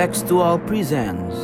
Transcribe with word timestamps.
Contextual 0.00 0.66
presents. 0.66 1.36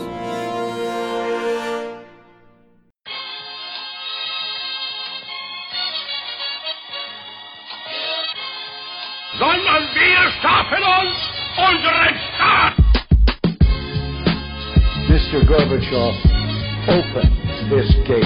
sondern 9.38 9.82
wir 9.92 10.30
schaffen 10.40 10.82
uns 10.82 11.16
unseren 11.68 12.16
Staat. 12.32 12.74
Mr. 15.10 15.44
Gorbachev, 15.44 16.16
open 16.88 17.28
this 17.68 17.92
gate. 18.06 18.24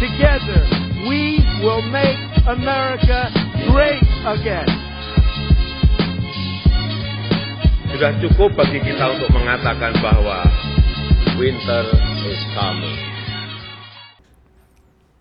Together, 0.00 0.66
we 1.06 1.38
will 1.62 1.82
make 1.92 2.18
America 2.48 3.30
great 3.70 4.02
again. 4.26 4.81
Sudah 7.92 8.10
cukup 8.24 8.50
bagi 8.56 8.80
kita 8.80 9.04
untuk 9.04 9.28
mengatakan 9.36 9.92
bahwa 10.00 10.48
winter 11.36 11.84
is 12.24 12.40
coming. 12.56 12.98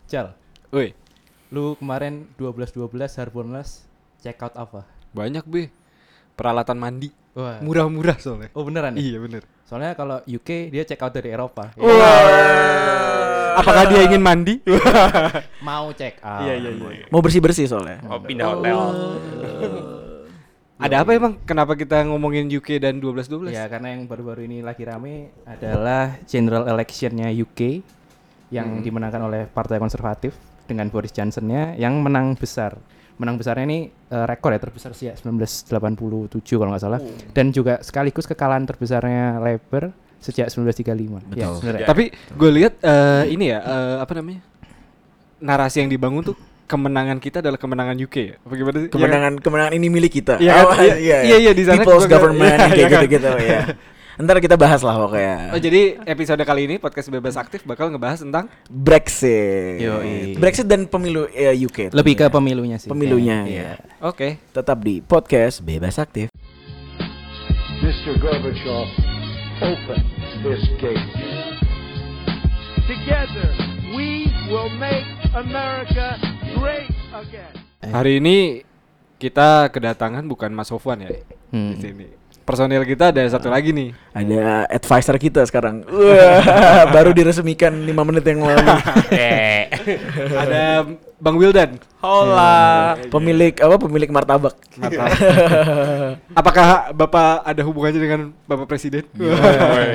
Cal, 0.07 0.35
Woi, 0.71 0.95
lu 1.51 1.75
kemarin 1.75 2.31
12-12 2.39 2.95
Harbolnas 3.19 3.83
check 4.23 4.39
out 4.39 4.55
apa? 4.55 4.87
banyak 5.11 5.43
be 5.43 5.67
peralatan 6.39 6.79
mandi. 6.79 7.11
Wah. 7.35 7.59
Murah-murah 7.59 8.15
soalnya. 8.19 8.51
Oh 8.55 8.63
beneran 8.63 8.95
ya? 8.95 9.03
Iya 9.03 9.17
bener. 9.19 9.43
Soalnya 9.67 9.91
kalau 9.95 10.23
UK 10.23 10.71
dia 10.71 10.87
check 10.87 10.99
out 11.03 11.11
dari 11.11 11.31
Eropa. 11.31 11.75
Apakah 13.59 13.83
dia 13.91 14.07
ingin 14.07 14.23
mandi? 14.23 14.63
Mau 15.67 15.91
check 15.91 16.23
out. 16.23 16.47
Iya, 16.47 16.55
iya, 16.55 16.71
iya. 16.71 17.05
Mau 17.11 17.19
bersih-bersih 17.19 17.67
soalnya. 17.67 17.99
Oh, 18.07 18.19
pindah 18.23 18.47
hotel. 18.55 18.79
Ada 20.81 21.05
apa 21.05 21.13
emang? 21.13 21.37
Kenapa 21.45 21.77
kita 21.77 22.01
ngomongin 22.09 22.49
UK 22.49 22.81
dan 22.81 22.97
12-12? 22.97 23.53
Ya 23.53 23.69
karena 23.69 23.93
yang 23.93 24.09
baru-baru 24.09 24.49
ini 24.49 24.65
lagi 24.65 24.81
rame 24.81 25.29
adalah 25.45 26.17
general 26.25 26.65
electionnya 26.65 27.29
UK 27.29 27.85
yang 28.49 28.81
dimenangkan 28.81 29.21
oleh 29.21 29.45
Partai 29.45 29.77
Konservatif 29.77 30.33
dengan 30.65 30.89
Boris 30.89 31.13
Johnsonnya 31.13 31.77
yang 31.77 32.01
menang 32.01 32.33
besar. 32.33 32.81
Menang 33.21 33.37
besarnya 33.37 33.69
ini 33.69 33.93
eh, 33.93 34.25
rekor 34.25 34.57
ya 34.57 34.59
terbesar 34.59 34.97
sih 34.97 35.13
ya 35.13 35.15
1987 35.21 36.41
kalau 36.57 36.73
nggak 36.73 36.83
salah. 36.83 36.99
Dan 37.29 37.53
juga 37.53 37.77
sekaligus 37.85 38.25
kekalahan 38.25 38.65
terbesarnya 38.65 39.37
Labour 39.37 39.93
sejak 40.17 40.49
1935. 40.49 41.37
Ya, 41.37 41.53
sebenarnya. 41.53 41.85
Tapi 41.85 42.09
gue 42.09 42.49
lihat 42.57 42.73
eh, 42.81 43.23
ini 43.29 43.53
ya 43.53 43.61
eh, 43.61 43.95
apa 44.01 44.17
namanya? 44.17 44.41
Narasi 45.41 45.85
yang 45.85 45.93
dibangun 45.93 46.33
tuh 46.33 46.37
kemenangan 46.71 47.19
kita 47.19 47.43
adalah 47.43 47.59
kemenangan 47.59 47.99
UK 47.99 48.15
ya. 48.23 48.35
Apa 48.39 48.53
gimana 48.55 48.77
sih? 48.79 48.89
Kemenangan 48.89 49.33
kemenangan 49.43 49.73
ini 49.75 49.87
milik 49.91 50.23
kita. 50.23 50.39
Iya, 50.39 50.63
Oh, 50.63 50.71
iya, 50.79 50.95
iya, 51.27 51.35
iya, 51.35 51.51
di 51.51 51.67
sana 51.67 51.83
People's 51.83 52.07
government 52.07 52.55
iya, 52.55 52.67
kayak 52.71 52.79
iya, 52.79 52.87
kan. 52.87 52.93
gitu-gitu 53.03 53.29
ya. 53.43 53.61
Ntar 54.21 54.37
kita 54.37 54.53
bahas 54.55 54.79
lah 54.79 54.95
pokoknya. 54.95 55.55
Oh, 55.55 55.57
jadi 55.57 55.97
episode 56.05 56.43
kali 56.43 56.69
ini 56.69 56.75
podcast 56.77 57.09
bebas 57.09 57.35
aktif 57.35 57.65
bakal 57.65 57.89
ngebahas 57.89 58.21
tentang 58.21 58.47
Brexit. 58.69 59.81
Yoi. 59.81 60.37
Brexit 60.37 60.67
dan 60.67 60.85
pemilu 60.85 61.25
eh, 61.31 61.51
UK. 61.51 61.89
Lebih 61.91 62.13
ke 62.15 62.23
tentunya. 62.23 62.31
pemilunya 62.31 62.77
sih. 62.77 62.87
Pemilunya, 62.87 63.37
Iya. 63.49 63.63
ya. 63.81 64.05
Oke. 64.05 64.37
Tetap 64.51 64.77
di 64.79 65.01
podcast 65.01 65.59
Bebas 65.59 65.97
Aktif. 65.97 66.29
Mr. 67.81 68.13
Gorbachev, 68.21 68.87
open 69.59 70.01
this 70.45 70.61
gate. 70.77 71.01
Together, 72.85 73.49
we 73.97 74.29
will 74.51 74.69
make 74.77 75.07
America 75.31 76.19
great 76.59 76.91
again. 77.15 77.53
Hari 77.81 78.19
ini 78.19 78.67
kita 79.15 79.71
kedatangan 79.71 80.27
bukan 80.27 80.51
Mas 80.51 80.67
Sofwan 80.67 81.07
ya 81.07 81.11
Hmm. 81.51 81.75
di 81.75 81.77
sini. 81.79 82.07
Personil 82.43 82.83
kita 82.83 83.15
ada 83.15 83.23
satu 83.27 83.47
lagi 83.47 83.71
nih. 83.71 83.95
Ada 84.11 84.67
advisor 84.67 85.15
kita 85.15 85.43
sekarang. 85.47 85.83
Wah, 85.87 86.87
baru 86.91 87.15
diresmikan 87.15 87.71
5 87.71 88.07
menit 88.07 88.23
yang 88.27 88.43
lalu. 88.43 88.59
ada 90.43 90.63
Bang 91.21 91.37
Wildan. 91.37 91.77
Hola. 92.01 92.97
Pemilik 93.13 93.53
apa? 93.61 93.77
Pemilik 93.77 94.09
martabak. 94.09 94.57
Apakah 96.39 96.89
Bapak 96.97 97.45
ada 97.45 97.61
hubungannya 97.61 98.01
dengan 98.01 98.21
Bapak 98.49 98.65
Presiden? 98.65 99.05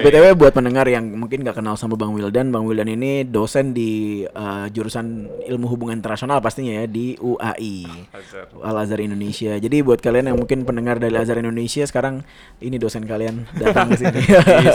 BTW 0.06 0.38
buat 0.38 0.54
pendengar 0.54 0.86
yang 0.86 1.03
mungkin 1.19 1.42
nggak 1.42 1.59
kenal 1.59 1.75
sama 1.75 1.98
Bang 1.98 2.15
Wildan, 2.15 2.54
Bang 2.54 2.62
Wildan 2.62 2.86
ini 2.94 3.26
dosen 3.26 3.75
di 3.75 4.22
eh, 4.22 4.66
jurusan 4.70 5.26
Ilmu 5.50 5.66
Hubungan 5.66 5.98
Internasional 5.98 6.38
pastinya 6.38 6.78
ya 6.78 6.86
di 6.86 7.19
UAI. 7.19 8.06
Al 8.62 8.86
Azhar 8.86 9.03
Indonesia. 9.03 9.59
Jadi 9.59 9.82
buat 9.82 9.98
kalian 9.98 10.31
yang 10.31 10.38
mungkin 10.38 10.62
pendengar 10.62 11.03
dari 11.03 11.10
Al 11.10 11.26
Azhar 11.26 11.42
Indonesia 11.42 11.82
sekarang 11.91 12.22
ini 12.62 12.78
dosen 12.78 13.03
kalian 13.03 13.50
datang 13.59 13.91
ke 13.91 13.98
sini. 13.98 14.22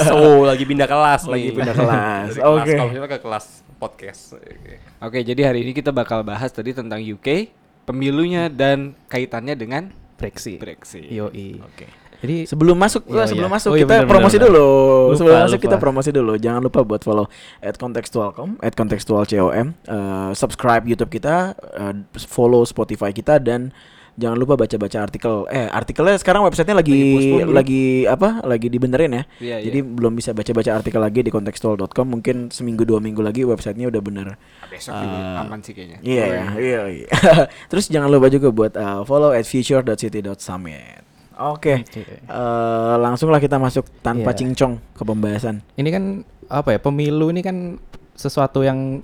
So, 0.04 0.44
lagi 0.44 0.68
pindah 0.68 0.84
kelas 0.92 1.32
Lagi 1.32 1.48
nih. 1.48 1.56
pindah 1.56 1.76
kelas. 1.80 2.30
Oke. 2.44 2.76
kalau 2.76 2.92
kita 2.92 3.08
ke 3.08 3.20
kelas 3.24 3.71
podcast. 3.82 4.38
Oke. 4.38 4.78
Oke, 5.02 5.20
jadi 5.26 5.42
hari 5.50 5.66
ini 5.66 5.74
kita 5.74 5.90
bakal 5.90 6.22
bahas 6.22 6.54
tadi 6.54 6.78
tentang 6.78 7.02
UK, 7.02 7.50
pemilunya 7.90 8.46
dan 8.46 8.94
kaitannya 9.10 9.58
dengan 9.58 9.90
Brexit. 10.22 10.62
Brexit. 10.62 11.10
Yoi. 11.10 11.58
Oke. 11.58 11.90
Jadi 12.22 12.46
Sebelum 12.46 12.78
masuk, 12.78 13.10
wah, 13.10 13.26
sebelum 13.26 13.50
iya. 13.50 13.58
masuk 13.58 13.70
Oh, 13.74 13.76
iya, 13.76 13.82
kita 13.82 13.96
benar, 14.06 14.14
promosi 14.14 14.38
benar, 14.38 14.48
dulu. 14.54 14.68
Lupa, 14.70 15.18
sebelum 15.18 15.38
masuk 15.42 15.58
lupa. 15.58 15.66
kita 15.66 15.78
promosi 15.82 16.10
dulu. 16.14 16.34
Jangan 16.38 16.62
lupa 16.62 16.80
buat 16.86 17.02
follow 17.02 17.26
at 17.66 17.76
contextual.com, 17.82 18.62
at 18.62 18.74
contextual.com, 18.78 19.68
eh, 19.74 20.32
subscribe 20.38 20.86
YouTube 20.86 21.10
kita, 21.10 21.58
eh, 21.58 21.94
follow 22.30 22.62
Spotify 22.62 23.10
kita 23.10 23.42
dan 23.42 23.74
jangan 24.18 24.38
lupa 24.38 24.54
baca-baca 24.56 24.98
artikel. 25.00 25.48
Eh, 25.48 25.68
artikelnya 25.68 26.18
sekarang 26.18 26.44
websitenya 26.44 26.78
lagi 26.78 26.94
lagi, 27.48 27.84
dulu. 28.04 28.12
apa? 28.12 28.30
Lagi 28.44 28.68
dibenerin 28.68 29.12
ya. 29.12 29.24
Iya, 29.40 29.58
Jadi 29.66 29.80
belum 29.82 30.14
bisa 30.14 30.32
baca-baca 30.32 30.72
artikel 30.74 31.00
lagi 31.00 31.20
di 31.22 31.32
contextual.com. 31.32 32.08
Mungkin 32.08 32.50
seminggu 32.50 32.84
dua 32.84 33.00
minggu 33.00 33.20
lagi 33.20 33.48
websitenya 33.48 33.88
udah 33.88 34.02
bener. 34.02 34.28
Besok 34.68 34.94
juga 34.94 35.18
Eh, 35.18 35.42
aman 35.42 35.60
sih 35.62 35.74
kayaknya. 35.74 35.98
Iya, 36.02 36.26
ya, 36.26 36.46
iya, 36.58 36.82
iya. 36.90 37.08
Terus 37.72 37.88
jangan 37.88 38.08
lupa 38.08 38.28
juga 38.28 38.52
buat 38.52 38.74
uh, 38.76 39.02
follow 39.04 39.32
at 39.32 39.46
future.city.summit. 39.46 41.04
Oke, 41.42 41.82
Oke. 41.82 42.22
eh, 42.22 42.96
langsunglah 43.02 43.42
kita 43.42 43.58
masuk 43.58 43.88
tanpa 44.06 44.30
Iya. 44.30 44.38
cincong 44.46 44.78
ke 44.94 45.02
pembahasan. 45.02 45.66
ini 45.74 45.90
kan 45.90 46.04
apa 46.52 46.76
ya 46.76 46.80
pemilu 46.80 47.32
ini 47.32 47.42
kan 47.42 47.80
sesuatu 48.14 48.62
yang 48.62 49.02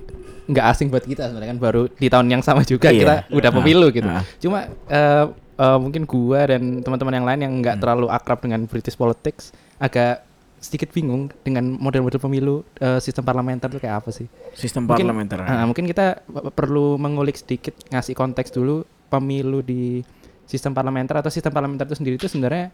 nggak 0.47 0.65
asing 0.67 0.87
buat 0.87 1.03
kita 1.03 1.27
sebenarnya 1.27 1.51
kan 1.51 1.59
baru 1.59 1.81
di 1.89 2.07
tahun 2.07 2.27
yang 2.29 2.41
sama 2.41 2.63
juga 2.63 2.87
Iya. 2.87 2.99
kita 2.99 3.15
udah 3.29 3.51
Ah, 3.51 3.55
pemilu 3.55 3.87
gitu. 3.91 4.07
ah. 4.07 4.23
Cuma 4.39 4.59
eh, 4.87 5.25
eh, 5.57 5.77
mungkin 5.77 6.03
gua 6.03 6.47
dan 6.47 6.79
teman-teman 6.79 7.13
yang 7.13 7.25
lain 7.25 7.39
yang 7.41 7.53
Hmm. 7.53 7.61
nggak 7.61 7.75
terlalu 7.77 8.07
akrab 8.07 8.39
dengan 8.39 8.63
British 8.63 8.95
politics 8.95 9.51
agak 9.77 10.23
sedikit 10.57 10.89
bingung 10.89 11.29
dengan 11.41 11.69
model-model 11.69 12.17
pemilu 12.17 12.55
eh, 12.77 12.97
sistem 12.97 13.21
parlementer 13.21 13.69
itu 13.69 13.77
kayak 13.77 14.01
apa 14.01 14.09
sih? 14.09 14.25
Sistem 14.53 14.87
Mungkin- 14.87 15.05
parlementer. 15.05 15.37
ah, 15.39 15.63
mungkin 15.63 15.85
kita 15.85 16.23
perlu 16.51 16.95
mengulik 16.95 17.35
sedikit 17.35 17.75
ngasih 17.87 18.13
konteks 18.13 18.49
dulu 18.49 18.81
pemilu 19.07 19.61
di 19.61 20.01
sistem 20.43 20.71
parlementer 20.71 21.15
atau 21.15 21.27
sistem 21.27 21.51
parlementer 21.51 21.85
itu 21.85 21.95
sendiri 21.95 22.15
itu 22.15 22.25
sebenarnya 22.25 22.71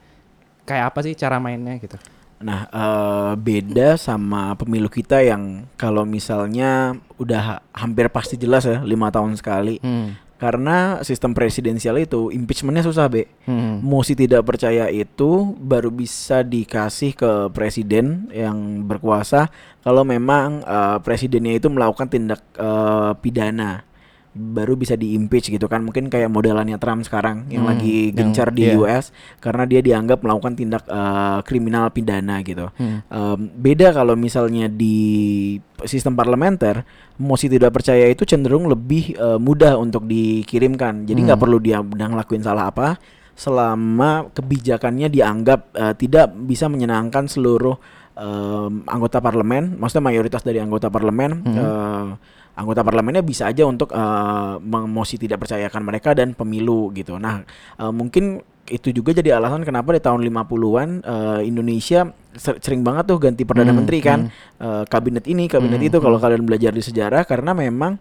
kayak 0.64 0.94
apa 0.94 1.00
sih 1.02 1.14
cara 1.14 1.38
mainnya 1.38 1.76
gitu. 1.76 1.98
Nah, 2.42 2.68
eh, 2.68 3.34
beda 3.38 3.96
sama 4.00 4.58
pemilu 4.58 4.90
kita 4.90 5.22
yang 5.22 5.70
kalau 5.78 6.08
misalnya 6.08 6.98
udah 7.22 7.42
ha- 7.42 7.62
hampir 7.76 8.10
pasti 8.10 8.36
jelas 8.40 8.66
ya 8.66 8.82
lima 8.82 9.14
tahun 9.14 9.38
sekali. 9.38 9.78
Hmm. 9.84 10.18
Karena 10.42 11.00
sistem 11.08 11.32
presidensial 11.32 11.96
itu 12.04 12.28
impeachmentnya 12.28 12.84
susah 12.84 13.08
be. 13.08 13.32
Hmm. 13.48 13.80
Mosi 13.80 14.12
tidak 14.12 14.44
percaya 14.44 14.92
itu 14.92 15.56
baru 15.56 15.88
bisa 15.88 16.44
dikasih 16.44 17.16
ke 17.16 17.32
presiden 17.56 18.28
yang 18.28 18.84
berkuasa 18.84 19.48
kalau 19.86 20.04
memang 20.04 20.60
eh, 20.68 20.98
presidennya 21.00 21.56
itu 21.56 21.72
melakukan 21.72 22.12
tindak 22.12 22.44
eh, 22.60 23.12
pidana 23.24 23.88
baru 24.34 24.74
bisa 24.74 24.94
diimpeach 24.94 25.48
gitu 25.48 25.66
kan 25.66 25.80
mungkin 25.80 26.10
kayak 26.10 26.26
modelannya 26.28 26.76
Trump 26.76 27.02
sekarang 27.02 27.46
yang 27.48 27.64
Hmm, 27.64 27.72
lagi 27.72 28.10
yang- 28.10 28.34
gencar 28.34 28.50
di 28.50 28.66
iya. 28.66 28.74
US 28.74 29.14
karena 29.38 29.64
dia 29.64 29.80
dianggap 29.80 30.20
melakukan 30.20 30.54
tindak 30.54 30.84
eh, 30.84 31.40
kriminal 31.44 31.90
pidana 31.90 32.42
gitu. 32.42 32.74
Hmm. 32.74 33.06
Em, 33.06 33.40
beda 33.54 33.92
kalau 33.92 34.14
misalnya 34.14 34.66
di 34.66 34.98
sistem 35.84 36.14
parlementer 36.14 36.82
mosi 37.16 37.46
tidak 37.46 37.72
percaya 37.72 38.06
itu 38.06 38.24
cenderung 38.24 38.66
lebih 38.66 39.14
eh, 39.14 39.38
mudah 39.38 39.78
untuk 39.78 40.04
dikirimkan. 40.04 41.06
Jadi 41.06 41.20
nggak 41.22 41.38
Hmm. 41.38 41.46
perlu 41.46 41.58
dia 41.58 41.78
udah 41.78 42.08
ngelakuin 42.10 42.42
salah 42.42 42.68
apa 42.68 42.98
selama 43.34 44.30
kebijakannya 44.32 45.10
dianggap 45.10 45.74
eh, 45.74 45.94
tidak 45.96 46.34
bisa 46.40 46.66
menyenangkan 46.66 47.26
seluruh 47.26 47.78
em, 48.16 48.86
anggota 48.86 49.18
parlemen, 49.18 49.78
maksudnya 49.78 50.06
mayoritas 50.06 50.42
dari 50.42 50.60
anggota 50.60 50.88
parlemen 50.88 51.42
Hmm. 51.44 51.56
eh, 51.56 52.08
anggota 52.54 52.86
parlemennya 52.86 53.22
bisa 53.22 53.50
aja 53.50 53.66
untuk 53.66 53.90
eh, 53.90 54.56
memosi 54.60 55.18
tidak 55.18 55.42
percayakan 55.42 55.82
mereka 55.82 56.14
dan 56.14 56.34
pemilu 56.34 56.94
gitu. 56.94 57.18
Nah, 57.18 57.42
eh, 57.78 57.94
mungkin 57.94 58.40
itu 58.64 58.96
juga 58.96 59.12
jadi 59.12 59.36
alasan 59.36 59.68
kenapa 59.68 59.92
di 59.92 60.00
tahun 60.00 60.24
50-an 60.24 60.90
eh, 61.04 61.42
Indonesia 61.44 62.08
ser- 62.34 62.62
sering 62.62 62.80
banget 62.80 63.10
tuh 63.10 63.20
ganti 63.20 63.44
perdana 63.44 63.74
Hmm, 63.74 63.80
menteri 63.82 64.00
kan. 64.00 64.20
Eh, 64.62 64.84
kabinet 64.88 65.26
ini, 65.28 65.50
kabinet 65.50 65.82
Hmm, 65.82 65.90
itu 65.90 65.98
kalau 66.00 66.16
kalian 66.16 66.46
belajar 66.46 66.72
di 66.72 66.80
sejarah 66.80 67.26
karena 67.26 67.52
memang 67.52 67.98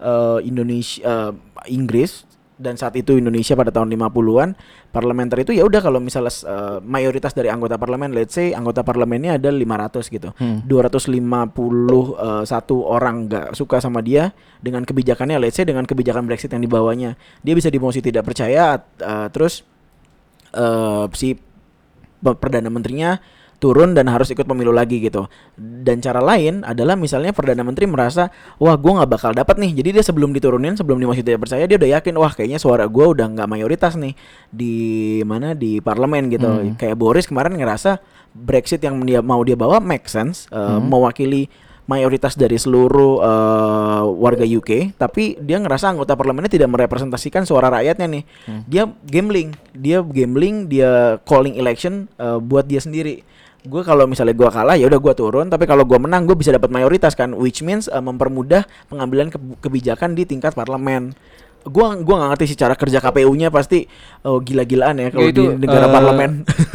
eh, 0.00 0.38
Indonesia 0.42 0.98
eh, 1.04 1.32
Inggris 1.70 2.26
dan 2.62 2.78
saat 2.78 2.94
itu 2.94 3.18
Indonesia 3.18 3.58
pada 3.58 3.74
tahun 3.74 3.90
50-an 3.90 4.54
parlementer 4.94 5.42
itu 5.42 5.50
ya 5.50 5.66
udah 5.66 5.82
kalau 5.82 5.98
misalnya 5.98 6.30
eh, 6.30 6.78
mayoritas 6.80 7.34
dari 7.34 7.50
anggota 7.50 7.74
parlemen 7.74 8.14
let's 8.14 8.38
say 8.38 8.54
anggota 8.54 8.86
parlemennya 8.86 9.42
ada 9.42 9.50
500 9.50 10.06
gitu. 10.06 10.30
251 10.62 11.58
orang 12.86 13.14
nggak 13.26 13.46
suka 13.58 13.82
sama 13.82 13.98
dia 14.00 14.30
dengan 14.62 14.86
kebijakannya 14.86 15.42
let's 15.42 15.58
say 15.58 15.66
dengan 15.66 15.82
kebijakan 15.84 16.24
Brexit 16.24 16.54
yang 16.54 16.62
dibawanya. 16.62 17.18
Dia 17.42 17.58
bisa 17.58 17.68
dimosi 17.68 17.98
tidak 17.98 18.22
percaya 18.24 18.78
eh, 19.02 19.26
terus 19.34 19.66
eh, 20.54 21.04
si 21.12 21.34
pe- 22.22 22.38
perdana 22.38 22.70
menterinya 22.70 23.18
turun 23.62 23.94
dan 23.94 24.10
harus 24.10 24.34
ikut 24.34 24.42
pemilu 24.42 24.74
lagi 24.74 24.98
gitu. 24.98 25.30
Dan 25.54 26.02
cara 26.02 26.18
lain 26.18 26.66
adalah 26.66 26.98
misalnya 26.98 27.30
perdana 27.30 27.62
menteri 27.62 27.86
merasa 27.86 28.26
wah 28.58 28.74
gue 28.74 28.90
nggak 28.90 29.06
bakal 29.06 29.30
dapat 29.30 29.62
nih. 29.62 29.78
Jadi 29.78 29.88
dia 29.94 30.04
sebelum 30.04 30.34
diturunin 30.34 30.74
sebelum 30.74 30.98
dimosi 30.98 31.22
tidak 31.22 31.46
percaya 31.46 31.62
dia 31.70 31.78
udah 31.78 31.90
yakin 32.02 32.14
wah 32.18 32.34
kayaknya 32.34 32.58
suara 32.58 32.90
gue 32.90 33.06
udah 33.06 33.30
nggak 33.38 33.46
mayoritas 33.46 33.94
nih 33.94 34.18
di 34.50 34.74
mana 35.22 35.54
di 35.54 35.78
parlemen 35.78 36.26
gitu. 36.26 36.74
Kayak 36.74 36.98
Boris 36.98 37.30
kemarin 37.30 37.54
ngerasa 37.54 38.02
Brexit 38.34 38.82
yang 38.82 38.98
dia 39.06 39.22
mau 39.22 39.46
dia 39.46 39.54
bawa 39.54 39.78
make 39.78 40.10
sense 40.10 40.50
uh, 40.50 40.82
mewakili 40.82 41.46
mayoritas 41.82 42.38
dari 42.38 42.54
seluruh 42.56 43.18
uh, 43.18 44.06
warga 44.06 44.46
UK, 44.46 44.94
tapi 44.96 45.34
dia 45.42 45.58
ngerasa 45.58 45.90
anggota 45.90 46.14
parlemennya 46.14 46.48
tidak 46.54 46.70
merepresentasikan 46.70 47.42
suara 47.42 47.68
rakyatnya 47.74 48.06
nih. 48.06 48.24
Dia 48.70 48.86
gambling, 49.02 49.50
dia 49.74 49.98
gambling, 50.00 50.70
dia 50.70 51.18
calling 51.26 51.58
election 51.58 52.06
uh, 52.22 52.38
buat 52.38 52.70
dia 52.70 52.78
sendiri. 52.78 53.26
Gue 53.62 53.86
kalau 53.86 54.10
misalnya 54.10 54.34
gua 54.34 54.50
kalah 54.50 54.74
ya 54.74 54.90
udah 54.90 54.98
gua 54.98 55.14
turun, 55.14 55.46
tapi 55.46 55.70
kalau 55.70 55.86
gua 55.86 56.02
menang 56.02 56.26
gue 56.26 56.34
bisa 56.34 56.50
dapat 56.50 56.66
mayoritas 56.74 57.14
kan, 57.14 57.30
which 57.30 57.62
means 57.62 57.86
uh, 57.86 58.02
mempermudah 58.02 58.66
pengambilan 58.90 59.30
ke- 59.30 59.38
kebijakan 59.62 60.18
di 60.18 60.26
tingkat 60.26 60.50
parlemen. 60.58 61.14
Gua 61.62 61.94
gua 62.00 62.14
nggak 62.18 62.30
ngerti 62.34 62.44
sih 62.50 62.58
cara 62.58 62.74
kerja 62.74 62.98
KPU-nya 62.98 63.54
pasti 63.54 63.86
oh, 64.26 64.42
gila-gilaan 64.42 64.98
ya 64.98 65.08
kalau 65.14 65.28
Ya 65.28 65.32
di 65.32 65.44
negara 65.62 65.86
eh, 65.86 65.92
parlemen. 65.94 66.30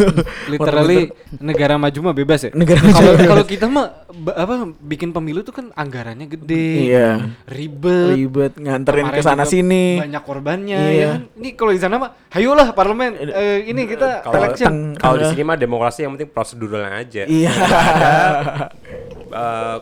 Literally 0.52 1.00
negara 1.44 1.76
maju 1.76 2.00
mah 2.08 2.16
bebas 2.16 2.40
ya. 2.48 2.52
Negara 2.56 2.80
kalau 2.80 2.96
maju 2.96 3.28
kalau 3.28 3.46
kita 3.46 3.66
mah 3.68 3.88
apa 4.34 4.56
bikin 4.80 5.12
pemilu 5.12 5.44
tuh 5.44 5.52
kan 5.52 5.66
anggarannya 5.76 6.28
gede. 6.32 6.70
Iya. 6.92 7.10
Ribet. 7.52 8.16
ribet 8.16 8.54
nganterin 8.56 9.12
ke 9.12 9.22
sana 9.24 9.44
sini. 9.44 10.00
Banyak 10.00 10.24
korbannya 10.24 10.80
Iya. 10.80 10.96
ya 10.96 11.08
kan. 11.12 11.22
Ini 11.36 11.50
kalau 11.60 11.72
di 11.76 11.82
sana 11.84 11.96
mah 12.00 12.12
hayolah 12.32 12.68
parlemen 12.72 13.12
eh, 13.20 13.68
ini 13.68 13.84
kita 13.88 14.24
Kalau 14.24 14.36
election. 14.40 14.74
Kalau 14.96 15.16
di 15.20 15.26
sini 15.28 15.44
mah 15.44 15.58
demokrasi 15.60 16.08
yang 16.08 16.16
penting 16.16 16.32
proseduralnya 16.32 16.92
aja. 17.04 17.24
Iya. 17.28 17.52
Eh, 19.28 19.78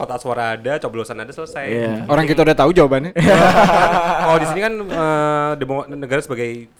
kotak 0.00 0.16
suara 0.16 0.56
ada, 0.56 0.80
coblosan 0.80 1.20
ada 1.20 1.28
selesai. 1.28 1.66
Iya. 1.68 1.92
Orang 2.08 2.24
kita 2.24 2.40
udah 2.40 2.56
tahu 2.56 2.72
jawabannya. 2.72 3.12
Kalau 4.24 4.38
di 4.40 4.46
sini 4.48 4.60
kan 4.64 4.74
eh, 4.80 5.50
demo 5.60 5.84
negara 5.84 6.24
sebagai 6.24 6.72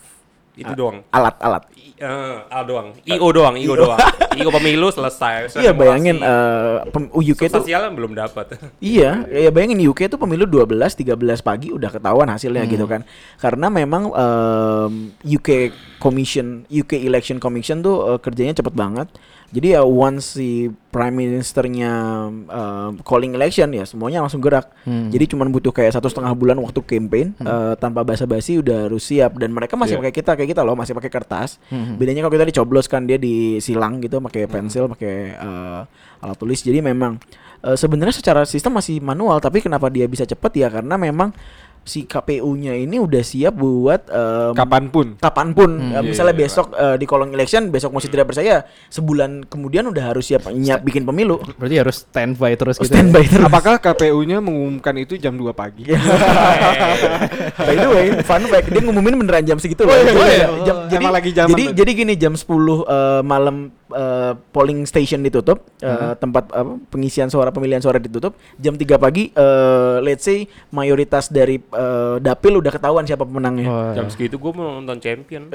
itu 0.60 0.72
doang. 0.76 1.00
Alat-alat. 1.14 1.62
I, 1.72 1.94
eh, 1.96 2.36
ah, 2.50 2.64
doang. 2.66 2.92
IO 3.06 3.28
doang, 3.32 3.54
IO 3.56 3.72
doang. 3.76 3.96
IO 4.38 4.50
pemilu 4.52 4.92
selesai. 4.92 5.56
Iya 5.56 5.72
bayangin 5.72 6.20
eh 6.20 6.84
pem- 6.90 7.08
UK 7.12 7.48
Substansialnya 7.48 7.90
belum 7.94 8.12
dapat. 8.12 8.56
Iya, 8.80 9.24
ya 9.28 9.50
bayangin 9.52 9.80
UK 9.84 10.10
tuh 10.10 10.18
pemilu 10.18 10.44
12 10.44 10.74
13 10.74 11.16
pagi 11.44 11.68
udah 11.70 11.88
ketahuan 11.92 12.28
hasilnya 12.28 12.66
gitu 12.66 12.84
kan. 12.84 13.06
Karena 13.38 13.70
memang 13.70 14.10
em, 14.10 14.92
UK 15.22 15.72
Commission, 16.02 16.64
UK 16.68 16.98
Election 17.04 17.38
Commission 17.38 17.80
tuh 17.80 18.16
eh, 18.16 18.18
kerjanya 18.20 18.56
cepet 18.56 18.74
banget. 18.74 19.08
Jadi 19.50 19.74
ya 19.74 19.82
once 19.82 20.38
si 20.38 20.50
prime 20.90 21.10
ministernya 21.10 21.90
em, 22.30 22.90
calling 23.02 23.34
election 23.34 23.66
ya 23.70 23.82
semuanya 23.82 24.22
langsung 24.22 24.38
gerak. 24.38 24.70
Jadi 24.86 25.24
cuman 25.26 25.50
butuh 25.50 25.70
kayak 25.70 25.90
satu 25.90 26.06
setengah 26.06 26.30
bulan 26.32 26.54
waktu 26.58 26.78
campaign 26.80 27.34
eh, 27.36 27.74
tanpa 27.76 28.02
basa-basi 28.02 28.58
udah 28.58 28.86
harus 28.86 29.02
siap 29.04 29.36
dan 29.36 29.50
mereka 29.50 29.74
masih 29.74 29.98
Iya. 29.98 30.06
pakai 30.06 30.14
kita 30.14 30.30
kayak 30.34 30.50
kita 30.50 30.62
loh 30.62 30.74
masih 30.74 30.94
pakai 30.94 31.10
kertas. 31.10 31.58
Bedanya 31.70 32.22
kalau 32.22 32.30
kita 32.32 32.46
dicoblos 32.46 32.86
kan 32.86 33.04
dia 33.04 33.18
disilang 33.18 33.98
gitu 33.98 34.18
pakai 34.20 34.46
pensil, 34.46 34.86
pakai 34.88 35.14
eh, 35.34 35.80
alat 36.20 36.36
tulis. 36.36 36.62
Jadi 36.62 36.78
memang 36.78 37.18
eh, 37.60 37.74
sebenarnya 37.74 38.14
secara 38.14 38.42
sistem 38.44 38.78
masih 38.78 39.02
manual 39.02 39.38
tapi 39.38 39.58
kenapa 39.58 39.90
dia 39.90 40.06
bisa 40.06 40.22
cepat 40.22 40.54
ya 40.54 40.70
karena 40.70 40.94
memang 40.94 41.34
si 41.82 42.04
KPU-nya 42.04 42.76
ini 42.76 43.00
udah 43.00 43.22
siap 43.24 43.56
buat 43.56 44.06
em, 44.06 44.52
Kapan 44.54 44.84
pun. 44.92 45.06
kapan 45.16 45.48
pun. 45.56 45.70
Eh, 45.90 46.02
misalnya 46.04 46.34
iya, 46.36 46.40
besok 46.44 46.66
eh, 46.72 46.96
di 47.00 47.06
kolong 47.08 47.32
election 47.32 47.72
besok 47.72 47.90
masih 47.90 48.12
tidak 48.12 48.30
percaya 48.30 48.62
sebulan 48.88 49.48
kemudian 49.48 49.88
udah 49.88 50.12
harus 50.12 50.28
siap 50.28 50.46
nyiap 50.52 50.84
bikin 50.84 51.02
pemilu. 51.02 51.40
Berarti 51.56 51.76
harus 51.80 51.96
standby 52.04 52.54
terus 52.54 52.76
gitu. 52.78 52.92
standby 52.92 53.24
terus. 53.26 53.46
Apakah 53.48 53.80
KPU-nya 53.80 54.38
mengumumkan 54.38 54.94
itu 55.00 55.16
jam 55.16 55.34
2 55.34 55.50
pagi? 55.56 55.88
by 57.58 57.74
the 57.76 57.88
way 57.88 58.06
fun 58.22 58.42
fact 58.46 58.68
dia 58.70 58.80
ngumumin 58.82 59.14
beneran 59.16 59.44
jam 59.44 59.58
segitu 59.58 59.84
loh. 59.84 59.94
Iya, 59.94 60.04
Jadi, 60.04 60.20
iya. 60.20 60.48
jam, 60.64 60.76
Oh, 60.80 60.88
jadi 60.88 61.04
lagi 61.06 61.30
zaman 61.34 61.50
jadi 61.52 61.64
jadi 61.74 61.90
gini 61.94 62.14
jam 62.14 62.34
10 62.34 62.46
eh, 62.46 63.22
malam 63.22 63.56
eh, 63.90 64.32
polling 64.50 64.86
station 64.86 65.20
ditutup 65.20 65.66
eh, 65.80 66.14
tempat 66.16 66.50
apa 66.50 66.78
pengisian 66.88 67.28
suara 67.28 67.50
pemilihan 67.50 67.80
suara 67.80 67.98
ditutup. 67.98 68.34
Jam 68.56 68.74
3 68.74 68.96
pagi 68.96 69.30
eh, 69.30 69.96
let's 70.02 70.24
say 70.24 70.46
mayoritas 70.70 71.30
dari 71.30 71.58
eh, 71.72 72.16
dapil 72.18 72.58
udah 72.58 72.72
ketahuan 72.72 73.04
siapa 73.04 73.22
pemenangnya 73.22 73.66
Wah. 73.66 73.92
Jam 73.94 74.06
segitu 74.10 74.36
gue 74.36 74.52
mau 74.52 74.78
nonton 74.78 74.98
champion. 74.98 75.48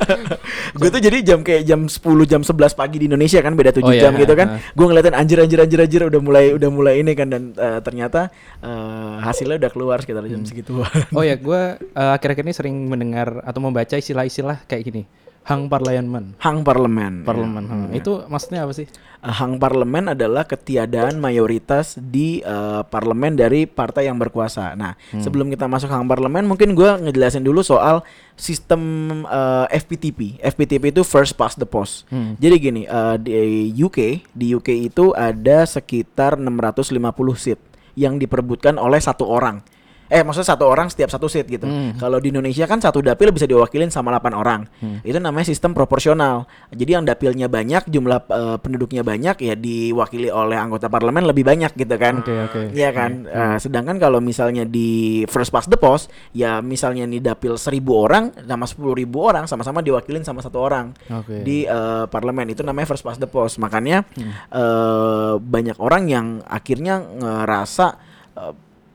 gue 0.80 0.88
tuh 0.88 1.00
jadi 1.02 1.18
jam 1.22 1.40
kayak 1.42 1.62
jam 1.66 1.86
10 1.86 2.00
jam 2.24 2.40
11 2.42 2.74
pagi 2.74 2.96
di 3.02 3.06
Indonesia 3.10 3.40
kan 3.40 3.54
beda 3.54 3.70
7 3.72 3.82
Oh, 3.82 3.90
iya. 3.90 4.02
jam 4.06 4.12
gitu 4.14 4.32
kan. 4.34 4.46
Ah. 4.56 4.60
Gue 4.72 4.86
ngeliatin 4.86 5.14
anjir 5.14 5.38
anjir 5.42 5.58
anjir 5.58 5.78
anjir 5.82 6.00
udah 6.06 6.20
mulai 6.22 6.44
udah 6.54 6.70
mulai 6.70 6.94
ini 7.02 7.12
kan 7.12 7.28
dan 7.28 7.50
eh, 7.54 7.80
ternyata 7.82 8.30
eh, 8.62 9.14
hasilnya 9.20 9.58
udah 9.58 9.70
keluar 9.72 9.98
sekitar 10.00 10.24
jam 10.26 10.42
segitu. 10.46 10.82
Oh 11.10 11.22
ya, 11.22 11.34
gue 11.34 11.60
akhir-akhir 11.92 12.44
ini 12.46 12.54
sering 12.54 12.74
mendengar 12.86 13.42
atau 13.42 13.58
membaca 13.58 13.94
istilah-istilah 13.94 14.64
kayak 14.66 14.82
gini. 14.86 15.02
Hang 15.40 15.72
parlemen. 15.72 16.36
Hang 16.36 16.60
parlemen. 16.60 17.24
Parlemen. 17.24 17.64
Ya. 17.64 17.70
hang. 17.72 17.82
Itu 17.96 18.12
maksudnya 18.28 18.68
apa 18.68 18.76
sih? 18.76 18.86
Eh, 19.24 19.34
Hang 19.34 19.56
parlemen 19.56 20.12
adalah 20.12 20.44
ketiadaan 20.44 21.16
mayoritas 21.16 21.96
di 21.96 22.44
eh, 22.44 22.82
parlemen 22.84 23.40
dari 23.40 23.64
partai 23.64 24.06
yang 24.06 24.20
berkuasa. 24.20 24.76
Nah, 24.76 24.94
sebelum 25.16 25.48
kita 25.48 25.64
masuk 25.64 25.88
hang 25.88 26.04
parlemen, 26.04 26.44
mungkin 26.44 26.76
gue 26.76 27.08
ngejelasin 27.08 27.40
dulu 27.40 27.64
soal 27.64 28.04
sistem 28.36 28.80
eh, 29.24 29.66
FPTP. 29.80 30.38
FPTP 30.44 30.92
itu 30.92 31.02
first 31.02 31.34
past 31.34 31.56
the 31.56 31.66
post. 31.66 32.04
Jadi 32.12 32.54
gini, 32.60 32.82
eh, 32.84 33.16
di 33.16 33.72
UK, 33.80 34.28
di 34.36 34.52
UK 34.52 34.92
itu 34.92 35.16
ada 35.16 35.64
sekitar 35.64 36.36
650 36.36 37.00
seat 37.34 37.60
yang 37.96 38.20
diperebutkan 38.20 38.76
oleh 38.76 39.00
satu 39.00 39.24
orang. 39.24 39.64
Eh 40.10 40.26
maksudnya 40.26 40.58
satu 40.58 40.66
orang 40.66 40.90
setiap 40.90 41.06
satu 41.06 41.30
seat 41.30 41.46
gitu. 41.46 41.70
Kalau 41.96 42.18
di 42.18 42.34
Indonesia 42.34 42.66
kan 42.66 42.82
satu 42.82 42.98
dapil 42.98 43.30
bisa 43.30 43.46
diwakilin 43.46 43.94
sama 43.94 44.10
8 44.18 44.34
orang. 44.34 44.66
Itu 45.06 45.22
namanya 45.22 45.46
sistem 45.46 45.70
proporsional. 45.70 46.50
Jadi 46.74 46.90
yang 46.98 47.06
dapilnya 47.06 47.46
banyak, 47.46 47.86
jumlah 47.86 48.26
eh, 48.26 48.56
penduduknya 48.58 49.06
banyak 49.06 49.38
ya 49.38 49.54
diwakili 49.54 50.26
oleh 50.26 50.58
anggota 50.58 50.90
parlemen 50.90 51.30
lebih 51.30 51.46
banyak 51.46 51.78
gitu 51.78 51.94
kan. 51.94 52.26
Oke, 52.26 52.34
oke. 52.50 52.60
Iya 52.74 52.90
kan. 52.90 53.30
Eh, 53.30 53.56
sedangkan 53.62 54.02
kalau 54.02 54.18
misalnya 54.18 54.66
di 54.66 55.22
first 55.30 55.54
past 55.54 55.70
the 55.70 55.78
post 55.78 56.10
ya 56.34 56.58
misalnya 56.58 57.06
nih 57.06 57.22
dapil 57.22 57.54
1000 57.54 57.78
orang 57.94 58.34
sama 58.34 58.66
10.000 58.66 59.06
orang 59.14 59.44
sama-sama 59.46 59.78
diwakilin 59.78 60.26
sama 60.26 60.42
satu 60.42 60.58
orang 60.58 60.90
Oke. 61.06 61.46
di 61.46 61.62
eh, 61.62 62.04
parlemen 62.10 62.50
itu 62.50 62.66
namanya 62.66 62.90
first 62.90 63.06
past 63.06 63.22
the 63.22 63.30
post. 63.30 63.62
Makanya 63.62 64.02
eh, 64.50 65.34
banyak 65.38 65.78
orang 65.78 66.10
yang 66.10 66.26
akhirnya 66.42 66.98
ngerasa 66.98 68.10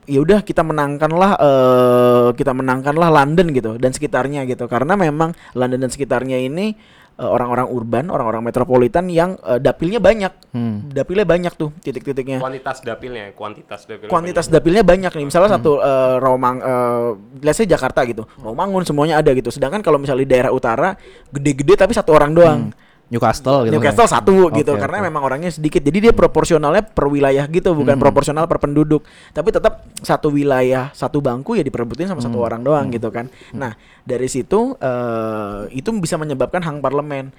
ya 0.06 0.22
udah 0.22 0.40
kita 0.46 0.62
menangkanlah 0.62 1.32
eh, 1.36 2.28
kita 2.38 2.54
menangkanlah 2.54 3.10
London 3.10 3.50
gitu 3.52 3.76
dan 3.76 3.90
sekitarnya 3.90 4.46
gitu 4.46 4.70
karena 4.70 4.94
memang 4.94 5.34
London 5.52 5.82
dan 5.86 5.90
sekitarnya 5.90 6.38
ini 6.38 6.78
eh, 7.18 7.28
orang-orang 7.28 7.66
urban, 7.68 8.06
orang-orang 8.08 8.46
metropolitan 8.46 9.10
yang 9.10 9.34
eh, 9.42 9.58
dapilnya 9.58 9.98
banyak. 9.98 10.32
Hmm. 10.54 10.86
Dapilnya 10.88 11.26
banyak 11.26 11.52
tuh 11.58 11.74
titik-titiknya. 11.82 12.38
Kuantitas 12.38 12.80
dapilnya, 12.86 13.34
kuantitas 13.34 13.80
dapilnya. 13.84 14.10
Kuantitas 14.10 14.46
dapilnya 14.46 14.82
banyak 14.86 15.12
nih. 15.12 15.26
Misalnya 15.26 15.58
satu 15.58 15.82
eh, 15.82 16.16
Romang 16.22 16.56
eh 16.62 17.08
let's 17.42 17.58
say 17.58 17.66
Jakarta 17.66 18.06
gitu. 18.06 18.24
Romangun 18.38 18.86
semuanya 18.86 19.18
ada 19.18 19.34
gitu. 19.34 19.50
Sedangkan 19.50 19.82
kalau 19.82 19.98
misalnya 19.98 20.22
di 20.22 20.30
daerah 20.30 20.54
utara 20.54 20.94
gede-gede 21.34 21.74
tapi 21.74 21.92
satu 21.92 22.14
orang 22.14 22.32
doang. 22.32 22.62
Newcastle 23.06 23.70
gitu. 23.70 23.78
Newcastle 23.78 24.08
kan? 24.10 24.14
satu 24.18 24.50
Oke, 24.50 24.66
gitu 24.66 24.74
oke. 24.74 24.82
karena 24.82 24.98
memang 25.06 25.22
orangnya 25.22 25.50
sedikit 25.54 25.78
jadi 25.78 26.10
dia 26.10 26.12
proporsionalnya 26.12 26.82
per 26.82 27.06
wilayah 27.06 27.46
gitu 27.46 27.70
bukan 27.70 28.02
proporsional 28.02 28.50
per 28.50 28.58
penduduk 28.58 29.06
tapi 29.30 29.54
tetap 29.54 29.86
satu 30.02 30.34
wilayah 30.34 30.90
satu 30.90 31.22
bangku 31.22 31.54
ya 31.54 31.62
diperebutin 31.62 32.10
sama 32.10 32.18
satu 32.18 32.42
orang 32.42 32.66
doang 32.66 32.90
gitu 32.90 33.14
kan 33.14 33.30
nah 33.54 33.78
dari 34.02 34.26
situ 34.26 34.74
eh, 34.82 35.60
itu 35.70 35.94
bisa 36.02 36.18
menyebabkan 36.18 36.66
hang 36.66 36.82
parlemen 36.82 37.30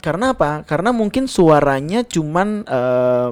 karena 0.00 0.32
apa 0.32 0.64
karena 0.64 0.96
mungkin 0.96 1.28
suaranya 1.28 2.00
cuman 2.00 2.64
eh, 2.64 3.30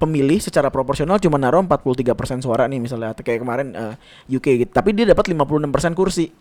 pemilih 0.00 0.40
secara 0.40 0.72
proporsional 0.72 1.20
cuma 1.20 1.36
naruh 1.36 1.60
43% 1.60 2.40
suara 2.40 2.64
nih 2.64 2.80
misalnya 2.80 3.12
atau 3.12 3.20
kayak 3.20 3.44
kemarin 3.44 3.68
eh, 3.76 3.94
UK 4.32 4.64
gitu. 4.64 4.70
Tapi 4.72 4.96
dia 4.96 5.04
dapat 5.12 5.28
56% 5.28 5.92
kursi. 5.92 6.32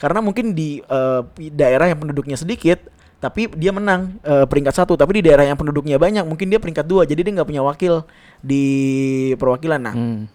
Karena 0.00 0.24
mungkin 0.24 0.56
di 0.56 0.80
eh, 0.80 1.20
daerah 1.52 1.92
yang 1.92 2.00
penduduknya 2.00 2.40
sedikit 2.40 2.80
tapi 3.22 3.46
dia 3.54 3.70
menang 3.70 4.18
eh, 4.26 4.42
peringkat 4.50 4.74
satu. 4.82 4.98
Tapi 4.98 5.22
di 5.22 5.30
daerah 5.30 5.46
yang 5.46 5.54
penduduknya 5.54 5.94
banyak 5.94 6.26
mungkin 6.26 6.50
dia 6.50 6.58
peringkat 6.58 6.82
dua. 6.82 7.06
Jadi 7.06 7.22
dia 7.22 7.32
nggak 7.38 7.46
punya 7.46 7.62
wakil 7.62 8.02
di 8.42 8.64
perwakilan. 9.38 9.78
Nah 9.78 9.94
Hmm. 9.94 10.26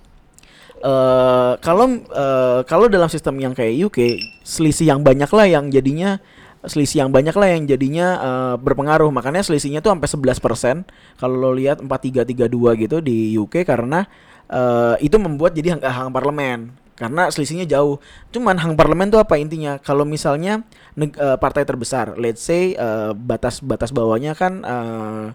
eh 0.77 1.53
kalau 1.59 1.85
eh, 1.99 2.59
kalau 2.63 2.87
dalam 2.87 3.11
sistem 3.11 3.35
yang 3.43 3.51
kayak 3.51 3.91
UK 3.91 3.99
selisih 4.47 4.95
yang 4.95 5.03
banyak 5.03 5.27
lah 5.27 5.45
yang 5.49 5.67
jadinya 5.67 6.21
selisih 6.63 7.03
yang 7.03 7.11
banyak 7.11 7.35
lah 7.35 7.47
yang 7.51 7.67
jadinya 7.67 8.07
eh, 8.23 8.55
berpengaruh. 8.55 9.11
Makanya 9.11 9.43
selisihnya 9.43 9.83
tuh 9.83 9.91
sampai 9.91 10.07
11% 10.07 10.87
kalau 11.19 11.35
lo 11.35 11.51
lihat 11.51 11.83
4332 11.83 12.83
gitu 12.87 12.97
di 13.03 13.35
UK 13.35 13.67
karena 13.67 14.07
eh, 14.47 14.95
itu 15.03 15.19
membuat 15.19 15.51
jadi 15.51 15.75
hang, 15.75 15.83
hang 15.83 16.09
parlemen 16.15 16.86
karena 16.97 17.29
selisihnya 17.29 17.69
jauh. 17.69 18.01
Cuman 18.33 18.57
hang 18.57 18.73
parlemen 18.73 19.13
tuh 19.13 19.21
apa 19.21 19.37
intinya? 19.37 19.77
Kalau 19.77 20.03
misalnya 20.03 20.65
eh, 20.97 21.37
partai 21.37 21.63
terbesar, 21.63 22.17
let's 22.17 22.41
say 22.41 22.73
eh, 22.73 23.11
batas 23.13 23.61
batas 23.61 23.93
bawahnya 23.93 24.33
kan 24.33 24.53
eh, 24.65 25.27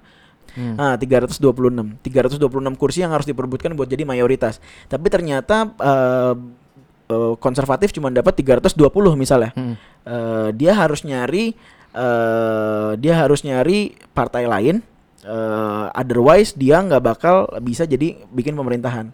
Hmm. 0.52 0.76
Ah, 0.76 1.00
326. 1.00 1.40
326 2.04 2.76
kursi 2.76 3.00
yang 3.00 3.16
harus 3.16 3.24
diperebutkan 3.24 3.72
buat 3.72 3.88
jadi 3.88 4.04
mayoritas. 4.04 4.60
Tapi 4.84 5.08
ternyata 5.08 5.72
eh, 5.80 6.34
eh, 7.08 7.34
konservatif 7.40 7.88
cuma 7.96 8.12
dapat 8.12 8.36
320 8.36 8.76
misalnya. 9.16 9.56
Hmm. 9.56 9.74
Eh, 10.04 10.48
dia 10.52 10.76
harus 10.76 11.08
nyari 11.08 11.56
eh 11.92 12.90
dia 12.96 13.14
harus 13.16 13.44
nyari 13.44 13.96
partai 14.12 14.44
lain. 14.48 14.84
eh, 15.22 15.86
otherwise 15.94 16.50
dia 16.58 16.82
nggak 16.82 17.00
bakal 17.00 17.46
bisa 17.62 17.86
jadi 17.86 18.20
bikin 18.28 18.52
pemerintahan. 18.52 19.08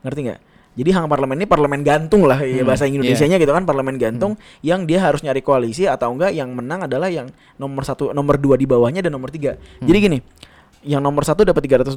Ngerti 0.00 0.20
nggak? 0.26 0.40
Jadi 0.80 0.96
hang 0.96 1.04
parlemen 1.12 1.36
ini 1.36 1.44
parlemen 1.44 1.84
gantung 1.84 2.24
lah 2.24 2.40
ya 2.40 2.64
Hmm, 2.64 2.72
bahasa 2.72 2.88
iya. 2.88 2.96
Indonesianya 2.96 3.36
gitu 3.36 3.52
kan 3.52 3.68
parlemen 3.68 4.00
gantung 4.00 4.40
yang 4.64 4.88
dia 4.88 5.04
harus 5.04 5.20
nyari 5.20 5.44
koalisi 5.44 5.84
atau 5.84 6.08
enggak 6.16 6.32
yang 6.32 6.48
menang 6.56 6.88
adalah 6.88 7.12
yang 7.12 7.28
nomor 7.60 7.84
satu 7.84 8.16
nomor 8.16 8.40
dua 8.40 8.56
di 8.56 8.64
bawahnya 8.64 9.04
dan 9.04 9.12
nomor 9.12 9.28
tiga. 9.28 9.60
Jadi 9.84 9.98
gini, 10.00 10.18
yang 10.80 10.98
nomor 10.98 11.20
satu 11.22 11.44
dapat 11.44 11.60
320, 11.60 11.92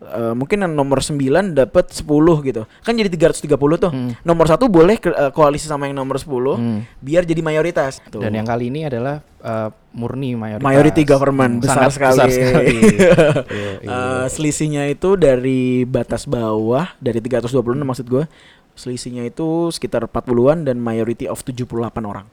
eh, 0.00 0.32
mungkin 0.32 0.64
yang 0.64 0.72
nomor 0.72 0.98
9 0.98 1.20
dapat 1.52 1.92
10 1.92 2.08
gitu. 2.40 2.64
Kan 2.80 2.96
jadi 2.96 3.12
330 3.12 3.44
tuh. 3.76 3.92
Hmm. 3.92 4.16
Nomor 4.20 4.48
satu 4.48 4.64
boleh 4.66 4.96
ke- 4.96 5.12
eh, 5.12 5.28
koalisi 5.28 5.68
sama 5.68 5.84
yang 5.84 5.92
nomor 5.94 6.16
10 6.16 6.56
Hmm. 6.56 6.88
biar 6.98 7.22
jadi 7.22 7.38
mayoritas. 7.38 8.00
Tuh. 8.06 8.24
Dan 8.24 8.32
yang 8.34 8.44
kali 8.44 8.72
ini 8.72 8.84
adalah 8.84 9.20
eh, 9.38 9.68
murni 9.92 10.32
mayoritas. 10.32 10.64
Majority 10.64 11.02
government 11.04 11.52
Hmm, 11.54 11.62
besar 11.62 11.84
sangat 11.84 11.92
sekali. 11.92 12.16
Besar 12.16 12.32
sekali. 12.32 12.76
Eh, 13.84 14.26
selisihnya 14.26 14.88
itu 14.88 15.14
dari 15.14 15.84
batas 15.84 16.24
bawah 16.24 16.96
dari 16.96 17.20
326 17.20 17.52
maksud 17.84 18.08
gue. 18.08 18.24
Selisihnya 18.72 19.22
itu 19.22 19.68
sekitar 19.68 20.02
40-an 20.02 20.64
dan 20.64 20.80
majority 20.80 21.28
of 21.28 21.36
78 21.38 21.68
orang. 22.02 22.24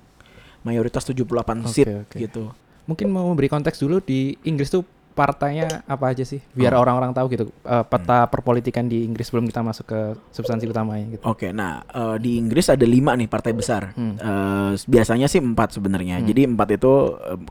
Mayoritas 0.62 1.04
78 1.04 1.28
Oke, 1.60 1.68
seat 1.68 1.88
oke. 1.92 2.16
gitu. 2.16 2.44
Mungkin 2.88 3.12
mau 3.12 3.28
memberi 3.28 3.46
konteks 3.46 3.78
dulu 3.78 4.00
di 4.00 4.40
Inggris 4.42 4.72
tuh 4.72 4.88
partainya 5.22 5.86
apa 5.86 6.10
aja 6.10 6.26
sih? 6.26 6.42
Biar 6.58 6.74
Oh. 6.74 6.82
orang-orang 6.82 7.14
tahu 7.14 7.30
gitu 7.30 7.46
eh, 7.62 7.86
peta 7.86 8.26
perpolitikan 8.26 8.90
di 8.90 9.06
Inggris 9.06 9.30
sebelum 9.30 9.46
kita 9.46 9.62
masuk 9.62 9.86
ke 9.86 10.00
substansi 10.34 10.66
utamanya 10.66 11.06
gitu. 11.14 11.22
Oke, 11.30 11.54
nah 11.54 11.86
eh, 11.86 12.18
di 12.18 12.42
Inggris 12.42 12.74
ada 12.74 12.82
lima 12.82 13.14
nih 13.14 13.30
partai 13.30 13.54
besar. 13.54 13.94
Hmm. 13.94 14.18
Eh, 14.18 14.72
biasanya 14.90 15.30
sih 15.30 15.38
empat 15.38 15.78
sebenarnya. 15.78 16.26
Jadi 16.26 16.50
empat 16.50 16.70
itu 16.74 16.94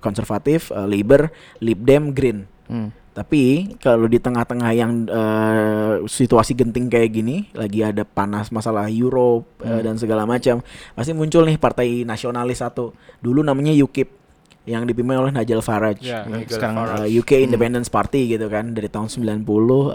konservatif, 0.02 0.74
eh, 0.74 0.86
Labour, 0.90 1.30
Lib 1.62 1.78
Dem, 1.86 2.10
Green. 2.10 2.50
Hmm. 2.66 2.90
Tapi 3.10 3.74
kalau 3.82 4.06
di 4.06 4.22
tengah-tengah 4.22 4.70
yang 4.70 5.04
eh, 5.04 5.94
situasi 6.06 6.54
genting 6.54 6.86
kayak 6.86 7.10
gini, 7.10 7.36
lagi 7.52 7.82
ada 7.82 8.06
panas 8.06 8.54
masalah 8.54 8.86
Europe 8.86 9.60
eh, 9.66 9.82
dan 9.82 9.98
segala 9.98 10.24
macam, 10.24 10.62
pasti 10.94 11.10
muncul 11.10 11.42
nih 11.44 11.58
partai 11.58 12.06
nasionalis 12.06 12.62
satu. 12.62 12.94
Dulu 13.18 13.42
namanya 13.42 13.74
UKIP 13.74 14.19
yang 14.68 14.84
dipimpin 14.84 15.16
oleh 15.16 15.32
Nigel 15.32 15.64
Farage. 15.64 16.04
Ya, 16.04 16.24
Hmm, 16.24 16.44
Nigel 16.44 16.56
sekarang, 16.56 16.76
Farage. 16.76 17.00
Uh, 17.00 17.08
UK 17.20 17.30
Independence 17.44 17.88
Party 17.88 18.36
gitu 18.36 18.46
kan 18.52 18.76
dari 18.76 18.88
tahun 18.92 19.08
90 19.08 19.44
um, 19.44 19.88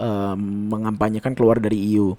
mengampanyekan 0.70 1.32
keluar 1.38 1.62
dari 1.62 1.78
EU. 1.94 2.14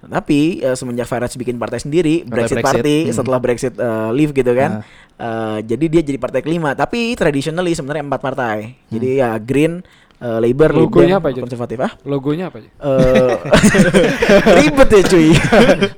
Tapi 0.00 0.64
uh, 0.64 0.72
semenjak 0.72 1.04
Farage 1.04 1.36
bikin 1.36 1.60
partai 1.60 1.82
sendiri, 1.82 2.24
Brexit, 2.24 2.56
Brexit, 2.56 2.64
Party 2.64 2.96
hmm. 3.04 3.12
setelah 3.12 3.38
Brexit 3.42 3.74
uh, 3.76 4.08
leave 4.14 4.32
gitu 4.32 4.52
kan. 4.56 4.80
uh, 5.20 5.58
jadi 5.60 5.84
dia 5.92 6.02
jadi 6.06 6.16
partai 6.16 6.40
kelima, 6.40 6.72
tapi 6.72 7.12
traditionally 7.18 7.76
sebenarnya 7.76 8.08
empat 8.08 8.20
partai. 8.24 8.56
Jadi 8.88 9.20
ya 9.20 9.36
Green, 9.36 9.84
uh, 10.20 10.38
Labour, 10.40 10.70
Lib 10.72 10.88
Logonya 10.88 11.16
apa 11.18 11.28
aja? 11.32 11.40
konservatif 11.44 11.78
ah. 11.84 11.92
Logonya 12.08 12.48
apa 12.48 12.64
aja? 12.64 12.70
Uh, 12.80 13.36
ribet 14.60 14.88
ya 14.88 15.02
cuy. 15.04 15.28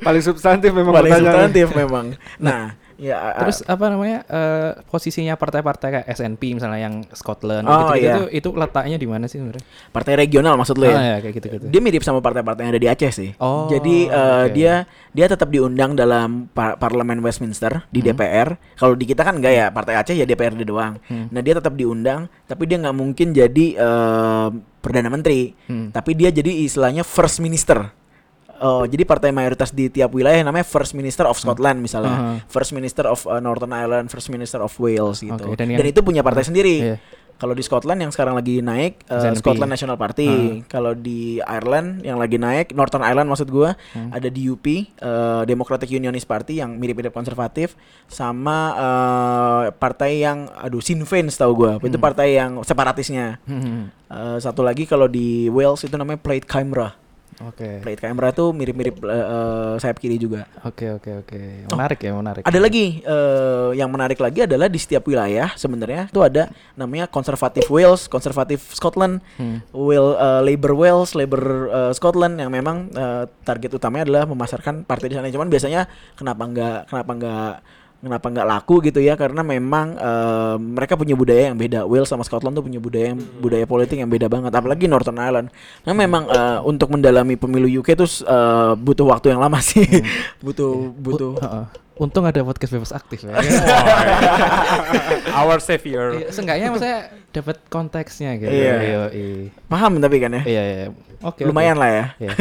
Paling 0.03 0.23
substantif 0.25 0.71
memang 0.75 0.95
Paling 0.95 1.13
substantif 1.15 1.67
memang. 1.75 2.07
Nah, 2.43 2.75
ya 3.03 3.35
Terus 3.37 3.67
apa 3.67 3.85
namanya 3.89 4.23
eh, 4.25 4.71
posisinya 4.87 5.35
partai-partai 5.35 5.89
kayak 5.93 6.07
SNP 6.09 6.55
misalnya 6.55 6.79
yang 6.81 7.03
Scotland 7.11 7.67
Oh, 7.67 7.91
gitu, 7.91 7.99
iya. 7.99 8.15
itu 8.15 8.23
itu 8.33 8.49
letaknya 8.53 8.95
di 8.95 9.05
mana 9.05 9.27
sih 9.27 9.37
sebenarnya? 9.37 9.67
partai 9.91 10.15
regional 10.17 10.55
maksud 10.55 10.77
lo 10.77 10.87
ya? 10.87 10.95
Ah, 10.95 11.05
ya 11.05 11.17
kayak 11.21 11.35
gitu-gitu. 11.37 11.65
Dia 11.67 11.81
mirip 11.81 12.01
sama 12.01 12.19
partai-partai 12.19 12.63
yang 12.63 12.73
ada 12.73 12.79
di 12.79 12.87
Aceh 12.87 13.11
sih. 13.11 13.31
Oh, 13.37 13.67
Jadi 13.67 14.07
eh, 14.07 14.15
oke. 14.45 14.55
dia 14.55 14.75
dia 15.11 15.27
tetap 15.27 15.49
diundang 15.49 15.93
dalam 15.93 16.47
par- 16.49 16.79
parlemen 16.79 17.19
Westminster 17.19 17.83
di 17.89 17.99
Hmm. 17.99 18.15
DPR. 18.15 18.49
Kalau 18.75 18.95
di 18.95 19.05
kita 19.05 19.23
kan 19.23 19.35
enggak 19.35 19.53
ya, 19.53 19.67
partai 19.69 19.95
Aceh 19.95 20.15
ya 20.15 20.23
DPRD 20.23 20.63
doang. 20.63 21.03
Hmm. 21.05 21.27
Nah, 21.29 21.41
dia 21.41 21.55
tetap 21.55 21.75
diundang, 21.75 22.31
tapi 22.45 22.65
dia 22.65 22.79
nggak 22.79 22.95
mungkin 22.95 23.31
jadi 23.31 23.67
eh, 23.75 24.49
perdana 24.79 25.09
menteri. 25.09 25.51
Hmm. 25.65 25.91
Tapi 25.91 26.15
dia 26.15 26.31
jadi 26.31 26.63
istilahnya 26.63 27.03
first 27.03 27.39
minister. 27.39 27.91
Oh, 28.63 28.87
jadi 28.87 29.03
partai 29.03 29.35
mayoritas 29.35 29.75
di 29.75 29.91
tiap 29.91 30.15
wilayah 30.15 30.39
namanya 30.41 30.63
First 30.63 30.95
Minister 30.95 31.27
of 31.27 31.35
Scotland 31.35 31.83
misalnya, 31.83 32.15
Aha. 32.15 32.33
First 32.47 32.71
Minister 32.71 33.11
of 33.11 33.27
uh, 33.27 33.43
Northern 33.43 33.75
Ireland, 33.75 34.07
First 34.07 34.31
Minister 34.31 34.63
of 34.63 34.71
Wales 34.79 35.19
gitu. 35.19 35.35
Oke, 35.35 35.59
dan 35.59 35.67
dan, 35.67 35.83
yang- 35.83 35.91
itu 35.91 36.01
punya 36.01 36.23
partai 36.23 36.47
sendiri. 36.47 36.77
Iya. 36.79 36.97
Kalau 37.33 37.59
di 37.59 37.65
Scotland 37.67 37.99
yang 37.99 38.15
sekarang 38.15 38.39
lagi 38.39 38.63
naik 38.63 39.03
uh. 39.11 39.35
Scotland 39.35 39.67
National 39.67 39.99
Party. 39.99 40.63
Kalau 40.71 40.95
di 40.95 41.43
Ireland 41.43 42.07
yang 42.07 42.15
lagi 42.15 42.39
naik 42.39 42.71
Northern 42.71 43.03
Ireland 43.03 43.27
maksud 43.27 43.51
gua 43.51 43.75
Hmm. 43.91 44.15
ada 44.15 44.31
DUP 44.31 44.63
uh, 45.03 45.43
Democratic 45.43 45.91
Unionist 45.91 46.31
Party 46.31 46.63
yang 46.63 46.79
mirip-mirip 46.79 47.11
konservatif 47.11 47.75
sama 48.07 48.79
uh, 48.79 49.63
partai 49.75 50.23
yang 50.23 50.47
aduh 50.55 50.79
Sinn 50.79 51.03
Féin 51.03 51.27
tahu 51.27 51.67
gua. 51.67 51.83
Itu 51.83 51.99
partai 51.99 52.39
yang 52.39 52.63
separatisnya. 52.63 53.43
Hmm. 53.43 53.91
Uh, 54.07 54.39
satu 54.39 54.63
lagi 54.63 54.87
kalau 54.87 55.11
di 55.11 55.51
Wales 55.51 55.83
itu 55.83 55.99
namanya 55.99 56.23
Plaid 56.23 56.47
Cymru. 56.47 56.95
Oke. 57.41 57.81
Plaid 57.81 57.99
Cymru 57.99 58.29
itu 58.29 58.45
mirip-mirip 58.53 58.97
uh, 59.03 59.09
uh, 59.09 59.75
sayap 59.81 59.97
kiri 59.97 60.21
juga. 60.21 60.45
Oke 60.69 60.93
oke 60.93 61.25
oke. 61.25 61.41
Menarik 61.73 61.99
ya, 62.05 62.13
menarik. 62.13 62.43
Ada 62.45 62.59
lagi 62.61 63.01
eh, 63.01 63.71
yang 63.79 63.89
menarik 63.89 64.21
lagi 64.21 64.45
adalah 64.45 64.69
di 64.69 64.77
setiap 64.77 65.09
wilayah 65.09 65.49
sebenarnya 65.57 66.13
itu 66.13 66.21
ada 66.21 66.53
namanya 66.77 67.09
konservatif 67.09 67.67
Wales, 67.73 68.07
konservatif 68.07 68.77
Scotland, 68.77 69.25
Hmm. 69.41 69.65
Will 69.73 70.13
eh, 70.19 70.41
Labour 70.45 70.77
Wales, 70.77 71.17
Labour 71.17 71.73
eh, 71.73 71.93
Scotland 71.97 72.37
yang 72.37 72.53
memang 72.53 72.93
eh, 72.93 73.25
target 73.49 73.73
utamanya 73.73 74.05
adalah 74.05 74.25
memasarkan 74.29 74.85
partai 74.85 75.09
di 75.09 75.15
sana. 75.17 75.33
Cuman 75.33 75.49
biasanya 75.49 75.89
kenapa 76.15 76.43
nggak 76.45 76.79
kenapa 76.93 77.11
nggak 77.17 77.53
kenapa 78.03 78.27
nggak 78.35 78.49
laku 78.51 78.83
gitu 78.83 78.99
ya 78.99 79.15
karena 79.15 79.47
memang 79.47 79.95
eh, 79.95 80.57
mereka 80.59 80.99
punya 80.99 81.15
budaya 81.15 81.55
yang 81.55 81.57
beda. 81.57 81.87
Wales 81.87 82.11
sama 82.11 82.27
Scotland 82.27 82.59
tuh 82.59 82.67
punya 82.67 82.83
budaya 82.83 83.15
yang 83.15 83.21
budaya 83.39 83.65
politik 83.65 83.97
yang 84.03 84.11
beda 84.11 84.27
banget. 84.27 84.51
Apalagi 84.51 84.91
Northern 84.91 85.23
Ireland. 85.23 85.49
Nah 85.87 85.95
memang 85.95 86.27
eh, 86.27 86.59
untuk 86.67 86.91
mendalami 86.91 87.39
pemilu 87.39 87.71
UK 87.81 87.95
tuh 87.95 88.11
eh, 88.27 88.73
butuh 88.75 89.07
waktu 89.07 89.31
yang 89.31 89.41
lama 89.41 89.63
sih. 89.63 89.87
butuh 90.45 90.91
butuh 90.99 91.39
Heeh. 91.39 91.67
Untung 92.03 92.25
ada 92.27 92.43
podcast 92.43 92.73
bebas 92.75 92.91
aktif 92.91 93.23
ya. 93.23 93.37
Our 95.39 95.63
savior. 95.63 96.19
Iya, 96.19 96.27
Seenggaknya 96.35 96.73
maksudnya 96.73 97.01
dapat 97.31 97.57
konteksnya 97.69 98.35
gitu. 98.41 98.51
Iya. 98.51 98.75
Iya, 98.83 99.03
iya. 99.15 99.49
paham 99.71 100.03
tapi 100.03 100.19
kan 100.19 100.35
ya. 100.35 100.43
Iya, 100.43 100.63
iya. 100.67 100.87
Oke. 101.23 101.47
Lumayan 101.47 101.79
lah 101.79 101.91
ya. 101.93 102.05
Iya. 102.19 102.33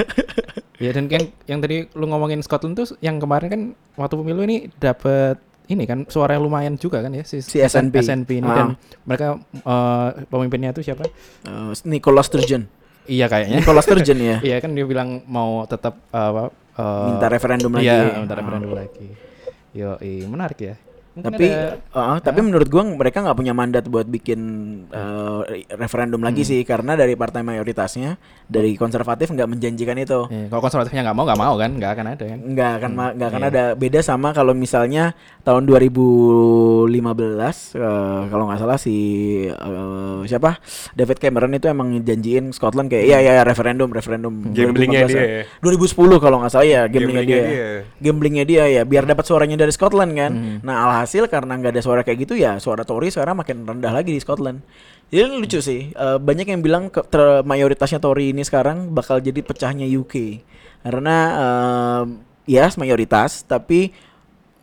Iya, 0.82 0.92
dan 0.98 1.06
yang 1.14 1.24
yang 1.46 1.60
tadi 1.62 1.86
lu 1.94 2.10
ngomongin 2.10 2.42
Scotland 2.42 2.74
tuh 2.74 2.98
yang 3.06 3.22
kemarin 3.22 3.48
kan 3.54 3.62
waktu 4.02 4.18
pemilu 4.18 4.42
ini 4.50 4.74
dapat 4.82 5.38
ini 5.72 5.84
kan 5.84 6.04
suara 6.06 6.36
yang 6.36 6.44
lumayan 6.44 6.76
juga 6.76 7.00
kan 7.00 7.10
ya 7.10 7.24
si, 7.24 7.40
Si 7.40 7.58
SNP. 7.58 8.04
SNP 8.04 8.30
ini 8.38 8.48
Ah. 8.48 8.56
dan 8.56 8.68
mereka 9.04 9.28
eh, 9.54 10.10
pemimpinnya 10.26 10.72
tuh 10.72 10.84
siapa? 10.84 11.08
Eh, 11.44 11.72
Nicola 11.86 12.22
Sturgeon. 12.22 12.68
Iya 13.08 13.26
kayaknya. 13.26 13.64
Nicola 13.64 13.82
Sturgeon 13.82 14.20
ya. 14.30 14.38
Iya 14.40 14.58
kan 14.60 14.72
dia 14.72 14.86
bilang 14.86 15.24
mau 15.26 15.64
tetap 15.66 15.98
apa 16.10 16.52
eh, 16.76 17.06
Minta 17.08 17.28
referendum 17.28 17.72
lagi. 17.72 17.88
Iya, 17.88 18.20
minta 18.20 18.34
Ah. 18.34 18.40
referendum 18.40 18.72
lagi. 18.72 19.08
Yo, 19.72 19.96
menarik 20.28 20.60
ya. 20.60 20.76
Mungkin 21.12 21.28
Tapi 21.30 21.44
ada- 21.46 21.76
uh, 21.92 22.18
tapi 22.18 22.40
menurut 22.40 22.66
gua 22.66 22.84
mereka 22.84 23.20
nggak 23.20 23.36
punya 23.36 23.52
mandat 23.52 23.84
buat 23.84 24.06
bikin 24.06 24.40
uh, 24.88 25.44
re- 25.44 25.68
referendum 25.76 26.20
lagi 26.20 26.42
sih 26.42 26.64
karena 26.64 26.94
dari 26.94 27.14
partai 27.14 27.42
mayoritasnya 27.42 28.16
dari 28.46 28.74
konservatif 28.74 29.28
nggak 29.28 29.44
menjanjikan 29.46 29.98
itu. 29.98 30.26
Iya, 30.26 30.48
kalau 30.48 30.62
konservatifnya 30.62 31.04
nggak 31.04 31.14
mau 31.14 31.26
nggak 31.26 31.42
mau 31.42 31.54
kan, 31.56 31.72
nggak 31.74 31.92
akan 31.92 32.06
ada 32.10 32.24
kan. 32.26 32.40
nggak 32.42 32.72
akan 32.74 32.90
nggak 33.12 33.30
akan 33.30 33.42
Iya. 33.42 33.50
ada 33.50 33.64
beda 33.74 34.00
sama 34.02 34.32
kalau 34.32 34.54
misalnya 34.54 35.12
tahun 35.42 35.68
2015 35.68 36.88
eh, 37.76 38.22
kalau 38.28 38.44
nggak 38.46 38.60
salah 38.60 38.78
si 38.78 38.96
eh, 39.44 40.20
siapa 40.26 40.58
David 40.94 41.18
Cameron 41.18 41.52
itu 41.52 41.68
emang 41.68 41.92
janjiin 42.00 42.52
Scotland 42.52 42.88
kayak 42.88 43.04
iya 43.06 43.18
iya 43.20 43.42
referendum 43.42 43.90
referendum 43.90 44.32
Gamblingnya 44.48 45.04
2015 45.04 45.10
dia 45.10 45.22
ya. 45.22 45.44
2010 45.60 45.92
kalau 46.20 46.38
nggak 46.40 46.52
salah 46.52 46.64
ya 46.66 46.82
gamblingnya 46.86 46.96
Gamblingnya 47.22 47.36
dia. 47.44 47.44
dia. 47.44 47.70
gamblingnya 48.00 48.46
dia 48.46 48.64
ya 48.70 48.84
biar 48.84 49.04
dapat 49.06 49.24
suaranya 49.24 49.58
dari 49.58 49.72
Scotland 49.72 50.14
kan 50.14 50.32
Hmm. 50.32 50.58
nah 50.64 51.01
berhasil 51.02 51.26
karena 51.26 51.58
nggak 51.58 51.74
ada 51.74 51.82
suara 51.82 52.02
kayak 52.06 52.30
gitu 52.30 52.38
ya 52.38 52.62
suara 52.62 52.86
Tory 52.86 53.10
sekarang 53.10 53.42
makin 53.42 53.66
rendah 53.66 53.90
lagi 53.90 54.14
di 54.14 54.22
Scotland. 54.22 54.62
Jadi 55.10 55.26
ini 55.26 55.36
lucu 55.42 55.58
sih. 55.58 55.90
Eh, 55.90 56.18
banyak 56.22 56.46
yang 56.46 56.62
bilang 56.62 56.94
ke, 56.94 57.02
ter- 57.10 57.42
mayoritasnya 57.42 57.98
Tory 57.98 58.30
ini 58.30 58.46
sekarang 58.46 58.94
bakal 58.94 59.18
jadi 59.18 59.42
pecahnya 59.42 59.90
UK 59.90 60.46
karena 60.86 61.16
eh, 61.34 62.04
ya 62.46 62.70
mayoritas 62.78 63.42
tapi 63.50 63.90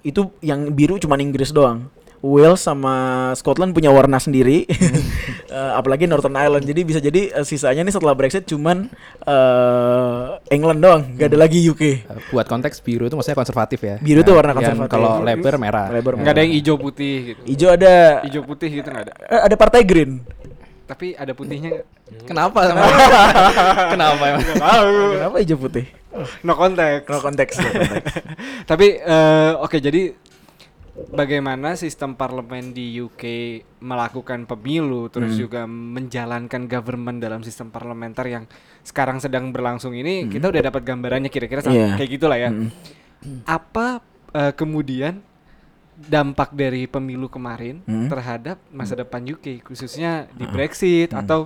itu 0.06 0.30
yang 0.38 0.70
biru 0.70 0.94
cuma 1.02 1.18
Inggris 1.18 1.50
doang. 1.50 1.90
Wales 2.18 2.58
sama 2.58 2.94
Scotland 3.34 3.70
punya 3.70 3.88
warna 3.88 4.18
sendiri, 4.18 4.66
Eh, 5.48 5.72
apalagi 5.72 6.04
Northern 6.04 6.36
Ireland. 6.36 6.60
Jadi 6.62 6.80
bisa 6.84 7.00
jadi 7.00 7.32
eh, 7.32 7.40
sisanya 7.40 7.80
nih 7.80 7.88
setelah 7.88 8.12
Brexit 8.12 8.44
cuman 8.44 8.84
eh, 9.24 10.24
England 10.52 10.78
doang, 10.78 11.02
gak 11.16 11.32
ada 11.32 11.38
lagi 11.40 11.64
UK. 11.64 11.82
Eh, 11.82 11.98
buat 12.28 12.44
konteks 12.44 12.84
biru 12.84 13.08
itu 13.08 13.16
maksudnya 13.16 13.38
konservatif 13.38 13.80
ya. 13.80 13.96
Biru 13.96 14.20
itu 14.20 14.28
Nah, 14.28 14.36
warna 14.36 14.52
yang 14.52 14.58
konservatif. 14.60 14.92
Kalau 14.92 15.24
Labour 15.24 15.54
merah. 15.56 15.86
Labour 15.88 16.20
Nggak 16.20 16.34
ada 16.36 16.42
yang 16.44 16.52
hijau 16.52 16.76
putih 16.76 17.14
gitu. 17.32 17.40
Hijau 17.48 17.68
ada 17.72 18.20
Hijau 18.28 18.42
putih 18.44 18.68
gitu 18.68 18.88
nggak 18.92 19.04
ada. 19.08 19.14
eh, 19.24 19.40
ada 19.48 19.54
Partai 19.56 19.80
Green. 19.88 20.20
Tapi 20.84 21.16
ada 21.16 21.32
putihnya? 21.32 21.84
Kenapa? 22.24 22.60
Kenapa 23.88 24.22
emang? 24.32 24.44
Kenapa 25.16 25.36
hijau 25.40 25.56
putih? 25.56 25.84
No 26.40 26.56
konteks. 26.56 27.08
No 27.08 27.18
konteks, 27.20 27.54
no. 27.56 27.68
Tapi 28.70 28.86
eh, 28.96 29.52
oke 29.56 29.80
jadi 29.80 30.12
bagaimana 31.08 31.74
sistem 31.74 32.12
parlemen 32.12 32.70
di 32.70 32.98
UK 32.98 33.22
melakukan 33.80 34.44
pemilu 34.44 35.06
terus 35.08 35.34
Hmm. 35.34 35.40
juga 35.40 35.62
menjalankan 35.64 36.66
government 36.66 37.18
dalam 37.18 37.40
sistem 37.40 37.70
parlementer 37.70 38.26
yang 38.26 38.44
sekarang 38.82 39.18
sedang 39.18 39.50
berlangsung 39.50 39.94
ini 39.94 40.26
Hmm. 40.26 40.30
kita 40.30 40.50
udah 40.50 40.62
dapat 40.64 40.82
gambarannya 40.82 41.30
kira-kira 41.30 41.62
Iya. 41.62 41.94
kayak 41.96 42.10
gitulah 42.10 42.38
ya. 42.38 42.50
Mm. 42.50 42.70
Apa 43.44 44.02
eh, 44.28 44.52
kemudian 44.52 45.24
dampak 45.98 46.52
dari 46.52 46.86
pemilu 46.86 47.26
kemarin 47.26 47.82
Hmm. 47.82 48.06
terhadap 48.06 48.60
masa 48.70 48.94
depan 48.94 49.24
UK 49.24 49.64
khususnya 49.64 50.30
di 50.30 50.46
Brexit 50.46 51.10
Hmm. 51.10 51.22
atau 51.22 51.40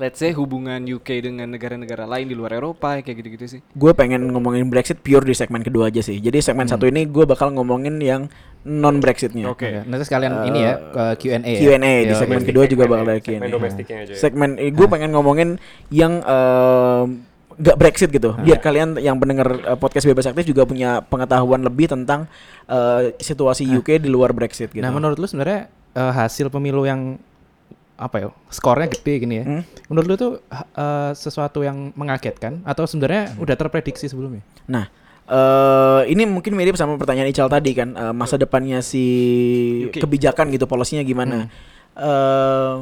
let's 0.00 0.16
say 0.16 0.32
hubungan 0.32 0.80
UK 0.80 1.20
dengan 1.20 1.44
negara-negara 1.46 2.08
lain 2.08 2.24
di 2.24 2.32
luar 2.32 2.56
Eropa 2.56 2.96
kayak 2.98 3.16
gitu-gitu 3.20 3.44
sih. 3.46 3.60
Gue 3.70 3.92
pengen 3.92 4.24
ngomongin 4.26 4.64
Brexit 4.66 4.96
pure 4.96 5.22
di 5.22 5.36
segmen 5.36 5.60
kedua 5.60 5.92
aja 5.92 6.00
sih. 6.00 6.16
Jadi 6.16 6.40
segmen 6.40 6.64
satu 6.64 6.88
ini 6.88 7.04
gue 7.04 7.22
bakal 7.22 7.52
ngomongin 7.52 8.00
yang 8.00 8.32
non 8.62 8.96
Brexitnya. 8.98 9.46
Oke. 9.46 9.68
Ya, 9.68 9.82
nanti 9.84 10.08
sekalian 10.08 10.32
Eh, 10.34 10.48
ini 10.48 10.58
ya 10.60 10.74
ke 10.80 11.04
Q&A. 11.20 11.36
ya. 11.44 11.60
Q&A 11.60 11.94
di 12.02 12.12
Yo, 12.12 12.16
segmen 12.16 12.40
kedua 12.40 12.64
juga 12.64 12.84
bakal 12.84 13.04
ada 13.04 13.20
Segmen 13.20 13.44
Q&A. 13.44 13.52
domestiknya 13.52 13.96
aja. 14.02 14.12
ya. 14.12 14.18
Segmen 14.18 14.50
gue 14.56 14.86
pengen 14.88 15.10
ngomongin 15.12 15.48
yang 15.88 16.24
em, 16.24 17.06
nggak 17.56 17.76
Brexit 17.76 18.08
gitu. 18.08 18.32
Biar 18.36 18.56
kalian 18.58 18.96
yang 18.96 19.16
pendengar 19.16 19.48
eh, 19.52 19.76
podcast 19.76 20.04
bebas 20.04 20.24
aktif 20.24 20.48
juga 20.48 20.64
punya 20.64 21.00
pengetahuan 21.02 21.60
lebih 21.60 21.88
tentang 21.88 22.24
eh, 22.64 23.12
situasi 23.16 23.68
UK 23.68 24.00
di 24.00 24.08
luar 24.08 24.32
Brexit 24.32 24.72
gitu. 24.72 24.80
Nah, 24.80 24.88
menurut 24.88 25.16
lu 25.16 25.28
sebenarnya 25.28 25.68
eh, 25.92 26.12
hasil 26.14 26.48
pemilu 26.48 26.84
yang 26.84 27.20
apa 28.00 28.16
ya? 28.16 28.28
Skornya 28.48 28.88
gede 28.88 29.14
gini 29.20 29.34
ya. 29.38 29.44
Hmm? 29.44 29.62
Menurut 29.92 30.06
lu 30.08 30.14
tuh 30.16 30.32
eh, 30.50 31.12
sesuatu 31.12 31.60
yang 31.60 31.92
mengagetkan 31.92 32.64
atau 32.64 32.88
sebenarnya 32.88 33.36
udah 33.36 33.54
terprediksi 33.60 34.08
sebelumnya? 34.08 34.40
Nah, 34.64 34.88
eh 35.28 36.02
ini 36.08 36.24
mungkin 36.24 36.56
mirip 36.56 36.80
sama 36.80 36.96
pertanyaan 36.96 37.28
Ical 37.28 37.52
tadi 37.52 37.76
kan, 37.76 37.92
eh, 37.92 38.14
masa 38.16 38.40
depannya 38.40 38.80
si 38.80 39.04
UK. 39.92 40.00
kebijakan 40.00 40.48
gitu, 40.48 40.64
polisinya 40.64 41.04
gimana? 41.04 41.52
Eh 41.94 42.76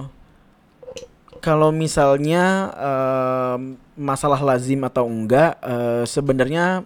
kalau 1.39 1.71
misalnya 1.71 2.75
em, 2.75 3.79
masalah 3.95 4.43
lazim 4.43 4.83
atau 4.83 5.07
enggak, 5.07 5.59
eh, 5.63 6.05
sebenarnya 6.07 6.83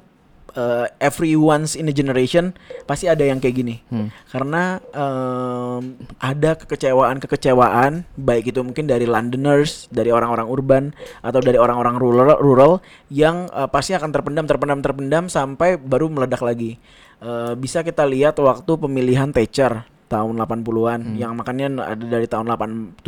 eh, 0.52 0.87
everyone's 0.99 1.75
in 1.75 1.88
a 1.88 1.94
generation 1.94 2.52
pasti 2.85 3.06
ada 3.06 3.25
yang 3.25 3.38
kayak 3.38 3.56
gini, 3.56 3.76
Hmm. 3.88 4.09
karena 4.28 4.78
em, 4.92 5.97
ada 6.18 6.54
kekecewaan-kekecewaan, 6.56 8.04
baik 8.16 8.52
itu 8.52 8.61
mungkin 8.61 8.85
dari 8.85 9.04
Londoners, 9.04 9.88
dari 9.88 10.12
orang-orang 10.12 10.47
urban 10.47 10.85
atau 11.21 11.40
dari 11.40 11.56
orang-orang 11.56 11.97
rural, 11.97 12.37
rural 12.38 12.73
yang 13.09 13.49
eh, 13.49 13.68
pasti 13.68 13.92
akan 13.92 14.11
terpendam, 14.11 14.44
terpendam, 14.44 14.80
terpendam 14.80 15.25
sampai 15.28 15.76
baru 15.76 16.09
meledak 16.09 16.42
lagi. 16.42 16.76
Eh, 17.23 17.54
bisa 17.54 17.80
kita 17.80 18.02
lihat 18.02 18.38
waktu 18.38 18.73
pemilihan 18.75 19.30
Thatcher 19.30 19.87
tahun 20.11 20.37
80-an 20.37 21.16
yang 21.16 21.32
makanya 21.32 21.97
ada 21.97 22.04
dari 22.04 22.28
tahun 22.28 22.52
87 22.52 23.00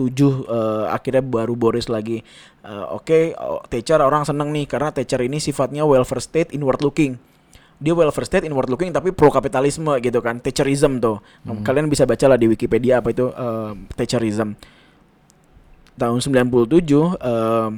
eh, 0.49 0.85
akhirnya 0.89 1.21
baru 1.21 1.53
Boris 1.53 1.91
lagi. 1.91 2.25
Eh, 2.65 2.87
Oke, 2.95 3.37
oh, 3.37 3.61
Thatcher 3.69 4.01
orang 4.01 4.25
seneng 4.25 4.49
nih 4.55 4.65
karena 4.65 4.89
Thatcher 4.89 5.21
ini 5.21 5.37
sifatnya 5.37 5.85
welfare 5.85 6.25
state 6.25 6.57
inward 6.57 6.81
looking. 6.81 7.21
Dia 7.75 7.93
welfare 7.93 8.25
state 8.25 8.47
inward 8.47 8.71
looking 8.71 8.91
tapi 8.91 9.11
pro 9.11 9.29
kapitalisme 9.29 9.99
gitu 9.99 10.19
kan. 10.19 10.39
Thatcherism 10.39 10.99
tuh. 10.99 11.19
Kalian 11.63 11.87
bisa 11.87 12.05
baca 12.05 12.25
lah 12.27 12.39
di 12.39 12.47
Wikipedia 12.47 13.03
apa 13.03 13.11
itu 13.11 13.29
eh, 13.29 13.73
Thatcherism. 13.93 14.55
Tahun 15.95 16.19
97 16.19 16.83
eh, 16.83 17.69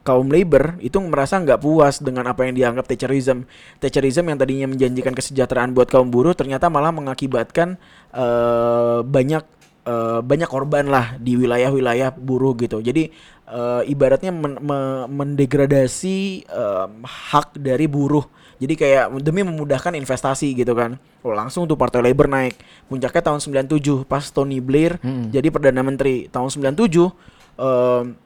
kaum 0.00 0.32
labor 0.32 0.80
itu 0.80 0.96
merasa 1.04 1.36
nggak 1.36 1.60
puas 1.60 2.00
dengan 2.00 2.24
apa 2.24 2.48
yang 2.48 2.56
dianggap 2.56 2.88
Thatcherism. 2.88 3.44
Thatcherism 3.76 4.24
yang 4.24 4.38
tadinya 4.40 4.66
menjanjikan 4.68 5.12
kesejahteraan 5.12 5.76
buat 5.76 5.88
kaum 5.88 6.08
buruh 6.08 6.32
ternyata 6.32 6.72
malah 6.72 6.92
mengakibatkan 6.92 7.76
eh, 8.12 9.00
banyak 9.04 9.44
eh, 9.84 10.20
banyak 10.20 10.48
korban 10.48 10.88
lah 10.88 11.16
di 11.16 11.36
wilayah-wilayah 11.36 12.16
buruh 12.16 12.56
gitu. 12.56 12.80
Jadi 12.80 13.12
eh, 13.48 13.82
ibaratnya 13.84 14.32
men- 14.32 14.60
me- 14.60 15.08
mendegradasi 15.08 16.16
em, 16.46 16.92
hak 17.04 17.56
dari 17.56 17.84
buruh. 17.84 18.24
Jadi 18.58 18.74
kayak 18.74 19.14
demi 19.22 19.46
memudahkan 19.46 19.94
investasi 19.94 20.50
gitu 20.52 20.74
kan. 20.74 20.98
Oh, 21.22 21.30
langsung 21.30 21.66
tuh 21.70 21.78
Partai 21.78 22.02
Labor 22.02 22.26
naik. 22.26 22.58
Puncaknya 22.90 23.22
tahun 23.22 23.38
97 23.38 24.02
pas 24.02 24.24
Tony 24.34 24.58
Blair 24.58 24.98
Mm-mm. 24.98 25.30
jadi 25.30 25.46
perdana 25.50 25.82
menteri. 25.86 26.26
Tahun 26.26 26.50
97 26.50 26.74
em, 27.58 28.18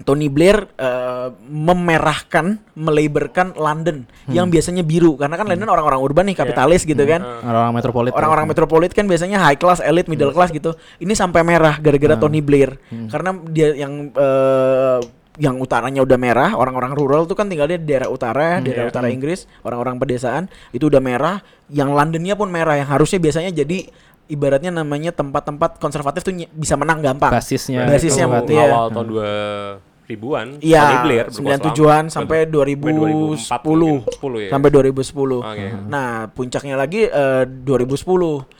Tony 0.00 0.32
Blair 0.32 0.64
eh, 0.80 1.28
memerahkan, 1.52 2.56
melaborkan 2.72 3.52
London 3.52 4.08
yang 4.32 4.48
biasanya 4.48 4.80
biru 4.80 5.12
karena 5.20 5.36
kan 5.36 5.44
London 5.44 5.68
orang-orang 5.68 6.00
urban 6.00 6.24
nih 6.24 6.40
kapitalis 6.40 6.88
gitu 6.88 7.04
kan. 7.04 7.20
Orang-orang 7.20 7.74
metropolit. 7.76 8.10
Orang-orang 8.16 8.46
metropolit 8.48 8.90
kan 8.96 9.04
biasanya 9.04 9.38
high 9.44 9.60
class, 9.60 9.78
elite, 9.84 10.08
middle 10.08 10.32
class 10.32 10.50
gitu. 10.50 10.72
Ini 10.98 11.12
sampai 11.12 11.44
merah 11.44 11.76
gara-gara 11.78 12.16
Tony 12.16 12.40
Blair. 12.40 12.80
Karena 13.12 13.36
dia 13.52 13.76
yang 13.76 14.08
eh, 14.10 14.98
yang 15.40 15.56
utaranya 15.56 16.04
udah 16.04 16.18
merah, 16.20 16.50
orang-orang 16.52 16.92
rural 16.92 17.24
tuh 17.24 17.32
kan 17.32 17.48
tinggalnya 17.48 17.80
di 17.80 17.88
daerah 17.88 18.12
utara, 18.12 18.60
daerah 18.60 18.92
utara 18.92 19.08
Inggris, 19.08 19.48
orang-orang 19.64 19.96
pedesaan 19.96 20.52
itu 20.76 20.92
udah 20.92 21.00
merah. 21.00 21.40
Yang 21.72 21.90
Londonnya 21.96 22.34
pun 22.36 22.52
merah, 22.52 22.76
yang 22.76 22.84
harusnya 22.92 23.16
biasanya 23.16 23.48
jadi 23.48 23.88
ibaratnya 24.28 24.70
namanya 24.70 25.16
tempat-tempat 25.16 25.80
konservatif 25.80 26.20
tuh 26.22 26.36
bisa 26.52 26.76
menang 26.76 27.00
gampang. 27.00 27.32
Basisnya. 27.32 27.88
Basisnya 27.88 28.28
itu, 28.28 28.32
berarti 28.36 28.52
ya. 28.52 28.64
awal 28.68 28.84
tahun 28.92 29.08
2000-an 29.16 30.46
Iya, 30.60 30.82
Tony 30.84 30.96
Blair 31.08 31.26
berkuasa 31.32 31.56
97-an 31.72 32.04
lama. 32.04 32.12
sampai 32.12 32.38
2010. 32.44 33.40
2004 33.40 33.64
mungkin, 33.64 33.96
10 34.12 34.44
ya. 34.44 34.50
Sampai 34.52 34.68
2010. 34.68 35.40
Oke. 35.40 35.66
Nah, 35.88 36.08
puncaknya 36.36 36.74
lagi 36.76 37.00
eh, 37.08 37.44
2010. 37.48 38.59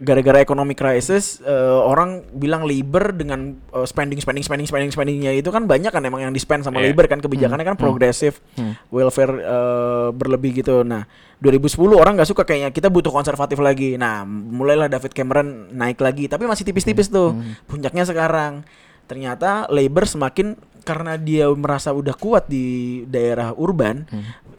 Gara-gara 0.00 0.40
ekonomi 0.40 0.72
krisis 0.72 1.38
eh, 1.40 1.52
orang 1.76 2.24
bilang 2.32 2.64
labor 2.64 3.12
dengan 3.12 3.52
eh, 3.52 3.84
spending 3.84 4.16
spending 4.16 4.40
spending 4.40 4.64
spending 4.64 4.88
spendingnya 4.88 5.28
itu 5.30 5.48
kan 5.48 5.64
banyak 5.64 5.88
kan 5.88 6.00
emang 6.00 6.24
yang 6.24 6.32
di 6.32 6.40
spend 6.40 6.64
sama 6.64 6.80
Iya. 6.80 6.88
labor 6.88 7.04
kan 7.04 7.20
kebijakannya 7.20 7.62
kan 7.62 7.76
progresif 7.76 8.40
welfare 8.88 9.32
eh, 9.36 10.08
berlebih 10.10 10.56
gitu. 10.56 10.80
Nah 10.82 11.04
2010 11.38 11.68
orang 11.94 12.16
nggak 12.16 12.26
suka 12.26 12.42
kayaknya 12.42 12.72
kita 12.72 12.88
butuh 12.88 13.08
konservatif 13.10 13.60
lagi. 13.60 13.94
Nah 13.94 14.24
mulailah 14.24 14.88
David 14.88 15.12
Cameron 15.12 15.48
naik 15.70 16.00
lagi 16.00 16.26
tapi 16.26 16.44
masih 16.44 16.64
tipis-tipis 16.64 17.06
tuh 17.06 17.36
puncaknya 17.64 18.02
sekarang. 18.02 18.64
Ternyata 19.04 19.68
labor 19.68 20.06
semakin 20.06 20.56
karena 20.80 21.14
dia 21.14 21.46
merasa 21.50 21.90
udah 21.90 22.12
kuat 22.12 22.46
di 22.46 22.64
daerah 23.04 23.52
urban 23.52 24.04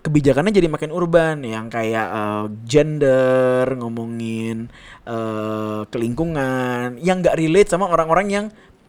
kebijakannya 0.02 0.50
jadi 0.50 0.66
makin 0.66 0.90
urban 0.90 1.42
yang 1.42 1.68
kayak 1.68 2.08
eh, 2.08 2.46
gender 2.66 3.66
ngomongin 3.76 4.70
eh, 5.04 5.82
kelingkungan 5.88 6.98
yang 6.98 7.22
nggak 7.22 7.36
relate 7.36 7.70
sama 7.70 7.86
orang-orang 7.86 8.28
yang 8.28 8.46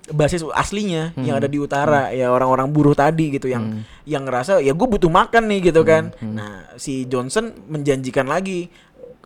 basis 0.09 0.43
aslinya 0.53 1.15
yang 1.17 1.37
ada 1.37 1.47
di 1.47 1.57
utara 1.57 2.11
ya 2.11 2.29
orang-orang 2.29 2.69
buruh 2.69 2.93
tadi 2.93 3.31
gitu 3.31 3.47
yang 3.47 3.81
yang 4.05 4.23
ngerasa 4.23 4.59
ya 4.59 4.73
gue 4.73 4.89
butuh 4.89 5.09
makan 5.09 5.47
nih 5.47 5.71
gitu 5.71 5.85
kan. 5.85 6.11
nah 6.35 6.53
si 6.75 7.07
Johnson 7.07 7.55
menjanjikan 7.67 8.27
lagi 8.27 8.67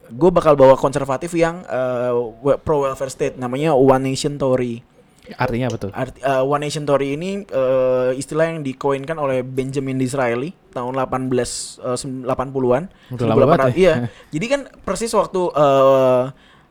gue 0.06 0.30
bakal 0.30 0.54
bawa 0.54 0.76
konservatif 0.76 1.32
yang 1.32 1.64
eh, 1.64 2.12
we- 2.40 2.58
pro 2.58 2.82
welfare 2.82 3.08
state 3.08 3.34
namanya 3.34 3.72
One 3.72 4.04
Nation 4.04 4.36
Tory 4.36 4.84
Artinya 5.34 5.66
tuh? 5.72 5.90
Arti, 5.90 6.18
eh, 6.18 6.42
One 6.42 6.62
Nation 6.62 6.84
Tory 6.84 7.14
ini 7.14 7.42
eh, 7.42 8.10
istilah 8.14 8.48
yang 8.48 8.62
dikoinkan 8.62 9.16
oleh 9.16 9.42
Benjamin 9.42 9.96
Disraeli 9.96 10.54
tahun 10.70 10.94
18 10.94 11.26
eh, 11.82 11.96
sem- 11.96 12.22
80-an. 12.22 12.86
Udah 13.10 13.26
lama 13.26 13.44
banget 13.48 13.72
1800 13.72 13.74
ya. 13.74 13.74
Iya. 13.74 13.94
Jadi 14.34 14.46
kan 14.46 14.60
persis 14.80 15.10
waktu 15.10 15.42
eh, 15.50 16.24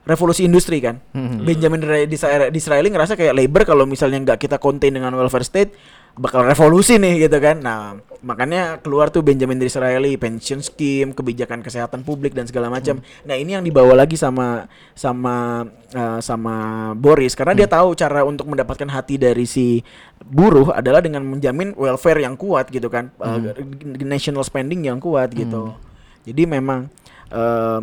revolusi 0.06 0.46
industri 0.46 0.80
kan. 0.80 1.02
Mhm. 1.12 1.44
Benjamin 1.44 1.82
Ra- 1.82 2.06
Disra- 2.06 2.50
Disraeli 2.50 2.88
ngerasa 2.88 3.18
kayak 3.18 3.34
labor 3.34 3.66
kalau 3.66 3.84
misalnya 3.84 4.22
nggak 4.22 4.40
kita 4.40 4.58
contain 4.58 4.94
dengan 4.94 5.12
welfare 5.12 5.44
state 5.44 5.74
bakal 6.16 6.48
revolusi 6.48 6.96
nih 6.96 7.28
gitu 7.28 7.38
kan. 7.44 7.60
Nah, 7.60 8.00
makanya 8.24 8.80
keluar 8.80 9.12
tuh 9.12 9.22
Benjamin 9.22 9.60
Disraeli 9.60 10.16
pension 10.16 10.64
scheme, 10.64 11.12
kebijakan 11.12 11.60
kesehatan 11.60 12.08
publik 12.08 12.32
dan 12.32 12.48
segala 12.48 12.72
macam. 12.72 13.04
Nah, 13.28 13.36
ini 13.36 13.56
yang 13.56 13.64
dibawa 13.64 13.94
lagi 13.94 14.16
sama 14.16 14.66
sama 14.96 15.68
eh, 15.92 16.20
sama 16.24 16.56
Boris 16.96 17.36
karena 17.36 17.54
dia 17.54 17.68
tahu 17.68 17.94
cara 18.00 18.24
untuk 18.24 18.48
mendapatkan 18.48 18.88
hati 18.88 19.20
dari 19.20 19.44
si 19.44 19.84
buruh 20.24 20.72
adalah 20.72 21.04
dengan 21.04 21.28
menjamin 21.28 21.76
welfare 21.76 22.24
yang 22.24 22.40
kuat 22.40 22.72
gitu 22.72 22.88
kan. 22.88 23.12
Eh, 23.20 23.62
national 24.02 24.48
spending 24.48 24.88
yang 24.88 25.04
kuat 25.04 25.36
gitu. 25.36 25.76
Jadi 26.24 26.48
memang 26.48 26.88
eh, 27.30 27.80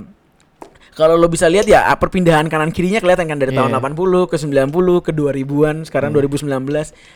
kalau 0.93 1.17
lo 1.17 1.25
bisa 1.25 1.49
lihat 1.49 1.65
ya 1.65 1.85
ah, 1.85 1.97
perpindahan 1.97 2.45
kanan 2.47 2.69
kirinya 2.69 3.01
kelihatan 3.01 3.25
kan 3.25 3.37
dari 3.37 3.51
Iya, 3.51 3.65
tahun 3.65 3.73
iya. 3.73 3.81
80 3.81 4.29
ke 4.29 4.37
90 4.37 4.69
ke 5.01 5.11
2000-an 5.11 5.77
sekarang 5.83 6.11
2019 6.13 6.53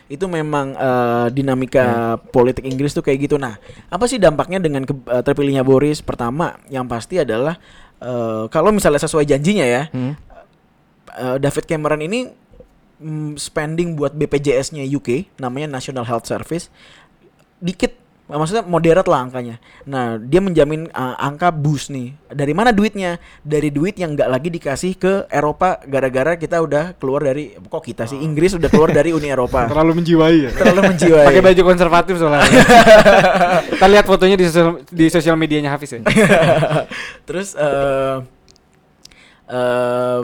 itu 0.07 0.25
memang 0.25 0.73
eh, 0.73 1.27
dinamika 1.29 1.85
politik 2.27 2.63
Inggris 2.63 2.91
tuh 2.91 3.01
kayak 3.01 3.19
gitu. 3.23 3.37
Nah, 3.37 3.61
apa 3.87 4.05
sih 4.05 4.17
dampaknya 4.17 4.57
dengan 4.57 4.81
ke- 4.81 4.97
eh, 5.07 5.21
terpilihnya 5.21 5.61
Boris? 5.61 5.99
Pertama, 5.99 6.57
yang 6.67 6.85
pasti 6.85 7.17
adalah 7.17 7.61
eh, 7.97 8.43
kalau 8.47 8.69
misalnya 8.69 8.99
sesuai 8.99 9.25
janjinya 9.25 9.63
ya, 9.63 9.83
Hmm. 9.89 10.17
eh, 11.13 11.37
David 11.37 11.65
Cameron 11.65 12.01
ini 12.01 12.33
mm, 12.97 13.37
spending 13.37 13.93
buat 13.93 14.11
BPJS-nya 14.11 14.85
UK 14.87 15.37
namanya 15.37 15.69
National 15.71 16.01
Health 16.03 16.25
Service 16.25 16.73
dikit 17.57 17.93
maksudnya 18.35 18.67
moderat 18.67 19.07
lah 19.07 19.23
angkanya. 19.23 19.55
Nah, 19.87 20.19
dia 20.19 20.43
menjamin 20.43 20.91
uh, 20.91 21.15
angka 21.15 21.47
boost 21.55 21.87
nih. 21.87 22.11
Dari 22.27 22.51
mana 22.51 22.75
duitnya? 22.75 23.23
Dari 23.39 23.71
duit 23.71 23.95
yang 23.95 24.19
nggak 24.19 24.27
lagi 24.27 24.51
dikasih 24.51 24.99
ke 24.99 25.13
Eropa 25.31 25.79
gara-gara 25.87 26.35
kita 26.35 26.59
udah 26.59 26.91
keluar 26.99 27.23
dari 27.23 27.55
kok 27.55 27.79
kita 27.79 28.03
sih 28.03 28.19
Inggris 28.19 28.51
udah 28.59 28.67
keluar 28.67 28.91
dari 28.91 29.15
Uni 29.15 29.31
Eropa. 29.31 29.63
Terlalu 29.71 30.03
menjiwai 30.03 30.37
ya. 30.43 30.51
Terlalu 30.51 30.81
menjiwai. 30.91 31.25
Pakai 31.31 31.43
baju 31.43 31.61
konservatif 31.63 32.13
soalnya. 32.19 32.43
Kita 33.77 33.87
lihat 33.87 34.05
fotonya 34.05 34.35
di 34.35 34.45
sosial 34.51 34.83
di 34.91 35.05
sosial 35.07 35.35
medianya 35.39 35.71
Hafiz 35.71 35.95
ya. 35.95 36.03
Terus 37.27 37.55
eh 37.55 38.17
eh, 39.47 40.21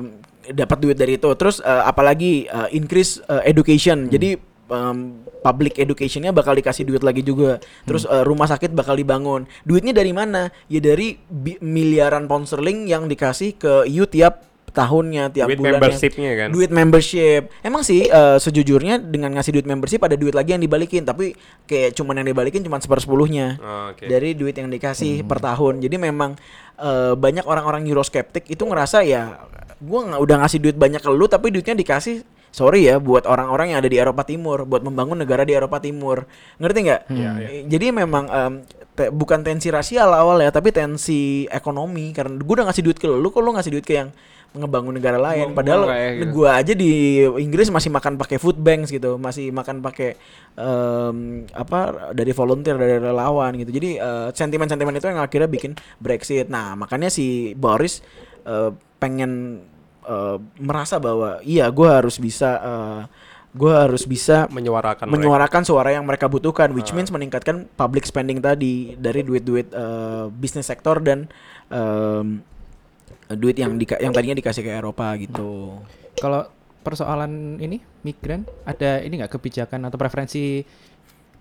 dapat 0.51 0.77
duit 0.83 0.99
dari 0.99 1.15
itu. 1.15 1.29
Terus 1.39 1.63
eh, 1.63 1.83
apalagi 1.87 2.51
eh, 2.51 2.69
increase 2.75 3.23
eh, 3.31 3.47
education. 3.47 4.11
Jadi 4.11 4.35
em, 4.67 5.22
public 5.43 5.75
educationnya 5.75 6.31
bakal 6.31 6.55
dikasih 6.55 6.87
duit 6.87 7.03
lagi 7.03 7.19
juga. 7.19 7.59
Terus 7.83 8.07
eh, 8.07 8.23
rumah 8.23 8.47
sakit 8.47 8.71
bakal 8.71 8.95
dibangun. 8.95 9.43
Duitnya 9.61 9.91
dari 9.91 10.09
mana? 10.09 10.47
Ya 10.65 10.79
dari 10.79 11.19
miliaran 11.59 12.25
pound 12.25 12.47
sterling 12.47 12.87
yang 12.87 13.05
dikasih 13.05 13.53
ke 13.53 13.73
EU 13.85 14.07
tiap 14.07 14.47
tahunnya, 14.73 15.29
tiap 15.29 15.45
Duit 15.45 15.61
bulannya. 15.61 15.77
membershipnya 15.77 16.31
kan. 16.33 16.47
Duit 16.49 16.71
membership. 16.73 17.41
Emang 17.61 17.85
sih 17.85 18.09
eh, 18.09 18.37
sejujurnya 18.39 18.97
dengan 18.97 19.37
ngasih 19.37 19.53
duit 19.53 19.67
membership 19.67 20.01
ada 20.01 20.17
duit 20.17 20.33
lagi 20.33 20.57
yang 20.57 20.63
dibalikin, 20.63 21.05
tapi 21.05 21.37
kayak 21.63 21.93
cuman 21.93 22.23
yang 22.23 22.33
dibalikin 22.33 22.65
cuman 22.65 22.81
sepersepuluhnya 22.81 23.61
Oh, 23.61 23.93
Oke. 23.93 24.09
dari 24.09 24.33
duit 24.33 24.57
yang 24.57 24.73
dikasih 24.73 25.21
per 25.23 25.37
tahun. 25.37 25.77
Jadi 25.77 25.95
memang 26.01 26.33
eh, 26.79 27.13
banyak 27.13 27.45
orang-orang 27.45 27.85
Euroskeptik 27.85 28.49
itu 28.49 28.63
ngerasa 28.65 29.05
ya 29.05 29.45
gua 29.77 30.09
nggak 30.09 30.21
udah 30.25 30.35
ngasih 30.41 30.59
duit 30.63 30.77
banyak 30.79 31.03
ke 31.03 31.09
lu 31.11 31.27
tapi 31.27 31.51
duitnya 31.51 31.75
dikasih 31.75 32.23
sorry 32.53 32.85
ya 32.85 33.01
buat 33.01 33.25
orang-orang 33.25 33.73
yang 33.73 33.81
ada 33.81 33.89
di 33.89 33.97
Eropa 33.97 34.21
Timur 34.21 34.61
buat 34.63 34.85
membangun 34.85 35.17
negara 35.17 35.41
di 35.41 35.51
Eropa 35.51 35.81
Timur. 35.81 36.29
Ngerti 36.61 36.79
nggak? 36.85 37.01
Eh, 37.41 37.65
Jadi 37.65 37.85
memang 37.89 38.29
em, 38.29 38.53
te- 38.93 39.09
bukan 39.09 39.41
tensi 39.41 39.73
rasial 39.73 40.13
awal 40.13 40.37
ya 40.37 40.53
tapi 40.53 40.69
tensi 40.69 41.49
ekonomi 41.49 42.13
karena 42.13 42.37
gua 42.37 42.61
udah 42.61 42.65
ngasih 42.69 42.83
duit 42.85 42.97
ke 42.97 43.09
lu 43.09 43.27
kok 43.27 43.41
lu 43.41 43.51
ngasih 43.51 43.73
duit 43.73 43.81
ke 43.81 43.97
yang 43.97 44.13
ngebangun 44.53 44.93
negara 44.93 45.17
lain 45.17 45.49
Buang-buang 45.49 45.57
padahal 45.57 45.81
gitu. 46.13 46.29
gua 46.29 46.49
aja 46.61 46.73
di 46.77 46.91
Inggris 47.41 47.73
masih 47.73 47.89
makan 47.89 48.21
pakai 48.21 48.37
food 48.37 48.61
banks 48.61 48.93
gitu 48.93 49.17
masih 49.17 49.49
makan 49.49 49.81
pakai 49.81 50.13
em, 50.53 51.17
apa 51.51 51.79
dari 52.13 52.31
volunteer 52.31 52.77
dari 52.77 53.01
relawan 53.01 53.57
gitu 53.57 53.73
jadi 53.73 53.89
eh, 53.97 54.27
sentimen-sentimen 54.29 54.93
itu 54.93 55.09
yang 55.09 55.17
akhirnya 55.17 55.49
bikin 55.49 55.73
Brexit 55.97 56.47
nah 56.47 56.77
makanya 56.77 57.09
si 57.09 57.57
Boris 57.57 58.05
eh, 58.45 58.69
pengen 59.01 59.65
eh, 60.03 60.37
merasa 60.59 60.99
bahwa 60.99 61.39
iya 61.41 61.67
gua 61.67 61.99
harus 62.03 62.19
bisa 62.19 62.51
eh, 62.59 63.01
gua 63.53 63.85
harus 63.85 64.03
bisa 64.09 64.49
menyuarakan 64.49 65.05
mereka. 65.05 65.13
menyuarakan 65.13 65.61
suara 65.61 65.93
yang 65.93 66.03
mereka 66.03 66.25
butuhkan 66.25 66.73
which 66.73 66.89
means 66.91 67.13
meningkatkan 67.13 67.69
public 67.77 68.03
spending 68.03 68.41
tadi 68.41 68.97
dari 68.97 69.21
duit-duit 69.21 69.69
eh, 69.69 70.25
bisnis 70.33 70.65
sektor 70.65 70.97
dan 70.99 71.29
em, 71.69 72.41
duit 73.33 73.57
yang 73.57 73.77
dika- 73.77 74.01
yang 74.01 74.13
tadinya 74.13 74.37
dikasih 74.37 74.61
ke 74.61 74.71
Eropa 74.73 75.13
gitu. 75.17 75.79
Kalau 76.17 76.45
persoalan 76.83 77.57
ini 77.57 77.79
migran 78.03 78.43
ada 78.67 78.99
ini 78.99 79.23
nggak 79.23 79.39
kebijakan 79.39 79.87
atau 79.87 79.95
preferensi 79.95 80.59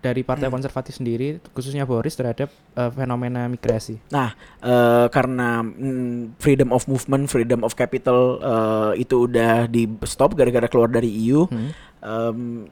dari 0.02 0.26
partai 0.26 0.50
Hmm. 0.50 0.58
konservatif 0.58 0.98
sendiri 0.98 1.38
khususnya 1.54 1.86
Boris 1.86 2.12
terhadap 2.12 2.50
eh, 2.74 2.90
fenomena 2.90 3.46
migrasi. 3.46 4.02
Nah, 4.10 4.34
eh, 4.58 5.06
karena 5.08 5.62
mm, 5.62 6.36
freedom 6.36 6.74
of 6.74 6.84
movement, 6.84 7.30
freedom 7.30 7.62
of 7.62 7.72
capital 7.72 8.42
eh, 8.42 9.00
itu 9.00 9.30
udah 9.30 9.70
di 9.70 9.86
stop 10.02 10.34
gara-gara 10.34 10.66
keluar 10.66 10.90
dari 10.90 11.06
EU, 11.06 11.46
Hmm. 11.46 11.70
em, 12.02 12.66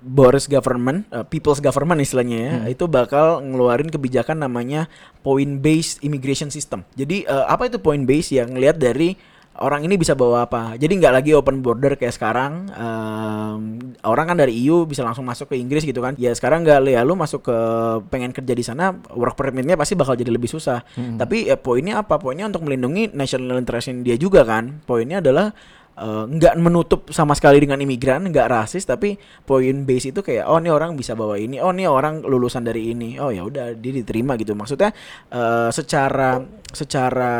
Boris 0.00 0.48
government, 0.48 1.04
eh, 1.12 1.20
people's 1.28 1.60
government 1.60 2.00
istilahnya 2.00 2.38
ya, 2.40 2.54
itu 2.72 2.88
bakal 2.88 3.44
ngeluarin 3.44 3.92
kebijakan 3.92 4.40
namanya 4.40 4.88
point 5.20 5.60
based 5.60 6.00
immigration 6.00 6.48
system. 6.48 6.88
Jadi 6.96 7.28
eh, 7.28 7.44
apa 7.44 7.68
itu 7.68 7.76
point 7.76 8.00
based 8.02 8.32
yang 8.32 8.48
ngelihat 8.48 8.80
dari 8.80 9.20
orang 9.60 9.84
ini 9.84 10.00
bisa 10.00 10.16
bawa 10.16 10.48
apa. 10.48 10.74
Jadi 10.80 10.96
nggak 10.96 11.14
lagi 11.14 11.30
open 11.36 11.60
border 11.60 11.94
kayak 11.94 12.16
sekarang. 12.16 12.72
em, 12.72 13.60
orang 14.02 14.32
kan 14.32 14.36
dari 14.40 14.56
EU 14.64 14.88
bisa 14.88 15.04
langsung 15.04 15.28
masuk 15.28 15.52
ke 15.52 15.56
Inggris 15.60 15.84
gitu 15.84 16.00
kan. 16.00 16.16
Ya 16.16 16.32
sekarang 16.32 16.64
nggak 16.64 16.88
ya 16.88 17.04
lu 17.04 17.14
masuk 17.14 17.44
ke 17.44 17.58
pengen 18.08 18.32
kerja 18.32 18.56
di 18.56 18.64
sana 18.64 18.96
work 19.12 19.36
permitnya 19.36 19.76
pasti 19.76 19.94
bakal 19.94 20.16
jadi 20.16 20.32
lebih 20.32 20.48
susah. 20.48 20.82
Tapi 21.20 21.52
ya, 21.52 21.60
poinnya 21.60 22.00
apa? 22.00 22.16
Poinnya 22.16 22.48
untuk 22.48 22.64
melindungi 22.64 23.12
national 23.12 23.60
interest 23.60 23.92
dia 24.00 24.16
juga 24.16 24.42
kan. 24.48 24.80
Poinnya 24.88 25.20
adalah 25.20 25.52
eh, 26.00 26.24
nggak 26.26 26.54
menutup 26.56 27.12
sama 27.12 27.36
sekali 27.36 27.60
dengan 27.60 27.76
imigran, 27.78 28.24
nggak 28.32 28.48
rasis, 28.48 28.88
tapi 28.88 29.20
poin 29.44 29.84
base 29.84 30.10
itu 30.10 30.24
kayak 30.24 30.48
oh 30.48 30.56
ini 30.56 30.72
orang 30.72 30.96
bisa 30.96 31.12
bawa 31.12 31.36
ini, 31.36 31.60
oh 31.60 31.70
ini 31.70 31.84
orang 31.84 32.24
lulusan 32.24 32.64
dari 32.64 32.96
ini, 32.96 33.20
oh 33.20 33.28
ya 33.28 33.44
udah 33.44 33.76
dia 33.76 33.92
diterima 33.92 34.40
gitu. 34.40 34.56
Maksudnya 34.56 34.90
eh, 35.30 35.70
secara 35.70 36.40
secara 36.70 37.34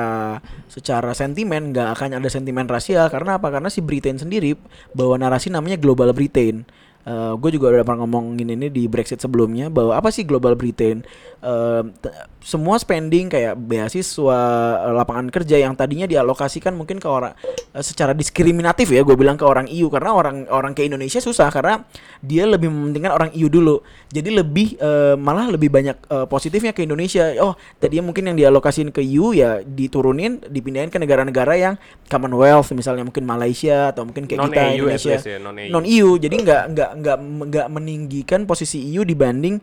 secara 0.67 1.11
sentimen 1.15 1.71
nggak 1.73 1.89
akan 1.97 2.19
ada 2.21 2.29
sentimen 2.29 2.69
rasial 2.69 3.09
karena 3.09 3.41
apa? 3.41 3.49
Karena 3.49 3.73
si 3.73 3.81
Britain 3.81 4.21
sendiri 4.21 4.55
bawa 4.93 5.17
narasi 5.17 5.49
namanya 5.49 5.81
Global 5.81 6.13
Britain. 6.13 6.67
Gue 7.09 7.51
juga 7.51 7.73
udah 7.73 7.83
pernah 7.83 8.05
ngomongin 8.05 8.53
ini 8.53 8.69
di 8.69 8.85
Brexit 8.87 9.19
sebelumnya 9.19 9.73
bahwa 9.73 9.97
apa 9.97 10.13
sih 10.13 10.23
Global 10.23 10.53
Britain? 10.55 11.01
Eh, 11.41 11.83
t- 11.99 12.13
semua 12.41 12.77
spending 12.77 13.29
kayak 13.29 13.57
beasiswa, 13.57 14.41
eh, 14.85 14.93
lapangan 14.93 15.29
kerja 15.29 15.57
yang 15.57 15.73
tadinya 15.73 16.05
dialokasikan 16.05 16.73
mungkin 16.73 17.01
ke 17.01 17.09
orang 17.09 17.33
eh, 17.73 17.81
secara 17.81 18.13
diskriminatif 18.13 18.93
ya 18.93 19.01
gue 19.01 19.17
bilang 19.17 19.37
ke 19.37 19.45
orang 19.45 19.65
EU 19.69 19.89
karena 19.89 20.13
orang 20.13 20.45
orang 20.49 20.73
ke 20.73 20.85
Indonesia 20.85 21.17
susah 21.19 21.49
karena 21.49 21.85
dia 22.21 22.45
lebih 22.45 22.69
mementingkan 22.69 23.13
orang 23.13 23.31
EU 23.33 23.49
dulu. 23.49 23.81
Jadi 24.13 24.37
lebih 24.37 24.77
eh, 24.77 25.17
malah 25.17 25.49
lebih 25.49 25.73
banyak 25.73 25.97
eh, 26.05 26.27
positifnya 26.29 26.77
ke 26.77 26.85
Indonesia. 26.85 27.33
Oh, 27.41 27.57
tadinya 27.81 28.09
mungkin 28.09 28.29
yang 28.29 28.37
dialokasiin 28.37 28.93
ke 28.93 29.01
EU 29.01 29.33
ya 29.33 29.65
diturunin 29.65 30.45
dipindahin 30.45 30.93
ke 30.93 31.01
negara-negara 31.01 31.57
yang 31.57 31.75
Commonwealth 32.07 32.73
misalnya 32.73 33.07
mungkin 33.07 33.25
Malaysia 33.25 33.93
atau 33.93 34.05
mungkin 34.05 34.27
kayak 34.27 34.39
Non 34.39 34.51
kita 34.51 34.61
EU 34.61 34.85
Indonesia 34.87 35.17
ya, 35.17 35.39
non 35.39 35.57
EU. 35.57 35.71
non 35.71 35.85
EU 35.87 36.11
jadi 36.17 36.35
nggak 36.37 36.63
nggak 36.75 36.90
nggak 36.93 37.17
nggak 37.47 37.67
meninggikan 37.69 38.41
posisi 38.43 38.81
EU 38.89 39.03
dibanding 39.03 39.59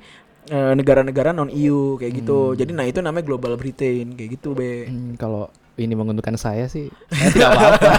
eh, 0.46 0.74
negara-negara 0.74 1.32
non 1.32 1.48
EU 1.48 1.96
kayak 1.96 2.14
gitu 2.16 2.54
jadi 2.54 2.72
nah 2.72 2.84
itu 2.84 3.00
namanya 3.00 3.26
global 3.26 3.54
Britain 3.54 4.12
kayak 4.12 4.30
gitu 4.34 4.52
be 4.52 4.86
Hmm, 4.86 5.14
kalau 5.16 5.48
ini 5.76 5.94
menguntungkan 5.94 6.34
saya 6.36 6.66
sih, 6.66 6.90
saya 7.14 7.30
tidak 7.30 7.50
apa-apa. 7.54 7.90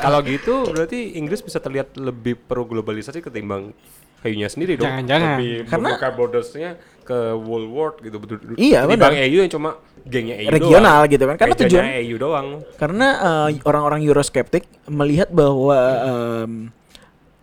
Kalau 0.00 0.18
gitu 0.22 0.54
berarti 0.66 1.12
Inggris 1.14 1.44
bisa 1.44 1.60
terlihat 1.60 1.92
lebih 1.94 2.40
pro 2.40 2.64
globalisasi 2.64 3.20
ketimbang 3.20 3.76
kayunya 4.18 4.48
sendiri 4.48 4.74
dong. 4.74 4.88
Jangan-jangan. 4.88 5.36
Lebih 5.36 5.52
Karena- 5.68 5.88
membuka 5.92 6.08
bordersnya 6.10 6.70
ke 7.04 7.18
world 7.36 7.68
world 7.68 7.96
gitu 8.00 8.16
betul. 8.16 8.40
Iya, 8.56 8.80
Ketimbang 8.82 9.12
benar. 9.12 9.28
EU 9.28 9.38
yang 9.38 9.52
cuma 9.52 9.70
gengnya 10.02 10.36
EU 10.38 10.48
Regional 10.50 10.80
doang. 10.98 11.12
gitu 11.12 11.24
kan. 11.26 11.36
Karena 11.36 11.52
Mejanya 11.52 11.68
tujuan- 11.68 11.88
EU 12.00 12.16
doang. 12.16 12.46
karena 12.74 13.08
eh, 13.20 13.48
orang-orang 13.62 14.00
Euroskeptik 14.00 14.64
melihat 14.88 15.28
bahwa 15.28 15.76
em, 16.00 16.52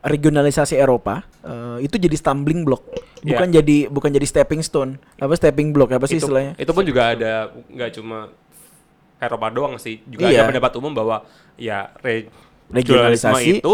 regionalisasi 0.05 0.77
Eropa 0.77 1.25
eh, 1.41 1.83
itu 1.83 1.97
jadi 1.97 2.13
stumbling 2.13 2.61
block 2.63 2.85
Iya. 3.25 3.41
bukan 3.41 3.47
jadi 3.49 3.77
bukan 3.89 4.09
jadi 4.13 4.27
stepping 4.29 4.61
stone 4.61 5.01
apa 5.17 5.33
stepping 5.33 5.73
block 5.73 5.89
apa 5.89 6.05
sih 6.05 6.21
itu, 6.21 6.29
istilahnya 6.29 6.53
itu 6.61 6.69
pun 6.69 6.85
juga 6.85 7.09
ada 7.09 7.49
nggak 7.73 7.89
cuma 7.97 8.29
Eropa 9.17 9.47
doang 9.49 9.75
sih, 9.81 10.03
juga 10.05 10.29
Iya. 10.29 10.45
ada 10.45 10.53
pendapat 10.53 10.71
umum 10.77 10.93
bahwa 10.93 11.25
ya 11.57 11.89
re- 12.05 12.29
Regionalisasi 12.69 13.61
itu 13.63 13.73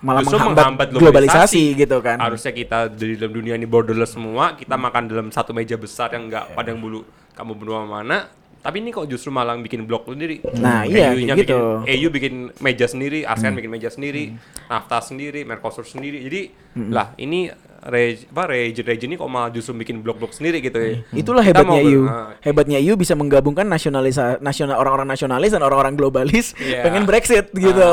malah 0.00 0.20
justru 0.20 0.36
menghambat 0.40 0.56
menghambat 0.56 0.88
globalisasi 0.92 1.64
gitu 1.76 2.00
kan. 2.00 2.16
Harusnya 2.16 2.52
kita 2.52 2.88
di 2.88 3.14
dalam 3.16 3.32
dunia 3.32 3.54
ini 3.54 3.68
borderless 3.68 4.16
semua, 4.16 4.56
kita 4.56 4.74
makan 4.74 5.08
dalam 5.08 5.28
satu 5.28 5.52
meja 5.52 5.76
besar 5.76 6.08
yang 6.12 6.28
nggak 6.28 6.56
pada 6.56 6.72
bulu 6.72 7.04
kamu 7.36 7.52
benua 7.56 7.84
mana, 7.84 8.28
Tapi 8.60 8.76
ini 8.78 8.90
kok 8.90 9.08
justru 9.08 9.28
malah 9.28 9.56
bikin 9.56 9.88
blok 9.88 10.04
sendiri. 10.04 10.44
Nah, 10.56 10.84
iya, 10.84 11.10
EU-nya 11.10 11.32
gitu. 11.34 11.80
bikin, 11.80 11.96
EU 11.96 12.08
bikin 12.08 12.34
meja 12.60 12.84
sendiri, 12.84 13.24
ASEAN 13.24 13.56
bikin 13.56 13.72
meja 13.72 13.88
sendiri, 13.88 14.36
NAFTA 14.68 15.00
sendiri, 15.00 15.40
Mercosur 15.42 15.82
sendiri. 15.82 16.20
Jadi 16.20 16.40
lah 16.92 17.16
ini 17.16 17.48
reg, 17.80 18.28
apa 18.28 18.44
region 18.46 18.84
region 18.84 19.08
ini 19.08 19.16
kok 19.16 19.24
malah 19.24 19.48
justru 19.48 19.72
bikin 19.72 20.04
blok-blok 20.04 20.36
sendiri 20.36 20.60
gitu 20.60 20.76
ya. 20.76 21.00
Itulah 21.16 21.40
Kita 21.40 21.64
hebatnya 21.64 21.80
EU. 21.80 22.02
ah, 22.04 22.36
Hebatnya 22.38 22.76
EU 22.76 22.92
bisa 22.94 23.16
menggabungkan 23.16 23.64
nasionalis 23.64 24.20
nasional 24.38 24.76
orang-orang 24.76 25.08
nasionalis 25.08 25.50
dan 25.50 25.64
orang-orang 25.64 25.96
globalis 25.96 26.52
Iya. 26.60 26.84
pengen 26.84 27.08
Brexit 27.08 27.48
gitu. 27.56 27.88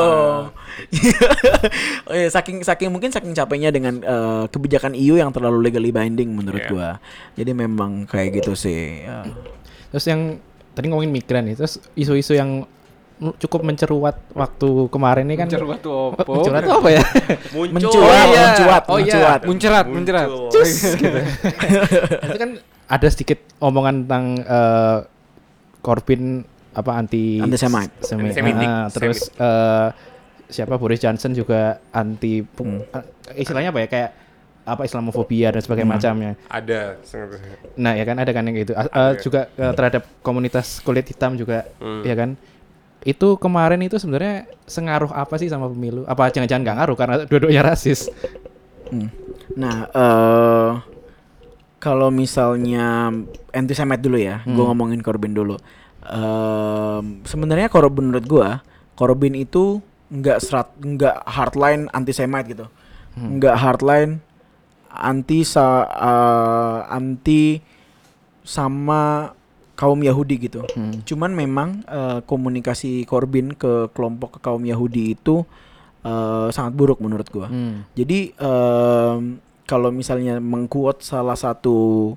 Eh, 2.12 2.28
saking 2.34 2.60
saking 2.60 2.92
mungkin 2.92 3.08
saking 3.08 3.32
capeknya 3.32 3.72
dengan 3.72 4.00
eh, 4.00 4.44
kebijakan 4.48 4.92
EU 4.92 5.16
yang 5.16 5.32
terlalu 5.32 5.64
legally 5.64 5.88
binding 5.88 6.36
menurut 6.36 6.60
Iya. 6.60 6.70
gua. 6.70 6.90
Jadi 7.34 7.50
memang 7.56 8.04
kayak 8.04 8.36
gitu 8.36 8.52
sih. 8.52 9.08
Ya. 9.08 9.24
Terus 9.88 10.04
yang 10.04 10.22
tadi 10.78 10.86
ngomongin 10.86 11.10
migran 11.10 11.42
nih, 11.42 11.54
terus 11.54 11.82
isu-isu 11.92 12.32
yang 12.32 12.62
cukup 13.18 13.66
menceruat 13.66 14.14
waktu 14.30 14.68
kemarin 14.88 15.26
ini 15.26 15.34
kan 15.34 15.50
Menceruat 15.50 15.82
tuh 15.82 15.90
Oh, 15.90 16.14
opo? 16.14 16.38
menceruat 16.38 16.62
tuh 16.62 16.74
apa 16.76 16.88
ya? 16.88 17.02
muncul. 17.50 17.74
Mencuat, 17.74 17.98
Oh, 17.98 18.22
iya. 18.24 18.42
mencuat, 18.46 18.82
Oh, 18.86 18.96
iya. 18.96 19.04
mencuat. 19.10 19.40
Muncerat, 19.42 19.86
muncerat. 19.88 20.28
Cus 20.48 20.70
gitu. 21.02 21.18
itu 22.22 22.38
kan 22.38 22.50
ada 22.86 23.06
sedikit 23.08 23.42
omongan 23.58 24.06
tentang 24.06 24.24
eh, 24.38 24.98
Corbyn 25.78 26.46
apa 26.70 26.90
anti 26.94 27.38
Anti-Semite. 27.38 27.92
semi- 28.00 28.30
Antisemitik. 28.30 28.68
Ah, 28.68 28.86
terus 28.86 29.18
eh, 29.32 29.88
siapa 30.48 30.78
Boris 30.78 30.96
Johnson 30.96 31.34
juga 31.34 31.82
anti 31.90 32.38
Hmm. 32.54 32.86
eh, 32.86 33.04
istilahnya 33.36 33.74
apa 33.74 33.82
ya 33.82 33.88
kayak 33.88 34.10
apa 34.68 34.84
Islamofobia 34.84 35.48
dan 35.50 35.60
sebagainya 35.60 35.88
macamnya. 35.88 36.32
Ada. 36.46 37.00
Nah, 37.74 37.92
ya 37.96 38.04
kan 38.04 38.16
ada 38.16 38.30
kan 38.30 38.44
yang 38.44 38.56
gitu. 38.56 38.72
A- 38.72 38.84
eh, 38.84 38.92
Ada. 39.16 39.20
juga 39.20 39.40
eh, 39.50 39.72
terhadap 39.72 40.02
komunitas 40.20 40.78
kulit 40.80 41.08
hitam 41.08 41.34
juga 41.34 41.64
Hmm. 41.80 42.04
ya 42.04 42.12
kan. 42.12 42.36
Itu 43.00 43.38
kemarin 43.38 43.80
itu 43.80 43.96
sebenarnya 43.96 44.44
sengaruh 44.64 45.08
apa 45.10 45.38
sih 45.38 45.46
sama 45.46 45.66
pemilu? 45.66 46.04
Apa 46.04 46.28
jangan-jangan 46.28 46.62
nggak 46.62 46.76
ngaruh 46.76 46.96
karena 46.96 47.14
dua-duanya 47.24 47.62
rasis? 47.64 48.12
Hmm. 48.88 49.08
Nah, 49.54 49.88
eh 49.88 50.70
kalau 51.78 52.10
misalnya 52.10 53.14
anti 53.50 53.70
Semite 53.72 54.02
dulu 54.02 54.18
ya, 54.18 54.42
gue 54.42 54.60
ngomongin 54.60 54.98
Corbyn 54.98 55.30
dulu. 55.30 55.54
Em, 56.02 57.22
sebenarnya 57.22 57.70
Corbyn 57.70 58.10
menurut 58.10 58.26
gue, 58.26 58.48
Corbyn 58.94 59.38
itu 59.38 59.78
nggak 60.08 60.38
serat, 60.40 60.68
nggak 60.74 61.22
hardline 61.22 61.86
anti 61.92 62.10
Semite 62.10 62.50
gitu, 62.50 62.66
nggak 63.14 63.54
hardline 63.54 64.18
anti 64.98 65.46
sa, 65.46 65.86
eh, 65.86 66.78
anti 66.90 67.62
sama 68.42 69.30
kaum 69.78 70.02
Yahudi 70.02 70.50
gitu. 70.50 70.66
Cuman 71.06 71.30
memang 71.30 71.86
eh, 71.86 72.18
komunikasi 72.26 73.06
Corbyn 73.06 73.54
ke 73.54 73.94
kelompok 73.94 74.36
ke 74.36 74.40
kaum 74.42 74.66
Yahudi 74.66 75.14
itu 75.14 75.46
eh, 76.02 76.48
sangat 76.50 76.74
buruk 76.74 76.98
menurut 76.98 77.30
gua. 77.30 77.46
Hmm. 77.46 77.86
Jadi 77.94 78.34
em, 78.34 79.38
kalau 79.68 79.94
misalnya 79.94 80.42
mengkuot 80.42 81.06
salah 81.06 81.38
satu 81.38 82.10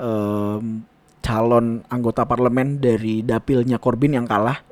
em, 0.00 0.82
calon 1.22 1.82
anggota 1.90 2.22
parlemen 2.26 2.78
dari 2.82 3.22
dapilnya 3.22 3.78
Corbyn 3.78 4.14
yang 4.18 4.26
kalah, 4.26 4.62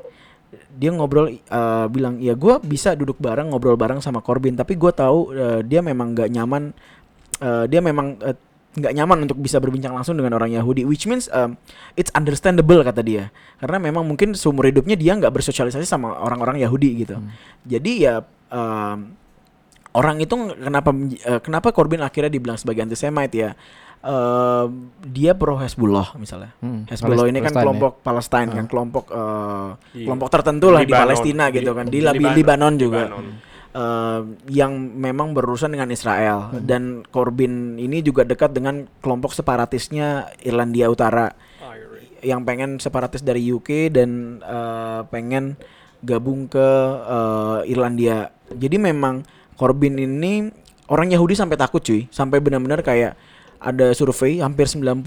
dia 0.74 0.90
ngobrol 0.90 1.30
eh, 1.30 1.86
bilang 1.86 2.18
ya 2.18 2.34
gue 2.34 2.58
bisa 2.66 2.98
duduk 2.98 3.18
bareng 3.22 3.54
ngobrol 3.54 3.78
bareng 3.78 4.02
sama 4.02 4.18
Corbyn, 4.18 4.58
tapi 4.58 4.74
gue 4.74 4.90
tahu 4.90 5.30
eh, 5.34 5.60
dia 5.62 5.82
memang 5.82 6.14
nggak 6.14 6.30
nyaman, 6.34 6.74
eh, 7.40 7.64
dia 7.66 7.80
memang 7.80 8.18
nggak 8.74 8.90
nyaman 8.90 9.30
untuk 9.30 9.38
bisa 9.38 9.62
berbincang 9.62 9.94
langsung 9.94 10.18
dengan 10.18 10.34
orang 10.34 10.50
Yahudi, 10.50 10.82
which 10.82 11.06
means 11.06 11.30
um, 11.30 11.54
it's 11.94 12.10
understandable 12.10 12.82
kata 12.82 13.06
dia, 13.06 13.30
karena 13.62 13.78
memang 13.78 14.02
mungkin 14.02 14.34
seumur 14.34 14.66
hidupnya 14.66 14.98
dia 14.98 15.14
nggak 15.14 15.30
bersosialisasi 15.30 15.86
sama 15.86 16.10
orang-orang 16.18 16.58
Yahudi 16.58 17.06
gitu. 17.06 17.22
Jadi 17.62 18.02
ya 18.02 18.26
um, 18.50 19.14
orang 19.94 20.18
itu 20.18 20.34
kenapa 20.58 20.90
eh, 21.22 21.38
kenapa 21.38 21.70
Corbyn 21.70 22.02
akhirnya 22.02 22.34
dibilang 22.34 22.58
sebagai 22.58 22.82
antisemite 22.82 23.34
ya? 23.38 23.50
Eh, 24.04 24.66
dia 25.06 25.38
pro 25.38 25.54
Hezbollah 25.54 26.18
misalnya. 26.18 26.50
Hmm, 26.58 26.82
Hezbollah 26.90 27.30
ini 27.30 27.40
kan 27.40 27.54
Palestina 27.54 27.56
ya. 27.56 27.64
kelompok 27.64 27.92
Palestine 28.02 28.48
kan 28.52 28.66
kelompok 28.66 29.04
eh, 29.14 29.68
Di 29.94 30.02
kelompok 30.02 30.28
tertentu 30.34 30.66
lah 30.74 30.82
di. 30.82 30.92
Palestina 30.92 31.44
gitu 31.54 31.70
Di- 31.70 31.78
kan 31.78 31.86
di, 31.86 32.02
di 32.02 32.04
Libanon. 32.04 32.34
Libanon 32.34 32.74
juga. 32.74 33.02
Libanon. 33.06 33.53
Eh, 33.74 34.20
yang 34.54 34.78
memang 34.94 35.34
berurusan 35.34 35.74
dengan 35.74 35.90
Israel. 35.90 36.54
Dan 36.62 37.02
Corbyn 37.10 37.74
ini 37.74 38.06
juga 38.06 38.22
dekat 38.22 38.54
dengan 38.54 38.86
kelompok 39.02 39.34
separatisnya 39.34 40.30
Irlandia 40.46 40.86
Utara. 40.86 41.34
Yang 42.22 42.40
pengen 42.46 42.70
separatis 42.78 43.26
dari 43.26 43.42
UK 43.50 43.90
dan 43.90 44.38
eh, 44.46 45.00
pengen 45.10 45.58
gabung 46.06 46.46
ke 46.46 46.68
eh, 47.02 47.74
Irlandia. 47.74 48.30
Jadi 48.54 48.78
memang 48.78 49.26
Corbyn 49.58 49.98
ini 49.98 50.54
orang 50.86 51.10
Yahudi 51.10 51.34
sampai 51.34 51.58
takut 51.58 51.82
cuy, 51.82 52.06
sampai 52.14 52.38
benar-benar 52.38 52.78
kayak 52.78 53.18
ada 53.64 53.96
survei 53.96 54.44
hampir 54.44 54.68
90% 54.68 55.00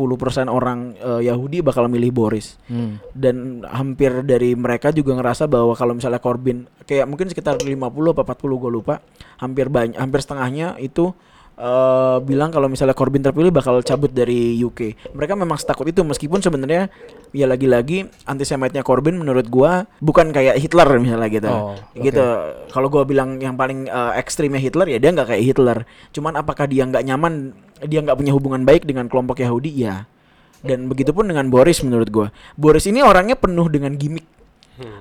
orang 0.49 0.97
eh, 0.97 1.29
Yahudi 1.29 1.61
bakal 1.61 1.85
milih 1.85 2.09
Boris. 2.09 2.57
Hmm. 2.65 2.97
Dan 3.13 3.61
hampir 3.69 4.25
dari 4.25 4.57
mereka 4.57 4.89
juga 4.89 5.13
ngerasa 5.13 5.45
bahwa 5.45 5.77
kalau 5.77 5.93
misalnya 5.93 6.17
Corbyn 6.17 6.65
kayak 6.89 7.05
mungkin 7.05 7.29
sekitar 7.29 7.61
50 7.61 7.77
apa 7.77 8.33
40 8.33 8.61
gue 8.65 8.71
lupa, 8.73 8.95
hampir 9.37 9.69
banyak 9.69 10.01
hampir 10.01 10.25
setengahnya 10.25 10.81
itu 10.81 11.13
eh, 11.57 12.17
bilang 12.21 12.53
kalau 12.53 12.69
misalnya 12.69 12.93
Corbyn 12.93 13.25
terpilih 13.25 13.49
bakal 13.49 13.81
cabut 13.81 14.13
dari 14.13 14.55
UK. 14.61 15.11
Mereka 15.17 15.33
memang 15.33 15.57
setakut 15.57 15.89
itu 15.89 16.05
meskipun 16.05 16.39
sebenarnya 16.39 16.87
ya 17.33 17.45
lagi-lagi 17.49 18.07
antisemitnya 18.29 18.85
Corbyn 18.85 19.17
menurut 19.17 19.49
gua 19.49 19.89
bukan 19.99 20.29
kayak 20.29 20.61
Hitler 20.61 20.87
misalnya 21.01 21.29
gitu. 21.33 21.49
Oh, 21.49 21.75
Gitu. 21.97 22.25
Kalau 22.69 22.87
gua 22.87 23.03
bilang 23.03 23.41
yang 23.41 23.57
paling 23.57 23.89
eh, 23.89 24.11
ekstrimnya 24.21 24.61
Hitler 24.61 24.85
ya 24.85 24.97
dia 25.01 25.09
nggak 25.11 25.33
kayak 25.33 25.43
Hitler. 25.43 25.77
Cuman 26.13 26.37
apakah 26.37 26.69
dia 26.69 26.85
nggak 26.85 27.03
nyaman, 27.03 27.57
dia 27.83 27.99
nggak 28.05 28.17
punya 28.17 28.31
hubungan 28.37 28.61
baik 28.61 28.85
dengan 28.85 29.09
kelompok 29.09 29.41
Yahudi? 29.41 29.73
Ya. 29.73 30.05
Dan 30.61 30.89
begitupun 30.89 31.29
dengan 31.29 31.49
Boris 31.49 31.81
menurut 31.81 32.09
gua. 32.13 32.27
Boris 32.57 32.85
ini 32.85 33.01
orangnya 33.01 33.37
penuh 33.37 33.65
dengan 33.69 33.93
gimmick. 33.97 34.36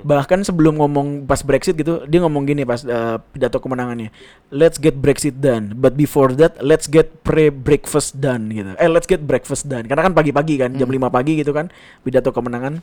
Bahkan 0.05 0.45
sebelum 0.47 0.81
ngomong 0.81 1.29
pas 1.29 1.41
Brexit 1.45 1.77
gitu, 1.77 2.05
dia 2.09 2.19
ngomong 2.25 2.49
gini 2.49 2.65
pas 2.65 2.81
eh, 2.83 3.17
pidato 3.33 3.61
kemenangannya. 3.61 4.09
Let's 4.49 4.81
get 4.81 4.97
Brexit 4.97 5.39
done, 5.39 5.77
but 5.77 5.95
before 5.95 6.33
that 6.41 6.59
let's 6.65 6.89
get 6.89 7.23
pre-breakfast 7.23 8.19
done 8.19 8.49
gitu. 8.53 8.73
Eh 8.81 8.89
let's 8.89 9.09
get 9.09 9.23
breakfast 9.25 9.69
done. 9.69 9.85
Karena 9.85 10.09
kan 10.09 10.15
pagi-pagi 10.17 10.55
kan, 10.57 10.71
jam 10.75 10.89
5 10.89 11.13
pagi 11.13 11.41
gitu 11.41 11.53
kan 11.53 11.69
pidato 12.03 12.33
kemenangan. 12.33 12.81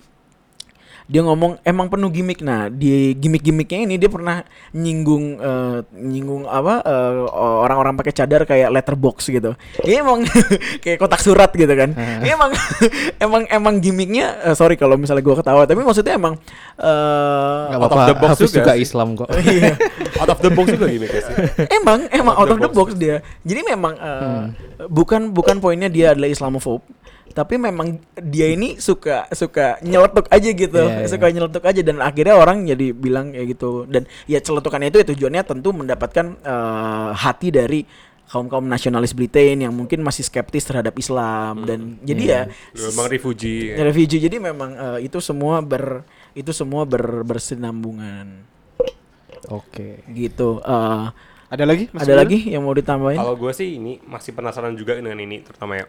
Dia 1.09 1.21
ngomong 1.25 1.59
emang 1.67 1.91
penuh 1.91 2.07
gimmick. 2.13 2.39
Nah, 2.39 2.71
di 2.71 3.11
gimmick-gimmicknya 3.17 3.83
ini 3.83 3.95
dia 3.99 4.07
pernah 4.07 4.45
nyinggung 4.71 5.41
eh, 5.41 5.77
nyinggung 5.91 6.47
apa 6.47 6.79
eh, 6.85 7.13
orang-orang 7.35 7.99
pakai 7.99 8.13
cadar 8.15 8.47
kayak 8.47 8.71
letterbox 8.71 9.27
gitu. 9.27 9.57
Ini 9.83 10.05
emang 10.05 10.23
kayak 10.83 11.01
kotak 11.01 11.19
surat 11.19 11.51
gitu 11.51 11.71
kan. 11.71 11.91
Ini 11.95 12.31
emang 12.31 12.51
emang 13.25 13.43
emang 13.51 13.73
gimmicknya 13.83 14.51
eh, 14.51 14.55
sorry 14.55 14.79
kalau 14.79 14.95
misalnya 14.95 15.25
gua 15.25 15.39
ketawa, 15.41 15.67
tapi 15.67 15.83
maksudnya 15.83 16.15
emang 16.15 16.39
eh 16.79 17.65
Gak 17.73 17.79
out 17.79 17.91
of 17.91 18.03
the 18.07 18.15
box 18.15 18.33
juga 18.39 18.53
juga 18.63 18.73
sih. 18.77 18.83
Islam 18.85 19.07
kok. 19.19 19.29
iya. 19.55 19.73
Out 20.21 20.31
of 20.31 20.39
the 20.39 20.51
box 20.53 20.65
juga 20.71 20.87
gimmicknya 20.87 21.21
sih. 21.25 21.35
emang 21.81 21.99
emang 22.13 22.35
out 22.37 22.49
of 22.51 22.59
the 22.61 22.71
box 22.71 22.93
box. 22.93 22.99
dia. 22.99 23.19
Jadi 23.43 23.61
memang 23.65 23.93
eh, 23.97 24.41
bukan 24.87 25.31
bukan 25.31 25.59
poinnya 25.63 25.87
dia 25.87 26.11
adalah 26.15 26.29
Islamophobe, 26.29 26.83
tapi 27.31 27.55
memang 27.55 27.97
dia 28.19 28.51
ini 28.51 28.75
suka 28.77 29.25
suka 29.31 29.79
nyeletuk 29.79 30.27
aja 30.27 30.49
gitu, 30.49 30.75
Iya, 30.75 31.01
iya. 31.01 31.07
suka 31.07 31.31
nyeletuk 31.31 31.63
aja 31.63 31.81
dan 31.81 31.97
akhirnya 31.97 32.35
orang 32.35 32.67
jadi 32.67 32.91
bilang 32.91 33.31
kayak 33.31 33.47
gitu 33.55 33.87
dan 33.87 34.03
ya 34.25 34.37
celetukannya 34.37 34.91
itu 34.91 34.99
ya 34.99 35.07
tujuannya 35.07 35.41
tentu 35.41 35.71
mendapatkan 35.71 36.25
eh, 36.35 37.09
hati 37.15 37.49
dari 37.49 37.81
kaum 38.23 38.49
kaum 38.49 38.65
nasionalis 38.65 39.13
Britain 39.13 39.61
yang 39.61 39.73
mungkin 39.73 40.01
masih 40.01 40.21
skeptis 40.21 40.65
terhadap 40.65 40.93
Islam 40.95 41.63
dan 41.63 41.79
jadi 42.01 42.23
ya 42.23 42.41
Memang 42.73 43.05
refugee. 43.07 43.71
refugee 43.77 44.21
jadi 44.21 44.37
memang 44.37 44.69
eh, 44.73 44.99
itu 45.05 45.17
semua 45.17 45.61
ber 45.61 46.01
itu 46.33 46.49
semua 46.49 46.83
ber, 46.83 47.21
bersinambungan 47.21 48.41
Oke. 49.49 50.01
gitu. 50.09 50.59
Eh, 50.59 51.05
Ada 51.49 51.69
lagi? 51.69 51.85
Mas 51.93 52.01
ada 52.03 52.17
lagi 52.17 52.49
yang 52.49 52.65
mau 52.65 52.73
ditambahin? 52.73 53.19
Kalau 53.19 53.37
gue 53.37 53.53
sih 53.53 53.77
ini 53.77 54.01
masih 54.01 54.33
penasaran 54.33 54.73
juga 54.73 54.97
dengan 54.97 55.13
ini 55.15 55.45
terutama 55.45 55.77
ya. 55.77 55.85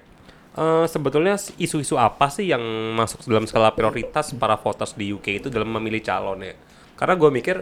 Eh, 0.54 0.86
sebetulnya 0.86 1.34
isu-isu 1.58 1.98
apa 1.98 2.30
sih 2.30 2.46
yang 2.46 2.62
masuk 2.94 3.26
dalam 3.26 3.42
skala 3.42 3.74
prioritas 3.74 4.30
para 4.38 4.54
voters 4.54 4.94
di 4.94 5.10
UK 5.10 5.42
itu 5.42 5.48
dalam 5.50 5.66
memilih 5.66 5.98
calon 5.98 6.46
ya? 6.46 6.54
Karena 6.94 7.18
gue 7.18 7.26
mikir 7.26 7.56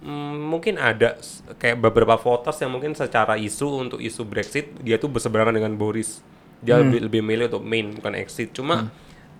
mm, 0.00 0.48
mungkin 0.48 0.80
ada 0.80 1.20
kayak 1.60 1.76
beberapa 1.76 2.16
voters 2.16 2.56
yang 2.64 2.72
mungkin 2.72 2.96
secara 2.96 3.36
isu 3.36 3.84
untuk 3.84 4.00
isu 4.00 4.24
Brexit 4.24 4.72
dia 4.80 4.96
tuh 4.96 5.12
berseberangan 5.12 5.60
dengan 5.60 5.76
Boris. 5.76 6.24
Dia 6.64 6.80
lebih, 6.80 7.04
lebih 7.04 7.20
milih 7.20 7.52
untuk 7.52 7.68
main 7.68 7.92
bukan 7.92 8.16
exit. 8.16 8.56
Cuma 8.56 8.88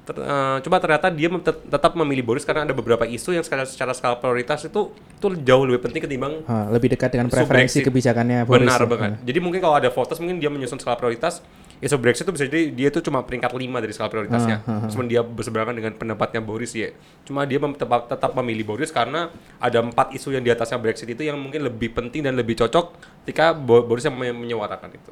ter- 0.04 0.20
eh, 0.20 0.56
cuma 0.60 0.76
ternyata 0.76 1.08
dia 1.08 1.32
tet- 1.40 1.64
tetap 1.64 1.96
memilih 1.96 2.28
Boris 2.28 2.44
karena 2.44 2.68
ada 2.68 2.76
beberapa 2.76 3.08
isu 3.08 3.32
yang 3.32 3.44
secara, 3.44 3.64
secara 3.64 3.96
skala 3.96 4.20
prioritas 4.20 4.68
itu 4.68 4.92
tuh 5.16 5.30
jauh 5.40 5.64
lebih 5.64 5.80
penting 5.80 6.04
ketimbang 6.04 6.44
Ah, 6.44 6.68
lebih 6.68 6.92
dekat 6.92 7.08
dengan 7.08 7.32
preferensi 7.32 7.80
kebijakannya 7.80 8.44
Boris. 8.44 8.68
Benar 8.68 8.80
ya. 8.80 8.86
banget. 8.86 9.10
Jadi 9.24 9.38
mungkin 9.40 9.64
kalau 9.64 9.80
ada 9.80 9.88
voters 9.88 10.20
mungkin 10.20 10.36
dia 10.36 10.52
menyusun 10.52 10.76
skala 10.76 11.00
prioritas 11.00 11.40
isu 11.78 11.96
Brexit 11.96 12.26
itu 12.26 12.32
bisa 12.34 12.44
jadi 12.46 12.70
dia 12.70 12.88
tuh 12.90 13.00
cuma 13.00 13.22
peringkat 13.22 13.50
5 13.50 13.58
dari 13.82 13.92
skala 13.94 14.10
prioritasnya. 14.10 14.56
Terus 14.66 14.94
dia 15.06 15.22
berseberangan 15.22 15.74
dengan 15.74 15.92
pendapatnya 15.94 16.40
Boris 16.42 16.74
ya. 16.74 16.90
Cuma 17.22 17.46
dia 17.46 17.58
mem- 17.58 17.78
tetap, 17.78 18.06
tetap 18.06 18.30
memilih 18.38 18.74
Boris 18.74 18.90
karena 18.90 19.30
ada 19.58 19.78
empat 19.78 20.14
isu 20.14 20.34
yang 20.34 20.42
di 20.42 20.50
atasnya 20.50 20.78
Brexit 20.78 21.06
itu 21.08 21.22
yang 21.22 21.38
mungkin 21.38 21.62
lebih 21.62 21.94
penting 21.94 22.24
dan 22.24 22.34
lebih 22.34 22.58
cocok 22.58 22.98
ketika 23.26 23.52
Bo- 23.52 23.84
Boris 23.84 24.06
yang 24.06 24.16
men- 24.16 24.34
menyuarakan 24.34 24.90
itu. 24.94 25.10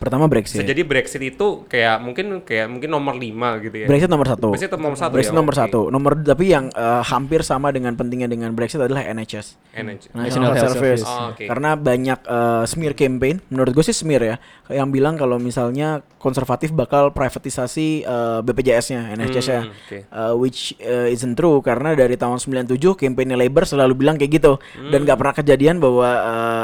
Pertama 0.00 0.24
Bisa 0.24 0.32
Brexit. 0.32 0.64
jadi 0.64 0.80
Brexit 0.80 1.20
itu 1.20 1.68
kayak 1.68 2.00
mungkin 2.00 2.40
kayak 2.40 2.72
mungkin 2.72 2.88
nomor 2.88 3.20
5 3.20 3.60
gitu 3.60 3.76
ya. 3.84 3.86
Brexit 3.90 4.08
nomor 4.08 4.26
satu. 4.30 4.48
Brexit 4.54 4.70
nomor 4.72 4.96
satu 4.96 5.12
Brexit 5.12 5.34
ya, 5.34 5.36
nomor 5.36 5.52
oke. 5.52 5.60
satu. 5.60 5.80
Nomor 5.92 6.12
tapi 6.22 6.44
yang 6.48 6.72
eh, 6.72 7.02
hampir 7.04 7.44
sama 7.44 7.68
dengan 7.68 7.92
pentingnya 7.98 8.30
dengan 8.30 8.54
Brexit 8.54 8.80
adalah 8.80 9.02
NHS. 9.02 9.60
NHS. 9.74 10.14
National 10.14 10.54
Health 10.54 10.72
Service. 10.72 11.02
Oh, 11.04 11.34
oke. 11.34 11.44
Karena 11.44 11.74
banyak 11.74 12.20
eh, 12.22 12.62
smear 12.70 12.94
campaign, 12.94 13.42
menurut 13.50 13.74
gue 13.74 13.84
sih 13.84 13.92
smear 13.92 14.22
ya, 14.22 14.36
yang 14.70 14.94
bilang 14.94 15.18
kalau 15.18 15.42
misalnya 15.42 15.89
konservatif 16.16 16.70
bakal 16.70 17.10
privatisasi 17.10 17.88
eh, 18.02 18.38
BPJS-nya, 18.40 19.10
NHS-nya, 19.12 19.60
Hmm, 19.62 19.72
oke. 19.72 19.98
Eh, 20.00 20.34
which 20.36 20.60
eh, 20.76 21.08
isn't 21.08 21.32
true 21.32 21.58
karena 21.58 21.92
dari 21.92 22.14
tahun 22.14 22.36
97 22.36 22.70
campaignnya 22.94 23.34
Labour 23.34 23.64
selalu 23.64 23.92
bilang 23.96 24.14
kayak 24.14 24.32
gitu 24.34 24.52
dan 24.86 25.02
nggak 25.02 25.16
pernah 25.16 25.34
kejadian 25.34 25.76
bahwa 25.76 26.08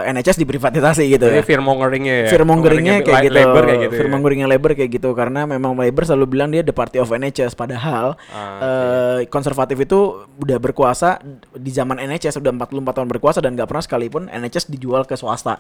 eh, 0.05 0.13
NHS 0.13 0.39
diprivatisasi 0.39 1.05
gitu 1.09 1.25
Hmm. 1.25 1.33
Jadi 1.33 1.41
ya. 1.41 1.49
fearmongeringnya 1.49 2.15
ya. 2.15 2.27
Fearmongeringnya 2.29 2.95
kayak 3.01 3.17
Li- 3.17 3.27
gitu. 3.27 3.37
Labour 3.37 3.63
kayak 3.65 3.81
gitu. 3.81 3.89
ya. 3.89 3.99
Fearmongeringnya 3.99 4.47
Labour 4.47 4.71
kayak 4.73 4.91
gitu 4.93 5.09
karena 5.13 5.41
memang 5.45 5.73
Labour 5.75 6.03
selalu 6.05 6.27
bilang 6.29 6.49
dia 6.49 6.61
the 6.61 6.71
party 6.71 6.97
of 6.97 7.09
NHS 7.09 7.53
padahal 7.53 8.15
Ah, 8.29 9.21
konservatif 9.27 9.79
itu 9.79 9.99
udah 10.37 10.59
berkuasa 10.59 11.19
di 11.53 11.71
zaman 11.71 11.97
NHS 11.99 12.37
udah 12.37 12.53
44 12.53 12.69
tahun 12.93 13.09
berkuasa 13.09 13.39
dan 13.39 13.53
nggak 13.53 13.67
pernah 13.67 13.81
sekalipun 13.81 14.23
NHS 14.29 14.69
dijual 14.69 15.03
ke 15.03 15.15
swasta 15.15 15.59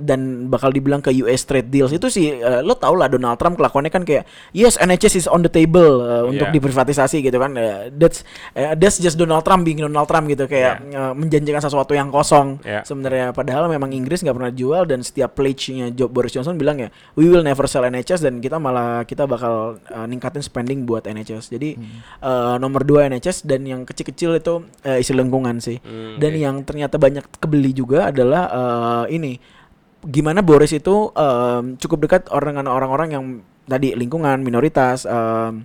dan 0.00 0.48
bakal 0.48 0.72
dibilang 0.72 0.98
ke 0.98 1.12
US 1.20 1.44
trade 1.44 1.68
deals. 1.68 1.92
Itu 1.92 2.08
sih 2.08 2.34
eh, 2.34 2.60
lo 2.60 2.74
tau 2.74 2.96
lah 2.96 3.06
Donald 3.06 3.36
Trump 3.36 3.56
kelakuannya 3.56 3.92
kan 3.92 4.02
kayak 4.02 4.24
yes 4.50 4.76
NHS 4.76 5.14
is 5.14 5.26
on 5.28 5.40
the 5.40 5.52
table 5.52 6.02
eh, 6.02 6.22
untuk 6.26 6.48
Yeah. 6.48 6.56
diprivatisasi 6.56 7.20
gitu 7.20 7.36
kan. 7.36 7.52
Eh, 7.54 7.92
that's 7.92 8.24
eh, 8.52 8.72
that's 8.74 8.96
just 8.96 9.14
Donald 9.14 9.44
Trump 9.44 9.62
being 9.62 9.78
Donald 9.78 10.08
Trump 10.08 10.24
gitu. 10.26 10.48
Kayak 10.48 10.80
eh, 10.82 11.12
menjanjikan 11.12 11.60
sesuatu 11.60 11.92
yang 11.92 12.08
kosong 12.08 12.58
Yeah. 12.64 12.82
sebenarnya. 12.82 13.30
Padahal 13.30 13.68
memang 13.68 13.92
Inggris 13.92 14.24
nggak 14.24 14.34
pernah 14.34 14.50
jual 14.50 14.88
dan 14.88 15.04
setiap 15.04 15.36
pledge-nya 15.36 15.92
Boris 16.08 16.32
Johnson 16.32 16.56
bilang 16.56 16.80
ya 16.80 16.88
we 17.14 17.28
will 17.28 17.44
never 17.44 17.68
sell 17.68 17.84
NHS 17.84 18.24
dan 18.24 18.40
kita 18.40 18.56
malah 18.56 19.04
kita 19.04 19.28
bakal 19.28 19.76
uh, 19.92 20.06
ningkatin 20.08 20.40
spending 20.40 20.88
buat 20.88 21.04
NHS 21.04 21.52
jadi 21.52 21.76
uh, 22.20 22.56
nomor 22.56 22.82
dua 22.82 23.06
NHS 23.06 23.44
dan 23.44 23.62
yang 23.66 23.84
kecil-kecil 23.84 24.40
itu 24.40 24.54
uh, 24.64 24.96
isi 24.96 25.12
lingkungan 25.12 25.60
sih. 25.60 25.76
Hmm, 25.82 26.16
dan 26.16 26.32
oke. 26.32 26.40
yang 26.40 26.56
ternyata 26.64 26.96
banyak 26.96 27.24
kebeli 27.38 27.70
juga 27.70 28.08
adalah 28.08 28.42
uh, 28.48 29.04
ini 29.06 29.36
gimana 30.06 30.40
Boris 30.40 30.72
itu 30.72 31.12
um, 31.12 31.76
cukup 31.76 31.98
dekat 32.08 32.22
orang 32.32 32.56
dengan 32.56 32.72
orang-orang 32.72 33.08
yang 33.12 33.24
tadi 33.68 33.92
lingkungan 33.92 34.40
minoritas 34.40 35.04
um, 35.04 35.64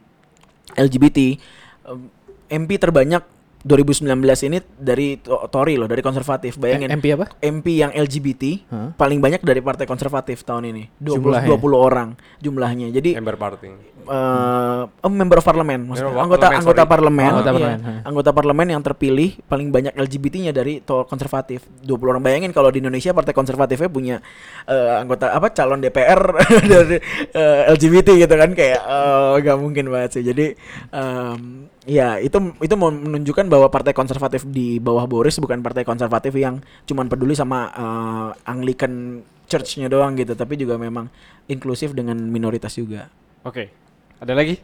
LGBT 0.75 1.39
um, 1.87 2.11
MP 2.51 2.75
terbanyak 2.75 3.23
2019 3.65 4.05
ini 4.45 4.61
dari 4.77 5.17
to- 5.17 5.49
Tory 5.49 5.73
loh, 5.73 5.89
dari 5.89 5.99
konservatif. 5.99 6.55
Bayangin. 6.55 6.93
MP 6.93 7.17
apa? 7.17 7.33
MP 7.41 7.81
yang 7.81 7.89
LGBT 7.89 8.43
Hah? 8.69 8.89
paling 8.93 9.17
banyak 9.17 9.41
dari 9.41 9.57
partai 9.57 9.89
konservatif 9.89 10.45
tahun 10.45 10.69
ini. 10.69 10.83
20 11.01 11.17
Jumlahnya? 11.17 11.49
20 11.49 11.73
orang 11.73 12.09
jumlahnya. 12.37 12.87
Jadi 12.93 13.17
Member 13.17 13.35
party. 13.35 13.69
eh 14.05 14.81
oh, 14.85 15.09
member 15.09 15.41
of 15.41 15.45
parliament 15.49 15.81
maksudnya 15.81 16.13
Member 16.13 16.23
anggota 16.29 16.45
parliament, 16.45 16.61
anggota 16.61 16.77
sorry. 16.77 16.91
parlemen 16.93 17.25
Anggota 17.25 17.41
iya. 17.41 17.55
parlemen, 17.57 17.79
anggota 18.05 18.29
parlemen 18.29 18.67
yang 18.69 18.81
terpilih 18.85 19.29
paling 19.41 19.67
banyak 19.73 19.93
LGBT-nya 19.97 20.53
dari 20.53 20.77
konservatif 20.85 21.65
20 21.81 22.13
orang 22.13 22.21
bayangin 22.21 22.53
kalau 22.53 22.69
di 22.69 22.85
Indonesia 22.85 23.17
partai 23.17 23.33
konservatifnya 23.33 23.89
punya 23.89 24.15
eh, 24.63 25.01
anggota 25.01 25.33
apa 25.33 25.49
calon 25.49 25.81
DPR 25.81 26.21
dari 26.69 27.01
eh, 27.33 27.61
LGBT 27.73 28.13
gitu 28.21 28.35
kan 28.37 28.53
kayak 28.53 28.77
eh, 28.77 29.31
nggak 29.41 29.57
mungkin 29.57 29.89
banget 29.89 30.09
sih 30.13 30.23
jadi 30.23 30.53
em, 30.93 31.65
ya 31.85 32.17
itu 32.17 32.35
itu 32.59 32.75
mau 32.75 32.89
menunjukkan 32.89 33.45
bahwa 33.45 33.69
partai 33.69 33.93
konservatif 33.93 34.41
di 34.43 34.77
bawah 34.77 35.05
Boris 35.05 35.37
bukan 35.37 35.61
partai 35.61 35.85
konservatif 35.85 36.33
yang 36.33 36.57
cuman 36.83 37.05
peduli 37.05 37.37
sama 37.37 37.69
eh, 37.71 38.29
Anglican 38.49 39.21
Church-nya 39.45 39.85
doang 39.85 40.17
gitu 40.17 40.33
tapi 40.33 40.57
juga 40.57 40.75
memang 40.75 41.05
inklusif 41.45 41.93
dengan 41.93 42.17
minoritas 42.17 42.73
juga 42.73 43.05
Oke, 43.45 43.69
ada 44.17 44.33
lagi? 44.33 44.57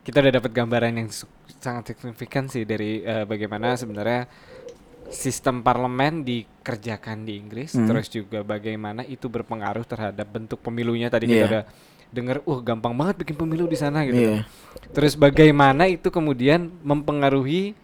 Kita 0.00 0.22
udah 0.22 0.30
dapat 0.32 0.54
gambaran 0.54 0.94
yang 0.94 1.10
sangat 1.58 1.90
signifikan 1.92 2.46
sih 2.46 2.62
dari 2.62 3.02
eh, 3.02 3.26
bagaimana 3.26 3.74
sebenarnya 3.74 4.30
sistem 5.10 5.60
parlemen 5.60 6.22
dikerjakan 6.22 7.26
di 7.26 7.34
Inggris, 7.34 7.74
Hmm. 7.74 7.90
terus 7.90 8.06
juga 8.06 8.46
bagaimana 8.46 9.02
itu 9.02 9.26
berpengaruh 9.26 9.82
terhadap 9.82 10.22
bentuk 10.24 10.62
pemilunya. 10.62 11.10
Tadi 11.10 11.26
kita 11.26 11.34
Iya. 11.36 11.48
udah 11.50 11.62
dengar, 12.10 12.42
uh 12.44 12.60
gampang 12.62 12.94
banget 12.94 13.22
bikin 13.22 13.36
pemilu 13.38 13.66
di 13.70 13.78
sana 13.78 14.04
gitu. 14.06 14.18
Iya. 14.18 14.44
kan. 14.44 14.92
Terus 14.94 15.14
bagaimana 15.14 15.86
itu 15.86 16.10
kemudian 16.10 16.70
mempengaruhi 16.82 17.74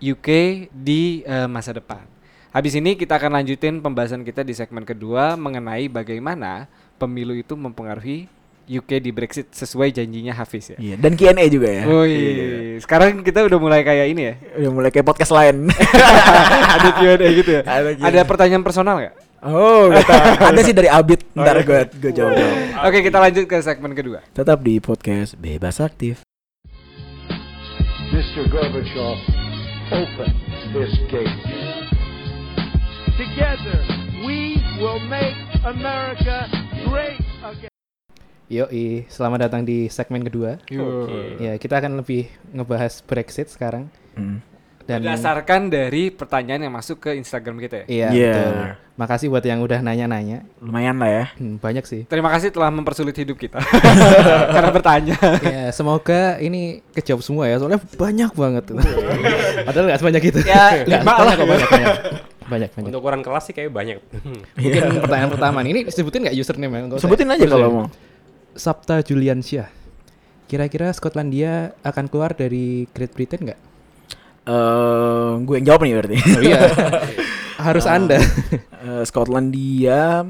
UK 0.00 0.28
di 0.72 1.22
eh, 1.26 1.46
masa 1.50 1.76
depan. 1.76 2.02
Habis 2.50 2.74
ini 2.74 2.98
kita 2.98 3.14
akan 3.14 3.38
lanjutin 3.38 3.78
pembahasan 3.78 4.26
kita 4.26 4.42
di 4.42 4.50
segmen 4.58 4.82
kedua 4.82 5.38
mengenai 5.38 5.86
bagaimana 5.86 6.66
pemilu 6.98 7.38
itu 7.38 7.54
mempengaruhi 7.54 8.26
UK 8.70 9.02
di 9.02 9.10
Brexit 9.10 9.50
sesuai 9.50 9.90
janjinya 9.90 10.34
Hafiz 10.34 10.74
ya. 10.74 10.78
Iya, 10.78 10.94
dan 10.98 11.18
Q&A 11.18 11.46
juga 11.50 11.66
ya. 11.70 11.82
Wih, 11.86 12.78
sekarang 12.78 13.22
kita 13.26 13.42
udah 13.42 13.58
mulai 13.58 13.82
kayak 13.82 14.06
ini 14.14 14.22
ya. 14.22 14.34
Udah 14.62 14.70
mulai 14.70 14.90
kayak 14.94 15.06
podcast 15.06 15.34
lain. 15.34 15.66
ada 16.78 16.90
Q&A 16.94 17.28
gitu 17.34 17.50
ya. 17.50 17.62
Ada 17.66 17.90
Q&A. 17.98 18.06
Ada 18.06 18.20
pertanyaan 18.26 18.62
personal 18.62 18.94
nggak? 19.02 19.14
Oh, 19.44 19.88
kata 19.88 20.14
ada 20.52 20.60
sih 20.60 20.76
dari 20.76 20.88
Abid. 20.88 21.24
Ntar 21.32 21.64
gue 21.64 21.80
gue 21.96 22.12
jawab. 22.12 22.36
Oke, 22.84 23.00
kita 23.04 23.18
lanjut 23.20 23.44
ke 23.48 23.56
segmen 23.64 23.92
kedua. 23.96 24.20
Tetap 24.36 24.60
di 24.60 24.76
podcast 24.80 25.36
Bebas 25.40 25.80
Aktif. 25.80 26.20
Mr. 28.10 28.50
Gorbachev, 28.50 29.16
open 29.94 30.32
this 30.74 30.92
gate. 31.08 31.38
Together, 33.14 33.78
we 34.26 34.58
will 34.82 34.98
make 35.06 35.36
America 35.62 36.50
great 36.88 37.20
again. 37.44 37.70
Yoi, 38.50 39.06
selamat 39.06 39.46
datang 39.46 39.62
di 39.62 39.86
segmen 39.86 40.26
kedua. 40.26 40.58
Ya, 41.38 41.54
kita 41.54 41.78
akan 41.78 42.02
lebih 42.02 42.26
ngebahas 42.50 42.98
Brexit 43.06 43.46
sekarang. 43.46 43.86
Hmm. 44.18 44.42
Dan 44.90 44.98
Berdasarkan 45.00 45.70
dari 45.70 46.10
pertanyaan 46.10 46.66
yang 46.66 46.74
masuk 46.74 46.98
ke 46.98 47.14
Instagram 47.14 47.62
kita 47.62 47.74
ya. 47.82 47.86
Iya, 47.86 48.08
Iya. 48.10 48.34
betul. 48.34 48.54
Makasih 48.98 49.26
buat 49.30 49.40
yang 49.40 49.62
udah 49.62 49.80
nanya-nanya. 49.80 50.42
Lumayan 50.58 50.98
lah 50.98 51.08
ya. 51.08 51.24
Hmm, 51.38 51.56
banyak 51.56 51.86
sih. 51.86 52.02
Terima 52.04 52.26
kasih 52.28 52.50
telah 52.50 52.68
mempersulit 52.68 53.14
hidup 53.14 53.38
kita 53.38 53.62
karena 54.54 54.68
bertanya. 54.68 55.16
ya, 55.40 55.70
semoga 55.70 56.36
ini 56.36 56.82
kejawab 56.92 57.22
semua 57.22 57.46
ya. 57.46 57.56
Soalnya 57.56 57.78
banyak 57.80 58.34
banget. 58.34 58.64
Padahal 59.70 59.84
nggak 59.88 60.00
sebanyak 60.02 60.22
itu. 60.26 60.38
Ya, 60.42 60.82
Nggak, 60.82 61.00
lima 61.00 61.06
banyak 61.06 61.22
lah. 61.24 61.32
kok, 61.32 61.46
banyak, 61.46 61.68
banyak. 61.70 61.94
Banyak, 62.50 62.70
banyak. 62.74 62.88
Untuk 62.90 63.00
ukuran 63.00 63.22
kelas 63.22 63.44
sih 63.46 63.54
kayak 63.54 63.70
banyak. 63.70 63.96
Mungkin 64.58 64.82
pertanyaan 65.00 65.30
pertama 65.30 65.58
nih. 65.62 65.70
Ini 65.70 65.80
disebutin 65.86 66.20
nggak 66.26 66.36
username 66.36 66.72
ya? 66.74 66.80
Sebutin 66.98 67.28
aja 67.30 67.44
kalau 67.46 67.68
mau. 67.70 67.86
Sabta 68.52 69.00
Juliansyah. 69.00 69.70
Kira-kira 70.44 70.90
Skotlandia 70.90 71.78
akan 71.80 72.10
keluar 72.10 72.34
dari 72.34 72.90
Great 72.90 73.14
Britain 73.14 73.46
nggak? 73.46 73.60
Eh, 74.50 75.30
gue 75.46 75.54
yang 75.62 75.66
jawab 75.70 75.80
nih 75.86 75.94
berarti. 75.94 76.18
Oh 76.18 76.42
iya. 76.42 76.60
Harus 77.66 77.86
Anda. 77.86 78.18
Eh, 78.80 79.02
Skotlandia 79.06 80.26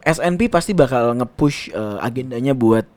SNP 0.00 0.48
pasti 0.48 0.72
bakal 0.72 1.12
nge-push 1.20 1.70
eh, 1.70 1.98
agendanya 2.00 2.56
buat 2.56 2.88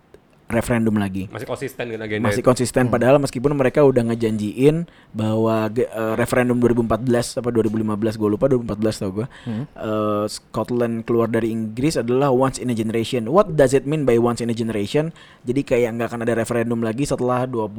referendum 0.53 0.93
lagi. 0.95 1.25
Masih 1.27 1.49
konsisten 1.49 1.89
dengan 1.89 2.05
agenda 2.05 2.29
Masih 2.29 2.39
itu. 2.39 2.47
konsisten 2.47 2.87
padahal 2.87 3.17
meskipun 3.17 3.51
mereka 3.53 3.81
udah 3.81 4.05
ngejanjiin 4.07 4.85
bahwa 5.11 5.67
eh, 5.73 6.13
referendum 6.13 6.61
2014 6.61 7.41
apa 7.41 7.49
2015 7.49 8.21
gue 8.21 8.29
lupa 8.29 8.45
2014 8.47 9.01
tau 9.01 9.11
gue. 9.11 9.27
eh, 9.49 10.25
Scotland 10.29 11.03
keluar 11.03 11.27
dari 11.27 11.49
Inggris 11.49 11.97
adalah 11.97 12.29
once 12.29 12.61
in 12.61 12.69
a 12.69 12.77
generation. 12.77 13.25
What 13.27 13.57
does 13.57 13.73
it 13.73 13.83
mean 13.83 14.05
by 14.05 14.21
once 14.21 14.39
in 14.39 14.47
a 14.47 14.55
generation? 14.55 15.09
Jadi 15.43 15.65
kayak 15.65 15.97
nggak 15.97 16.07
akan 16.13 16.21
ada 16.23 16.33
referendum 16.37 16.79
lagi 16.79 17.03
setelah 17.03 17.49
25 17.49 17.73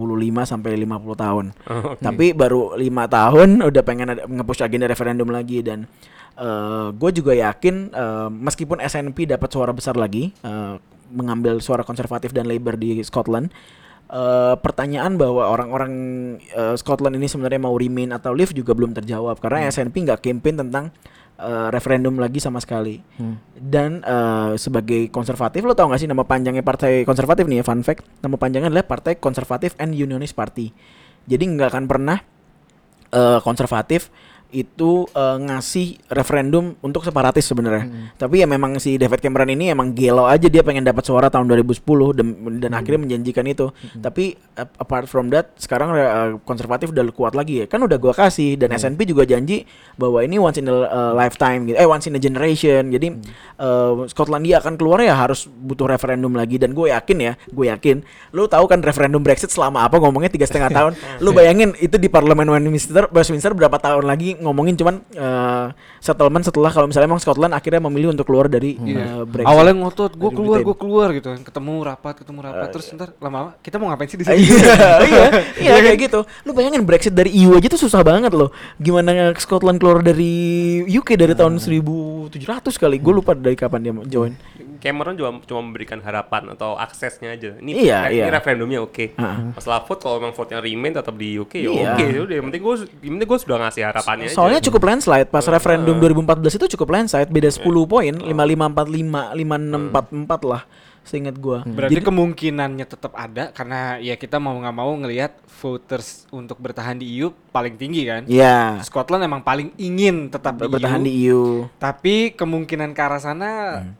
sampai 0.44 0.74
50 0.76 1.14
tahun. 1.16 1.44
Oh, 1.70 1.94
Tapi 1.96 2.34
baru 2.34 2.74
lima 2.74 3.06
tahun 3.06 3.62
udah 3.62 3.82
pengen 3.82 4.08
ada 4.10 4.22
nge-push 4.26 4.60
agenda 4.60 4.84
referendum 4.84 5.30
lagi 5.30 5.62
dan 5.62 5.86
gue 6.90 7.10
juga 7.14 7.30
yakin 7.30 7.94
eh, 7.94 8.28
meskipun 8.28 8.82
SNP 8.82 9.30
dapat 9.30 9.46
suara 9.46 9.70
besar 9.70 9.94
lagi 9.94 10.34
eh, 10.42 10.74
mengambil 11.14 11.62
suara 11.62 11.86
konservatif 11.86 12.34
dan 12.34 12.50
Labour 12.50 12.74
di 12.74 12.98
Scotland 13.06 13.54
eh, 14.10 14.54
pertanyaan 14.58 15.14
bahwa 15.14 15.46
orang-orang 15.48 15.92
eh, 16.50 16.74
Scotland 16.74 17.16
ini 17.16 17.30
sebenarnya 17.30 17.62
mau 17.62 17.78
remain 17.78 18.12
atau 18.18 18.34
leave 18.34 18.52
juga 18.52 18.74
belum 18.74 18.92
terjawab 18.92 19.38
karena 19.38 19.70
SNP 19.70 19.94
nggak 20.10 20.20
campaign 20.20 20.66
tentang 20.66 20.84
eh, 21.38 21.68
referendum 21.70 22.18
lagi 22.18 22.42
sama 22.42 22.58
sekali. 22.58 22.98
Dan 23.54 24.02
eh, 24.02 24.52
sebagai 24.58 25.08
konservatif 25.08 25.62
lo 25.62 25.78
tau 25.78 25.88
gak 25.88 26.02
sih 26.02 26.10
nama 26.10 26.26
panjangnya 26.26 26.66
partai 26.66 27.06
konservatif 27.06 27.46
nih 27.46 27.62
ya 27.62 27.64
fun 27.64 27.80
fact 27.86 28.02
nama 28.20 28.34
panjangnya 28.34 28.68
adalah 28.74 28.86
Partai 28.86 29.16
Konservatif 29.22 29.78
and 29.78 29.94
Unionist 29.94 30.34
Party. 30.34 30.74
Jadi 31.24 31.44
nggak 31.56 31.72
akan 31.72 31.84
pernah 31.88 32.18
eh, 33.14 33.38
konservatif 33.40 34.10
itu 34.54 35.10
eh, 35.10 35.36
ngasih 35.42 35.98
referendum 36.08 36.78
untuk 36.78 37.02
separatis 37.02 37.42
sebenarnya. 37.42 37.90
Hmm. 37.90 38.06
Tapi 38.14 38.40
ya 38.40 38.46
memang 38.46 38.78
si 38.78 38.94
David 38.94 39.18
Cameron 39.18 39.50
ini 39.50 39.74
emang 39.74 39.90
gelo 39.90 40.24
aja 40.24 40.46
dia 40.46 40.62
pengen 40.62 40.86
dapat 40.86 41.02
suara 41.02 41.26
tahun 41.26 41.50
2010 41.50 41.82
dan, 42.14 42.26
dan 42.62 42.70
Hmm. 42.70 42.78
akhirnya 42.78 43.00
menjanjikan 43.02 43.44
itu. 43.44 43.74
Tapi 43.98 44.38
uh, 44.54 44.68
apart 44.78 45.10
from 45.10 45.28
that 45.28 45.50
sekarang 45.58 45.90
uh, 45.90 46.38
konservatif 46.46 46.94
udah 46.94 47.02
kuat 47.10 47.34
lagi 47.34 47.60
ya. 47.60 47.66
Kan 47.66 47.82
udah 47.82 47.98
gua 47.98 48.14
kasih 48.14 48.54
dan 48.54 48.70
Hmm. 48.70 48.78
SNP 48.78 49.10
juga 49.10 49.26
janji 49.26 49.66
bahwa 49.98 50.22
ini 50.22 50.38
once 50.38 50.62
in 50.62 50.70
a 50.70 50.76
uh, 50.86 51.12
lifetime 51.12 51.66
gitu. 51.66 51.76
Eh 51.76 51.84
once 51.84 52.06
in 52.06 52.14
a 52.14 52.22
generation. 52.22 52.88
Jadi 52.88 53.10
Hmm. 53.10 53.26
uh, 53.58 53.92
Skotlandia 54.06 54.62
akan 54.62 54.78
keluar 54.78 55.02
ya 55.02 55.18
harus 55.18 55.50
butuh 55.50 55.90
referendum 55.90 56.30
lagi 56.30 56.56
dan 56.56 56.70
gue 56.70 56.94
yakin 56.94 57.18
ya, 57.18 57.32
gue 57.50 57.66
yakin. 57.66 57.96
Lu 58.30 58.46
tahu 58.46 58.70
kan 58.70 58.78
referendum 58.78 59.18
Brexit 59.18 59.50
selama 59.50 59.82
apa 59.82 59.98
ngomongnya 59.98 60.30
tiga 60.30 60.46
setengah 60.46 60.70
tahun. 60.78 60.92
Lu 61.18 61.34
bayangin 61.34 61.74
itu 61.80 61.98
di 61.98 62.06
parlemen 62.06 62.46
Westminster, 62.46 63.10
Westminster 63.10 63.50
berapa 63.50 63.74
tahun 63.80 64.04
lagi 64.04 64.36
ngomongin 64.44 64.76
cuman 64.76 65.00
uh, 65.16 65.72
settlement 65.98 66.44
setelah 66.44 66.70
kalau 66.70 66.86
misalnya 66.86 67.08
emang 67.08 67.22
Scotland 67.22 67.56
akhirnya 67.56 67.80
memilih 67.88 68.12
untuk 68.12 68.28
keluar 68.28 68.46
dari 68.46 68.76
uh, 68.76 69.24
Brexit. 69.24 69.48
Awalnya 69.48 69.74
ngotot, 69.80 70.12
gue 70.14 70.30
Dari 70.30 70.36
keluar, 70.36 70.58
gue 70.60 70.76
keluar 70.76 71.08
gitu 71.16 71.28
kan. 71.32 71.40
Ketemu 71.40 71.72
rapat, 71.80 72.14
ketemu 72.20 72.38
rapat, 72.44 72.68
terus 72.70 72.86
ntar 72.92 73.08
lama-lama 73.18 73.56
kita 73.64 73.76
mau 73.80 73.88
ngapain 73.88 74.08
sih 74.12 74.18
di 74.20 74.24
iya, 74.28 74.36
sini? 74.36 74.44
iya, 75.10 75.26
iya 75.58 75.74
kayak 75.80 75.98
gitu. 76.06 76.20
Lu 76.44 76.52
bayangin 76.52 76.84
Brexit 76.84 77.16
dari 77.16 77.32
EU 77.32 77.56
aja 77.56 77.66
tuh 77.72 77.80
susah 77.80 78.04
banget 78.04 78.30
loh. 78.36 78.52
Gimana 78.76 79.32
Scotland 79.40 79.80
keluar 79.80 80.04
dari 80.04 80.84
UK 80.84 81.16
dari 81.16 81.32
tahun 81.32 81.56
1700 81.56 82.36
kali. 82.76 82.96
Gue 83.00 83.14
lupa 83.16 83.32
dari 83.32 83.56
kapan 83.56 83.80
dia 83.80 83.92
join. 84.06 84.36
Cameron 84.84 85.16
juga 85.16 85.32
cuma 85.42 85.64
memberikan 85.64 85.96
harapan 85.98 86.52
atau 86.52 86.76
aksesnya 86.76 87.32
aja. 87.32 87.56
Ini, 87.56 87.72
Iya, 87.72 87.98
ini 88.06 88.20
iya. 88.20 88.28
referendumnya 88.28 88.78
oke. 88.78 89.16
Heeh. 89.16 89.36
Masalah 89.56 89.80
vote 89.80 89.96
kalau 89.98 90.20
memang 90.20 90.36
vote-nya 90.36 90.60
remain 90.60 90.92
tetap 90.92 91.16
di 91.16 91.34
UK 91.34 91.52
ya 91.56 91.70
Iya. 91.72 91.90
oke. 91.90 92.04
Udah 92.20 92.34
yang 92.36 92.46
penting 92.46 92.62
gue 92.62 92.74
yang 93.00 93.12
penting 93.16 93.28
gue 93.28 93.40
sudah 93.40 93.56
ngasih 93.58 93.82
harapannya 93.82 94.28
Soalnya 94.28 94.60
aja. 94.60 94.66
cukup 94.68 94.82
landslide 94.84 95.28
pas 95.28 95.44
referendum 95.46 95.96
2014 95.96 96.52
itu 96.54 96.66
cukup 96.76 96.88
landslide 96.92 97.32
beda 97.32 97.48
10 97.48 97.64
poin 97.86 98.12
5545 98.12 99.32
5644 99.32 100.44
lah 100.44 100.62
seingat 101.02 101.36
gua. 101.36 101.60
Berarti 101.62 102.00
kemungkinannya 102.00 102.86
tetap 102.86 103.12
ada 103.12 103.52
karena 103.52 104.00
ya 104.00 104.16
kita 104.16 104.36
mau 104.36 104.56
nggak 104.56 104.72
mau 104.72 104.88
ngelihat 104.96 105.36
voters 105.54 106.24
untuk 106.30 106.56
bertahan 106.56 106.96
di 106.96 107.04
EU 107.14 107.28
paling 107.50 107.76
tinggi 107.76 108.04
kan. 108.04 108.24
Iya. 108.24 108.80
Scotland 108.80 109.20
emang 109.22 109.40
paling 109.40 109.68
ingin 109.76 110.28
tetap 110.28 110.56
di 110.56 110.64
Bertahan 110.64 111.00
EU, 111.00 111.04
di 111.04 111.12
E 111.12 111.20
EU. 111.26 111.42
tapi 111.76 112.32
kemungkinan 112.32 112.92
ke 112.92 113.00
arah 113.00 113.20
sana 113.20 113.52
Hmm. 113.76 113.92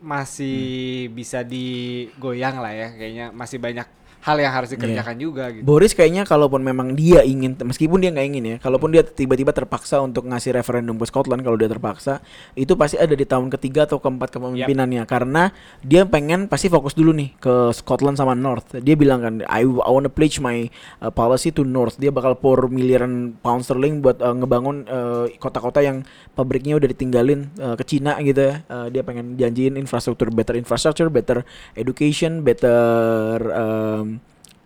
Masih 0.00 1.08
bisa 1.12 1.44
digoyang 1.44 2.58
lah 2.58 2.72
ya 2.72 2.88
kayaknya 2.96 3.26
masih 3.36 3.60
banyak 3.60 3.86
hal 4.20 4.36
yang 4.36 4.52
harus 4.52 4.70
dikerjakan 4.76 5.16
juga 5.16 5.48
gitu. 5.48 5.64
Boris 5.64 5.96
kayaknya 5.96 6.28
kalaupun 6.28 6.60
memang 6.60 6.92
dia 6.92 7.24
ingin 7.24 7.56
meskipun 7.56 8.04
dia 8.04 8.12
nggak 8.12 8.26
ingin 8.28 8.44
ya, 8.44 8.56
kalaupun 8.60 8.92
dia 8.92 9.00
tiba-tiba 9.00 9.52
terpaksa 9.52 10.00
untuk 10.04 10.28
ngasih 10.28 10.56
referendum 10.56 10.96
ke 11.00 11.08
Scotland 11.08 11.40
kalau 11.40 11.56
dia 11.56 11.68
terpaksa, 11.72 12.20
itu 12.52 12.76
pasti 12.76 13.00
ada 13.00 13.16
di 13.16 13.24
tahun 13.24 13.48
ketiga 13.48 13.88
atau 13.88 13.96
keempat 13.96 14.36
kepemimpinannya 14.36 15.04
karena 15.08 15.52
dia 15.80 16.04
pengen 16.04 16.50
pasti 16.50 16.68
fokus 16.68 16.92
dulu 16.92 17.16
nih 17.16 17.32
ke 17.40 17.72
Scotland 17.72 18.20
sama 18.20 18.36
North. 18.36 18.76
Dia 18.76 18.92
bilang 18.98 19.24
kan 19.24 19.34
I, 19.48 19.64
I 19.64 19.90
wanna 19.90 20.12
pledge 20.12 20.36
my 20.42 20.68
uh, 21.00 21.08
policy 21.08 21.48
to 21.56 21.64
North. 21.64 21.96
Dia 21.96 22.12
bakal 22.12 22.36
pour 22.36 22.68
miliaran 22.68 23.38
pound 23.40 23.64
sterling 23.64 24.04
buat 24.04 24.20
uh, 24.20 24.36
ngebangun 24.36 24.84
uh, 24.84 25.24
kota-kota 25.40 25.80
yang 25.80 26.02
pabriknya 26.36 26.76
udah 26.76 26.88
ditinggalin 26.90 27.48
uh, 27.56 27.78
ke 27.78 27.84
Cina 27.86 28.18
gitu 28.20 28.52
ya. 28.52 28.54
Uh, 28.66 28.92
dia 28.92 29.00
pengen 29.06 29.38
janjiin 29.38 29.78
infrastruktur 29.78 30.28
better 30.34 30.58
infrastructure, 30.58 31.06
better 31.08 31.46
education, 31.78 32.42
better 32.42 33.38
um, 33.54 34.09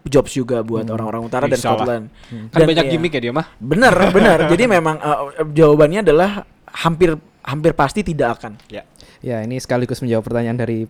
jobs 0.04 0.32
juga 0.32 0.60
buat 0.60 0.84
orang-orang 0.84 1.22
utara 1.24 1.48
dan 1.48 1.56
Bisa 1.56 1.72
lah. 1.72 1.76
Scotland. 1.80 2.04
Kan 2.52 2.58
Dan 2.60 2.66
banyak 2.68 2.86
ya, 2.86 2.90
gimmick 2.92 3.12
ya 3.16 3.20
dia 3.24 3.32
mah. 3.32 3.46
Bener, 3.56 3.94
bener. 4.16 4.38
Jadi 4.46 4.64
memang 4.68 4.96
uh, 5.00 5.32
jawabannya 5.48 6.04
adalah 6.04 6.44
hampir 6.84 7.16
hampir 7.40 7.72
pasti 7.72 8.04
tidak 8.04 8.40
akan. 8.40 8.56
Ya. 8.68 8.84
Ya, 9.24 9.40
ini 9.40 9.56
sekaligus 9.56 10.04
menjawab 10.04 10.24
pertanyaan 10.28 10.60
dari 10.60 10.84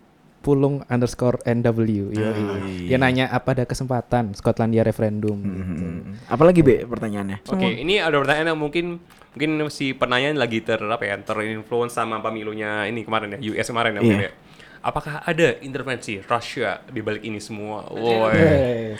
Pulung 0.45 0.85
underscore 0.85 1.41
NW. 1.41 2.13
Yoi. 2.13 2.85
Dia 2.85 3.01
nanya 3.01 3.33
apa 3.33 3.57
ada 3.57 3.65
kesempatan 3.65 4.37
Skotlandia 4.37 4.85
referendum. 4.85 5.41
gitu. 5.41 5.85
Apalagi 6.29 6.61
be 6.61 6.85
pertanyaannya? 6.85 7.41
Oke, 7.49 7.81
ini 7.81 7.97
ada 7.97 8.13
pertanyaan 8.21 8.53
yang 8.53 8.61
mungkin 8.61 9.01
mungkin 9.33 9.67
si 9.67 9.97
penanya 9.97 10.37
lagi 10.37 10.61
ter 10.61 10.77
apa 10.79 11.01
ya 11.01 11.17
terinfluence 11.17 11.97
sama 11.97 12.21
pemilunya 12.21 12.85
ini 12.85 13.01
kemarin 13.03 13.35
ya 13.35 13.51
US 13.51 13.67
kemarin 13.67 13.97
ya, 13.97 14.01
Iya. 14.05 14.17
ya. 14.21 14.31
Apakah 14.85 15.25
ada 15.25 15.57
intervensi 15.65 16.21
Rusia 16.21 16.77
di 16.85 17.01
balik 17.01 17.25
ini 17.25 17.41
semua? 17.41 17.89
Woi. 17.89 18.93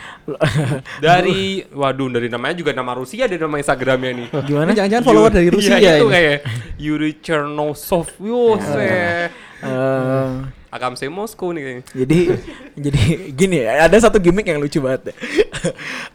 Dari 0.98 1.62
waduh 1.70 2.10
dari 2.10 2.26
namanya 2.26 2.58
juga 2.58 2.74
nama 2.74 2.98
Rusia 2.98 3.30
dari 3.30 3.38
nama 3.38 3.62
Instagramnya 3.62 4.12
nih. 4.18 4.28
Gimana? 4.50 4.74
Jangan-jangan 4.74 5.06
follower 5.06 5.30
dari 5.30 5.50
Rusia 5.54 5.78
Iya, 5.78 6.02
itu 6.02 6.10
ini. 6.10 6.14
kayak 6.18 6.38
Yuri 6.82 7.12
Chernosov. 7.22 8.10
Yose. 8.18 9.30
Eh, 10.76 10.78
Akamse 10.78 11.08
Moskow 11.08 11.50
nih 11.50 11.62
kayaknya. 11.64 11.84
jadi 11.96 12.20
jadi 12.92 13.02
gini 13.32 13.58
ya, 13.64 13.88
ada 13.88 13.96
satu 13.96 14.20
gimmick 14.20 14.44
yang 14.46 14.60
lucu 14.60 14.84
banget. 14.84 15.16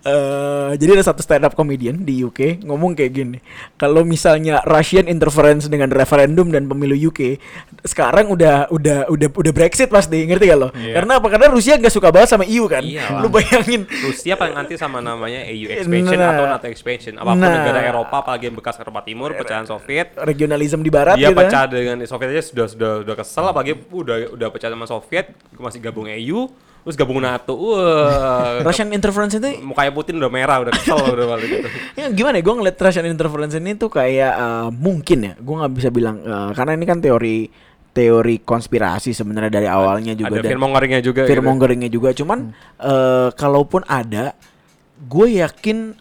Eh, 0.00 0.70
jadi 0.76 0.96
ada 0.96 1.04
satu 1.06 1.20
stand 1.20 1.42
up 1.42 1.52
comedian 1.52 1.96
di 1.98 2.20
UK 2.20 2.62
ngomong 2.62 2.92
kayak 2.92 3.12
gini. 3.12 3.38
Kalau 3.74 4.00
misalnya 4.02 4.61
Russian 4.62 5.04
interference 5.06 5.66
dengan 5.66 5.88
referendum 5.88 6.48
dan 6.48 6.64
pemilu 6.64 6.96
UK, 7.08 7.36
sekarang 7.82 8.28
udah 8.28 8.68
udah 8.68 9.08
udah 9.08 9.28
udah 9.30 9.52
Brexit 9.52 9.88
pasti, 9.88 10.24
ngerti 10.24 10.44
gak 10.46 10.58
lo? 10.58 10.68
Karena 10.70 11.16
apa? 11.16 11.26
Karena 11.28 11.48
Rusia 11.48 11.76
nggak 11.76 11.90
suka 11.90 12.08
banget 12.08 12.28
sama 12.30 12.44
EU 12.44 12.64
kan. 12.64 12.80
Iyalah. 12.80 13.20
Lu 13.20 13.28
bayangin. 13.28 13.84
Rusia 13.88 14.34
paling 14.34 14.54
anti 14.54 14.76
sama 14.76 15.00
namanya 15.00 15.44
EU 15.46 15.68
expansion 15.68 16.16
Nah. 16.16 16.32
atau 16.32 16.44
NATO 16.46 16.66
expansion. 16.66 17.14
Apa 17.16 17.30
pun 17.30 17.40
Nah. 17.40 17.52
negara 17.56 17.80
Eropa 17.82 18.16
apalagi 18.20 18.44
yang 18.46 18.56
bekas 18.56 18.76
Eropa 18.76 19.00
Timur, 19.00 19.32
pecahan 19.34 19.64
Soviet, 19.64 20.16
regionalisme 20.16 20.80
di 20.80 20.90
barat 20.90 21.16
dia 21.16 21.28
gitu. 21.28 21.38
pecah 21.38 21.64
dengan 21.64 21.96
Soviet 22.04 22.30
aja 22.30 22.42
sudah 22.42 22.66
sudah 22.66 22.90
udah 23.02 23.14
kesel 23.16 23.44
apalagi 23.46 23.72
udah 23.86 24.16
udah 24.32 24.48
pecah 24.51 24.70
sama 24.70 24.86
Soviet 24.86 25.32
masih 25.57 25.80
gabung 25.82 26.07
EU 26.11 26.51
terus 26.80 26.96
gabung 26.96 27.20
NATO 27.20 27.53
wah. 27.53 28.64
Russian 28.64 28.88
interference 28.88 29.36
itu 29.36 29.61
mukanya 29.61 29.92
Putin 29.92 30.16
udah 30.16 30.32
merah 30.32 30.64
udah 30.64 30.72
kesel 30.72 30.96
udah 30.96 31.26
balik 31.28 31.48
gitu. 31.48 31.68
Ya 32.01 32.09
gimana 32.09 32.40
ya 32.40 32.42
gue 32.44 32.55
ngeliat 32.57 32.76
Russian 32.80 33.07
interference 33.09 33.55
ini 33.57 33.76
tuh 33.76 33.92
kayak 33.92 34.32
eh, 34.32 34.68
mungkin 34.72 35.18
ya 35.28 35.32
gue 35.36 35.55
nggak 35.61 35.72
bisa 35.76 35.88
bilang 35.92 36.24
eh, 36.24 36.51
karena 36.57 36.72
ini 36.76 36.84
kan 36.88 36.98
teori 37.05 37.38
teori 37.90 38.40
konspirasi 38.40 39.12
sebenarnya 39.12 39.51
dari 39.51 39.68
awalnya 39.68 40.14
juga 40.14 40.30
ada 40.30 40.40
dan 40.40 40.51
fear 40.55 40.62
mongeringnya 40.62 41.03
juga 41.03 41.26
gitu. 41.26 41.42
mongeringnya 41.42 41.90
juga. 41.92 42.09
Cuman 42.16 42.38
eh, 42.80 43.28
kalaupun 43.36 43.84
ada 43.84 44.32
gue 45.01 45.40
yakin 45.40 45.96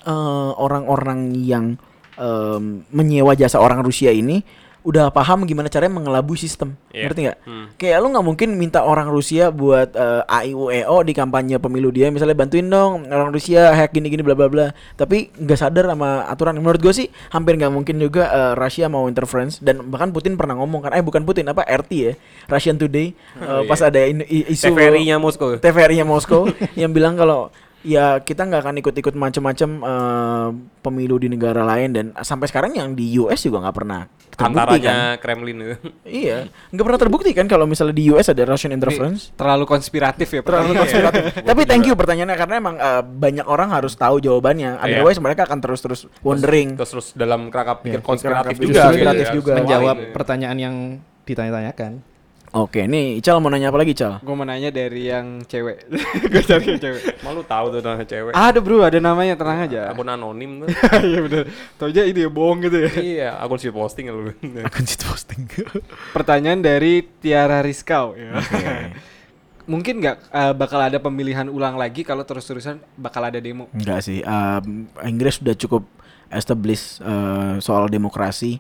orang-orang 0.59 1.31
yang 1.39 1.79
em, 2.19 2.83
menyewa 2.91 3.31
jasa 3.31 3.55
orang 3.63 3.79
Rusia 3.79 4.11
ini 4.11 4.43
udah 4.89 5.05
paham 5.09 5.45
gimana 5.45 5.67
caranya 5.67 5.93
mengelabui 5.93 6.33
sistem. 6.35 6.73
Iya. 6.89 7.05
ngerti 7.05 7.19
nggak? 7.21 7.37
Hmm. 7.45 7.65
kayak 7.77 7.97
lu 7.99 8.07
nggak 8.09 8.25
mungkin 8.25 8.49
minta 8.53 8.81
orang 8.81 9.05
Rusia 9.07 9.53
buat 9.53 9.93
eh, 9.93 10.21
AIUEO 10.25 10.97
di 11.01 11.13
kampanye 11.13 11.55
pemilu 11.55 11.89
dia 11.89 12.09
misalnya 12.09 12.33
bantuin 12.33 12.65
dong 12.65 13.05
orang 13.05 13.29
Rusia 13.29 13.69
hack 13.69 13.93
gini 13.93 14.09
gini 14.09 14.19
bla 14.19 14.33
bla 14.33 14.47
bla. 14.47 14.67
Tapi 14.95 15.29
nggak 15.31 15.55
sadar 15.55 15.85
sama 15.85 16.25
aturan. 16.25 16.57
Menurut 16.57 16.79
gue 16.79 16.93
sih 16.95 17.05
hampir 17.29 17.53
nggak 17.55 17.69
mungkin 17.69 17.95
juga 17.95 18.25
eh, 18.27 18.53
Rusia 18.55 18.87
mau 18.87 19.05
interference. 19.05 19.59
Dan 19.59 19.85
bahkan 19.85 20.09
Putin 20.09 20.33
pernah 20.33 20.57
ngomong 20.57 20.81
kan 20.81 20.91
eh 20.91 21.01
bukan 21.01 21.21
Putin 21.21 21.45
apa 21.45 21.61
RT 21.61 21.91
ya? 21.93 22.13
Russian 22.47 22.75
Today 22.75 23.13
eh, 23.37 23.61
pas 23.63 23.79
ada 23.79 24.01
in- 24.01 24.25
i- 24.25 24.49
isu 24.49 24.73
TVRI-nya 24.73 25.15
Moskow. 25.15 25.53
TVRI-nya 25.55 26.03
Moskow 26.03 26.49
yang 26.81 26.89
bilang 26.89 27.13
kalau 27.13 27.53
ya 27.81 28.19
kita 28.19 28.43
nggak 28.43 28.61
akan 28.61 28.75
ikut-ikut 28.77 29.13
macam-macam 29.13 29.69
eh, 29.79 30.47
pemilu 30.79 31.15
di 31.15 31.27
negara 31.27 31.63
lain 31.63 31.89
dan 31.89 32.05
sampai 32.17 32.45
sekarang 32.45 32.73
yang 32.73 32.91
di 32.91 33.15
US 33.17 33.39
juga 33.39 33.63
nggak 33.63 33.75
pernah 33.75 34.01
terbukti 34.29 34.39
kan. 34.79 34.95
antaranya 34.95 34.97
Kremlin 35.19 35.57
itu 35.59 35.75
Iya, 36.01 36.37
nggak 36.71 36.85
pernah 36.85 36.99
terbukti 36.99 37.29
kan 37.31 37.45
kalau 37.45 37.63
misalnya 37.63 37.91
di 37.91 38.07
US 38.07 38.27
ada 38.27 38.43
Russian 38.45 38.71
interference. 38.71 39.31
Terlalu 39.33 39.63
konspiratif 39.65 40.27
ya. 40.29 40.39
Terlalu 40.39 40.47
pertanyaannya. 40.71 40.79
konspiratif. 40.81 41.23
Tapi 41.51 41.61
thank 41.65 41.83
you 41.83 41.95
pertanyaannya 41.95 42.37
karena 42.37 42.55
emang 42.57 42.75
eh, 42.75 43.03
banyak 43.03 43.45
orang 43.45 43.69
harus 43.69 43.93
tahu 43.93 44.19
jawabannya. 44.19 44.79
Otherwise 44.79 45.19
mereka 45.19 45.43
akan 45.43 45.59
terus-terus 45.59 46.07
wondering. 46.19 46.75
terus 46.75 46.91
terus 46.91 47.07
dalam 47.13 47.47
kerangka 47.47 47.79
pikir 47.79 47.99
Iya, 47.99 48.05
konspiratif 48.05 48.55
juga 48.55 48.59
pikir 48.59 48.71
gitu 48.71 48.79
konspiratif 48.81 49.25
ya. 49.25 49.33
juga. 49.35 49.51
Menjawab 49.55 49.95
Soalnya. 49.97 50.13
pertanyaan 50.15 50.57
yang 50.57 50.75
ditanya-tanyakan. 51.25 51.91
Oke, 52.49 52.89
nih 52.89 53.21
Ical 53.21 53.37
mau 53.37 53.53
nanya 53.53 53.69
apa 53.69 53.77
lagi 53.77 53.93
Ical? 53.93 54.25
Gue 54.25 54.33
mau 54.33 54.41
nanya 54.41 54.73
dari 54.73 55.05
yang 55.05 55.45
cewek. 55.45 55.85
Gue 56.33 56.41
cari 56.41 56.65
yang 56.65 56.81
cewek. 56.81 57.21
malu 57.21 57.45
tahu 57.45 57.69
tuh 57.69 57.79
nama 57.79 58.01
cewek 58.01 58.33
Ada 58.33 58.57
bro, 58.57 58.81
ada 58.81 58.97
namanya 58.97 59.37
tenang 59.37 59.69
aja. 59.69 59.93
akun 59.93 60.09
anonim 60.09 60.65
tuh 60.65 60.67
Iya 61.05 61.19
bener. 61.21 61.45
Tau 61.77 61.93
aja 61.93 62.01
ini 62.01 62.25
ya 62.25 62.29
bohong 62.29 62.65
gitu 62.65 62.77
ya. 62.81 62.89
iya 62.97 63.29
akun 63.37 63.61
shit 63.61 63.69
posting 63.69 64.09
lu 64.09 64.33
Akun 64.67 64.81
shit 64.81 64.97
posting. 64.99 65.45
Pertanyaan 66.09 66.65
dari 66.65 67.05
Tiara 67.21 67.61
Rizkau. 67.61 68.17
Ya. 68.17 68.41
Mungkin 69.69 70.01
nggak 70.01 70.17
eh, 70.33 70.53
bakal 70.57 70.81
ada 70.81 70.97
pemilihan 70.97 71.45
ulang 71.45 71.77
lagi 71.77 72.01
kalau 72.01 72.25
terus-terusan 72.25 72.81
bakal 72.97 73.21
ada 73.21 73.37
demo. 73.37 73.69
Enggak 73.69 74.01
sih. 74.01 74.25
em, 74.25 74.89
Inggris 75.05 75.37
sudah 75.37 75.53
cukup 75.53 75.85
established 76.33 76.97
eh, 76.99 77.61
soal 77.61 77.85
demokrasi. 77.85 78.57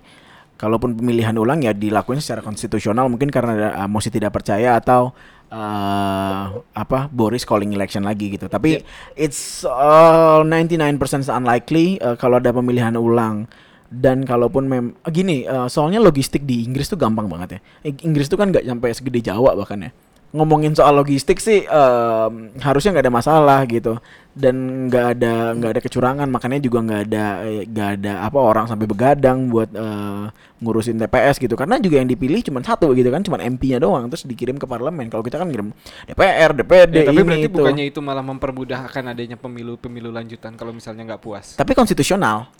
Kalaupun 0.59 0.91
pemilihan 0.99 1.31
ulang 1.39 1.63
ya 1.63 1.71
dilakukan 1.71 2.19
secara 2.19 2.43
konstitusional 2.43 3.07
mungkin 3.07 3.31
karena 3.31 3.79
eh, 3.79 3.87
mosi 3.87 4.11
tidak 4.11 4.35
percaya 4.35 4.75
atau 4.75 5.15
eh 5.49 6.45
apa 6.75 7.07
Boris 7.09 7.47
calling 7.47 7.71
election 7.73 8.03
lagi 8.03 8.35
gitu. 8.35 8.45
Tapi 8.51 8.83
it's 9.15 9.63
uh, 9.63 10.43
99% 10.43 10.99
unlikely 11.31 11.97
eh, 11.97 12.15
kalau 12.19 12.37
ada 12.37 12.51
pemilihan 12.51 12.93
ulang 12.99 13.47
Dan 13.89 14.21
kalaupun 14.21 14.69
mem 14.69 14.85
gini, 15.09 15.49
eh, 15.49 15.65
soalnya 15.65 15.97
logistik 15.97 16.45
di 16.45 16.61
Inggris 16.61 16.85
tuh 16.85 16.99
gampang 17.01 17.25
banget 17.25 17.57
ya. 17.57 17.59
Ing- 17.89 18.03
Inggris 18.13 18.29
tuh 18.29 18.37
kan 18.37 18.53
nggak 18.53 18.61
sampai 18.61 18.89
segede 18.93 19.19
Jawa 19.25 19.57
bahkan 19.57 19.81
ya. 19.81 19.91
Ngomongin 20.29 20.77
soal 20.77 20.93
logistik 20.93 21.41
sih 21.41 21.65
em, 21.65 22.33
harusnya 22.61 22.93
nggak 22.93 23.05
ada 23.09 23.13
masalah 23.13 23.59
gitu 23.65 23.97
dan 24.37 24.87
nggak 24.87 25.05
ada 25.17 25.33
nggak 25.57 25.71
ada 25.77 25.81
kecurangan 25.81 26.27
makanya 26.29 26.61
juga 26.61 26.79
nggak 26.85 27.01
ada 27.09 27.25
nggak 27.65 27.89
ada 27.99 28.13
apa 28.23 28.39
orang 28.39 28.65
sampai 28.69 28.85
begadang 28.85 29.49
buat 29.49 29.69
eh, 29.73 30.25
ngurusin 30.59 30.99
TPS 30.99 31.39
gitu. 31.39 31.55
Karena 31.57 31.79
juga 31.81 31.99
yang 31.99 32.07
dipilih 32.07 32.39
cuma 32.45 32.59
satu 32.61 32.91
gitu 32.93 33.09
kan 33.09 33.23
cuma 33.25 33.39
MP-nya 33.41 33.79
doang 33.81 34.07
terus 34.11 34.27
dikirim 34.27 34.59
ke 34.59 34.67
parlemen. 34.69 35.07
Kalau 35.09 35.23
kita 35.25 35.39
kan 35.39 35.47
ngirim 35.49 35.71
DPR 36.07 36.51
DPD 36.55 36.93
Ya, 37.01 37.05
tapi 37.09 37.19
ini 37.19 37.27
berarti 37.27 37.47
itu. 37.49 37.57
bukannya 37.57 37.85
itu 37.89 37.99
malah 38.03 38.23
mempermudah 38.23 38.85
akan 38.91 39.15
adanya 39.15 39.35
pemilu-pemilu 39.39 40.11
lanjutan 40.13 40.53
kalau 40.55 40.71
misalnya 40.75 41.03
nggak 41.15 41.21
puas. 41.23 41.55
tapi 41.57 41.73
konstitusional. 41.73 42.51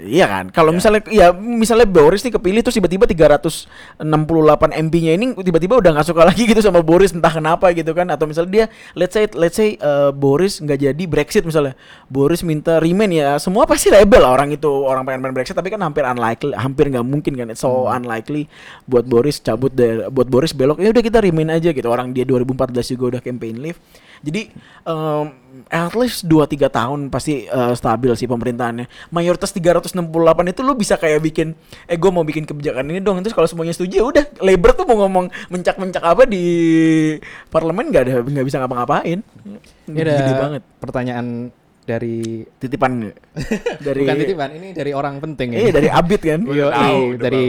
Iya 0.00 0.24
kan, 0.28 0.44
kalau 0.48 0.72
misalnya 0.72 1.04
ya 1.12 1.28
misalnya 1.32 1.84
Boris 1.84 2.24
nih 2.24 2.32
kepilih 2.36 2.60
terus 2.64 2.76
tiba-tiba 2.76 3.04
368 3.04 4.00
MP-nya 4.88 5.12
ini 5.16 5.36
tiba-tiba 5.36 5.76
udah 5.80 5.90
nggak 5.98 6.08
suka 6.08 6.22
lagi 6.28 6.44
gitu 6.48 6.60
sama 6.64 6.80
Boris 6.80 7.12
entah 7.12 7.32
kenapa 7.32 7.68
gitu 7.76 7.92
kan. 7.92 8.08
Atau 8.08 8.28
misalnya 8.28 8.50
dia 8.52 8.64
let's 8.96 9.12
say 9.12 9.28
let's 9.36 9.56
say 9.56 9.76
uh, 9.80 10.08
Boris 10.12 10.60
nggak 10.60 10.88
jadi 10.88 10.97
Brexit 11.04 11.44
misalnya. 11.44 11.76
Boris 12.08 12.40
minta 12.40 12.80
remain 12.80 13.12
ya 13.12 13.36
semua 13.36 13.68
pasti 13.68 13.92
rebel 13.92 14.24
lah 14.24 14.34
orang 14.34 14.50
itu 14.50 14.66
orang 14.66 15.04
pengen 15.04 15.20
pengen 15.22 15.34
Brexit 15.36 15.54
tapi 15.54 15.68
kan 15.68 15.84
hampir 15.84 16.02
unlikely 16.02 16.56
hampir 16.56 16.88
nggak 16.88 17.06
mungkin 17.06 17.32
kan 17.36 17.52
it's 17.52 17.62
so 17.62 17.86
unlikely 17.86 18.48
buat 18.88 19.04
Boris 19.04 19.38
cabut 19.38 19.70
dari 19.70 20.08
buat 20.08 20.26
Boris 20.26 20.56
belok 20.56 20.80
ya 20.80 20.90
udah 20.90 21.04
kita 21.04 21.20
remain 21.20 21.54
aja 21.54 21.70
gitu. 21.70 21.86
Orang 21.86 22.16
dia 22.16 22.24
2014 22.24 22.96
juga 22.96 23.04
udah 23.16 23.22
campaign 23.22 23.60
leave 23.60 23.78
jadi 24.22 24.50
um, 24.84 25.30
at 25.68 25.94
least 25.94 26.26
2-3 26.26 26.70
tahun 26.70 27.00
pasti 27.10 27.46
uh, 27.50 27.74
stabil 27.74 28.12
sih 28.14 28.26
pemerintahannya. 28.30 28.86
Mayoritas 29.10 29.50
368 29.54 29.94
itu 30.50 30.60
lu 30.62 30.74
bisa 30.78 30.94
kayak 30.94 31.20
bikin 31.22 31.54
eh 31.90 31.98
gue 31.98 32.10
mau 32.10 32.22
bikin 32.22 32.46
kebijakan 32.46 32.88
ini 32.90 33.00
dong. 33.02 33.20
Terus 33.22 33.34
kalau 33.34 33.48
semuanya 33.50 33.74
setuju 33.74 33.94
ya 34.02 34.04
udah 34.06 34.24
Labor 34.42 34.70
tuh 34.74 34.86
mau 34.86 35.02
ngomong 35.06 35.30
mencak-mencak 35.50 36.02
apa 36.02 36.22
di 36.26 36.44
parlemen 37.50 37.90
nggak 37.90 38.02
ada 38.06 38.12
nggak 38.22 38.46
bisa 38.46 38.58
ngapa-ngapain. 38.62 39.18
Ini 39.88 39.98
ada 40.04 40.14
Gede 40.14 40.32
banget. 40.36 40.62
pertanyaan 40.78 41.26
dari 41.88 42.44
Titipan 42.60 42.92
dari 43.86 44.00
bukan 44.04 44.16
titipan, 44.20 44.50
ini 44.60 44.68
dari 44.76 44.92
orang 44.92 45.24
penting 45.24 45.56
ya. 45.56 45.58
Eh 45.64 45.72
dari 45.72 45.88
Abid 45.88 46.20
kan. 46.20 46.40
Iya, 46.44 46.66
udah 46.68 47.16
dari 47.16 47.44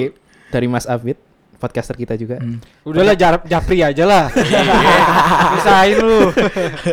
dari 0.49 0.67
Mas 0.71 0.87
Abid, 0.87 1.19
podcaster 1.59 1.93
kita 1.93 2.15
juga. 2.15 2.39
Udahlah 2.81 3.13
Jar- 3.13 3.43
Japri 3.43 3.83
aja 3.83 4.03
lah. 4.03 4.31
Pisahin 5.53 5.99
lu. 5.99 6.31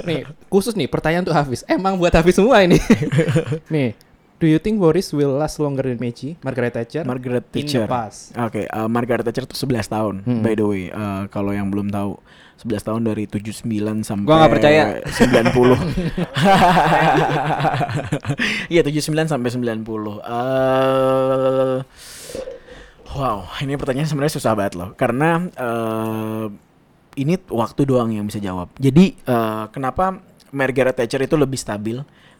nih, 0.03 0.21
khusus 0.47 0.75
nih 0.75 0.87
pertanyaan 0.87 1.23
untuk 1.23 1.33
Hafiz. 1.33 1.63
Emang 1.65 1.95
buat 1.95 2.11
Hafiz 2.11 2.35
semua 2.35 2.61
ini. 2.61 2.83
nih, 3.75 3.95
do 4.37 4.45
you 4.45 4.59
think 4.59 4.77
Boris 4.77 5.09
will 5.11 5.33
last 5.33 5.57
longer 5.57 5.83
than 5.83 5.97
Meiji, 5.97 6.35
Margaret 6.41 6.75
Thatcher? 6.75 7.03
Margaret 7.03 7.47
in 7.49 7.63
the 7.63 7.63
Thatcher. 7.63 7.87
past? 7.87 8.35
Oke, 8.37 8.67
uh, 8.67 8.85
Margaret 8.87 9.23
Thatcher 9.23 9.45
tuh 9.45 9.55
11 9.57 9.87
tahun 9.87 10.15
Hmm. 10.27 10.43
by 10.43 10.53
the 10.53 10.67
way. 10.67 10.91
Uh, 10.91 11.25
kalau 11.29 11.51
yang 11.51 11.71
belum 11.71 11.89
tahu 11.89 12.19
11 12.57 12.83
tahun 12.83 13.05
dari 13.05 13.29
79 13.29 13.69
sampai 14.01 14.25
Gua 14.25 14.37
nggak 14.41 14.53
percaya. 14.57 14.83
90. 15.05 15.77
Iya, 18.67 18.83
79 18.83 19.29
sampai 19.29 19.51
90. 19.53 20.19
Eh 20.19 21.77
Wow, 23.17 23.49
ini 23.65 23.81
pertanyaan 23.81 24.05
sebenarnya 24.05 24.37
susah 24.37 24.53
banget 24.53 24.77
loh 24.77 24.93
karena 24.93 25.49
eh 25.57 26.47
ini 27.17 27.35
waktu 27.49 27.89
doang 27.89 28.13
yang 28.13 28.29
bisa 28.29 28.39
jawab. 28.39 28.69
Jadi 28.77 29.17
eh, 29.17 29.65
kenapa 29.73 30.21
Margaret 30.53 30.95
Thatcher 31.01 31.25
itu 31.25 31.35
lebih 31.35 31.57
stabil? 31.57 31.97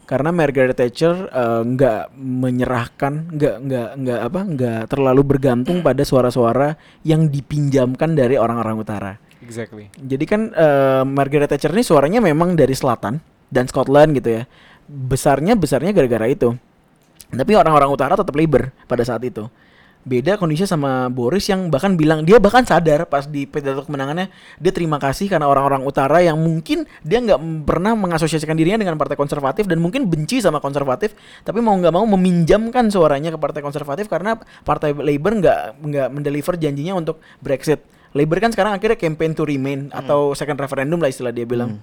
Karena 0.07 0.29
Margaret 0.31 0.77
Thatcher 0.77 1.27
eh, 1.27 1.61
nggak 1.65 2.13
menyerahkan, 2.15 3.13
nggak 3.33 3.55
nggak 3.65 3.89
nggak 4.05 4.19
apa, 4.21 4.39
nggak 4.53 4.81
terlalu 4.93 5.21
bergantung 5.25 5.81
pada 5.81 6.05
suara-suara 6.05 6.77
yang 7.01 7.27
dipinjamkan 7.27 8.13
dari 8.13 8.37
orang-orang 8.37 8.77
utara. 8.77 9.13
Exactly. 9.41 9.89
Jadi 9.97 10.25
kan 10.29 10.53
eh, 10.53 11.03
Margaret 11.03 11.49
Thatcher 11.49 11.73
ini 11.73 11.81
suaranya 11.81 12.21
memang 12.21 12.53
dari 12.53 12.77
selatan 12.77 13.19
dan 13.49 13.65
Scotland 13.65 14.13
gitu 14.13 14.41
ya. 14.41 14.43
Besarnya 14.87 15.57
besarnya 15.57 15.91
gara-gara 15.91 16.29
itu. 16.29 16.55
Tapi 17.27 17.51
orang-orang 17.59 17.91
utara 17.91 18.13
tetap 18.15 18.31
Labour 18.31 18.71
pada 18.87 19.03
saat 19.03 19.19
itu. 19.25 19.51
Beda 20.07 20.39
kondisinya 20.39 20.71
sama 20.71 20.91
Boris 21.11 21.51
yang 21.51 21.67
bahkan 21.67 21.99
bilang 21.99 22.23
dia 22.23 22.39
bahkan 22.39 22.63
sadar 22.63 23.03
pas 23.11 23.27
di 23.27 23.43
pidato 23.43 23.83
kemenangannya 23.83 24.31
dia 24.55 24.71
terima 24.71 24.95
kasih 25.03 25.27
karena 25.27 25.51
orang-orang 25.51 25.83
utara 25.83 26.23
yang 26.23 26.39
mungkin 26.39 26.87
dia 27.03 27.19
nggak 27.19 27.67
pernah 27.67 27.91
mengasosiasikan 27.91 28.55
dirinya 28.55 28.79
dengan 28.79 28.95
partai 28.95 29.19
konservatif 29.19 29.67
dan 29.67 29.83
mungkin 29.83 30.07
benci 30.07 30.39
sama 30.39 30.63
konservatif 30.63 31.11
tapi 31.43 31.59
mau 31.59 31.75
nggak 31.75 31.91
mau 31.91 32.07
meminjamkan 32.07 32.87
suaranya 32.87 33.35
ke 33.35 33.39
partai 33.39 33.59
konservatif 33.59 34.07
karena 34.07 34.39
partai 34.63 34.95
Labour 34.95 35.43
nggak 35.43 35.59
nggak 35.83 36.07
mendeliver 36.15 36.55
janjinya 36.55 36.95
untuk 36.95 37.19
Brexit. 37.43 37.96
Labour 38.15 38.39
kan 38.39 38.51
sekarang 38.55 38.77
akhirnya 38.77 38.95
campaign 38.95 39.35
to 39.35 39.43
remain 39.43 39.91
atau 39.91 40.31
second 40.37 40.55
referendum 40.59 40.99
lah 41.01 41.11
istilah 41.11 41.35
dia 41.35 41.43
bilang. 41.43 41.81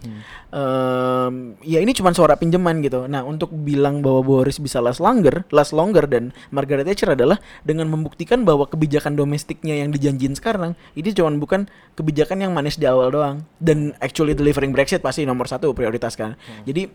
Em, 0.55 1.59
ya 1.61 1.83
ini 1.83 1.93
cuma 1.93 2.15
suara 2.17 2.39
pinjaman 2.39 2.81
gitu. 2.81 3.05
Nah 3.05 3.27
untuk 3.27 3.53
bilang 3.53 4.01
bahwa 4.01 4.25
Boris 4.25 4.57
bisa 4.57 4.81
last 4.81 5.03
longer, 5.03 5.45
last 5.53 5.77
longer 5.77 6.09
dan 6.09 6.33
Margaret 6.49 6.89
Thatcher 6.89 7.13
adalah 7.13 7.37
dengan 7.67 7.93
membuktikan 7.93 8.47
bahwa 8.47 8.65
kebijakan 8.65 9.19
domestiknya 9.19 9.77
yang 9.81 9.93
dijanjin 9.93 10.33
sekarang 10.39 10.79
ini 10.95 11.11
cuma 11.13 11.31
bukan 11.37 11.67
kebijakan 11.99 12.43
yang 12.45 12.53
manis 12.55 12.81
di 12.81 12.87
awal 12.89 13.11
doang 13.13 13.37
dan 13.61 13.93
actually 14.01 14.33
delivering 14.33 14.73
Brexit 14.73 15.05
pasti 15.05 15.27
nomor 15.27 15.47
satu 15.47 15.73
prioritas 15.77 16.17
kan. 16.17 16.39
Jadi 16.65 16.89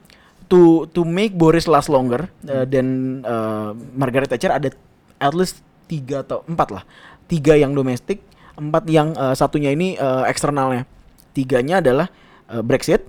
to 0.50 0.90
to 0.92 1.06
make 1.06 1.38
Boris 1.38 1.70
last 1.70 1.88
longer 1.88 2.28
uh, 2.50 2.66
dan 2.66 3.20
uh, 3.22 3.72
Margaret 3.94 4.28
Thatcher 4.28 4.50
ada 4.50 4.74
at 5.22 5.34
least 5.38 5.62
tiga 5.86 6.26
atau 6.26 6.42
empat 6.50 6.70
lah 6.74 6.84
tiga 7.30 7.54
yang 7.54 7.78
domestik 7.78 8.26
empat 8.60 8.84
yang 8.92 9.16
uh, 9.16 9.32
satunya 9.32 9.72
ini 9.72 9.96
uh, 9.96 10.28
eksternalnya 10.28 10.84
tiganya 11.32 11.80
adalah 11.80 12.08
uh, 12.52 12.60
Brexit 12.60 13.08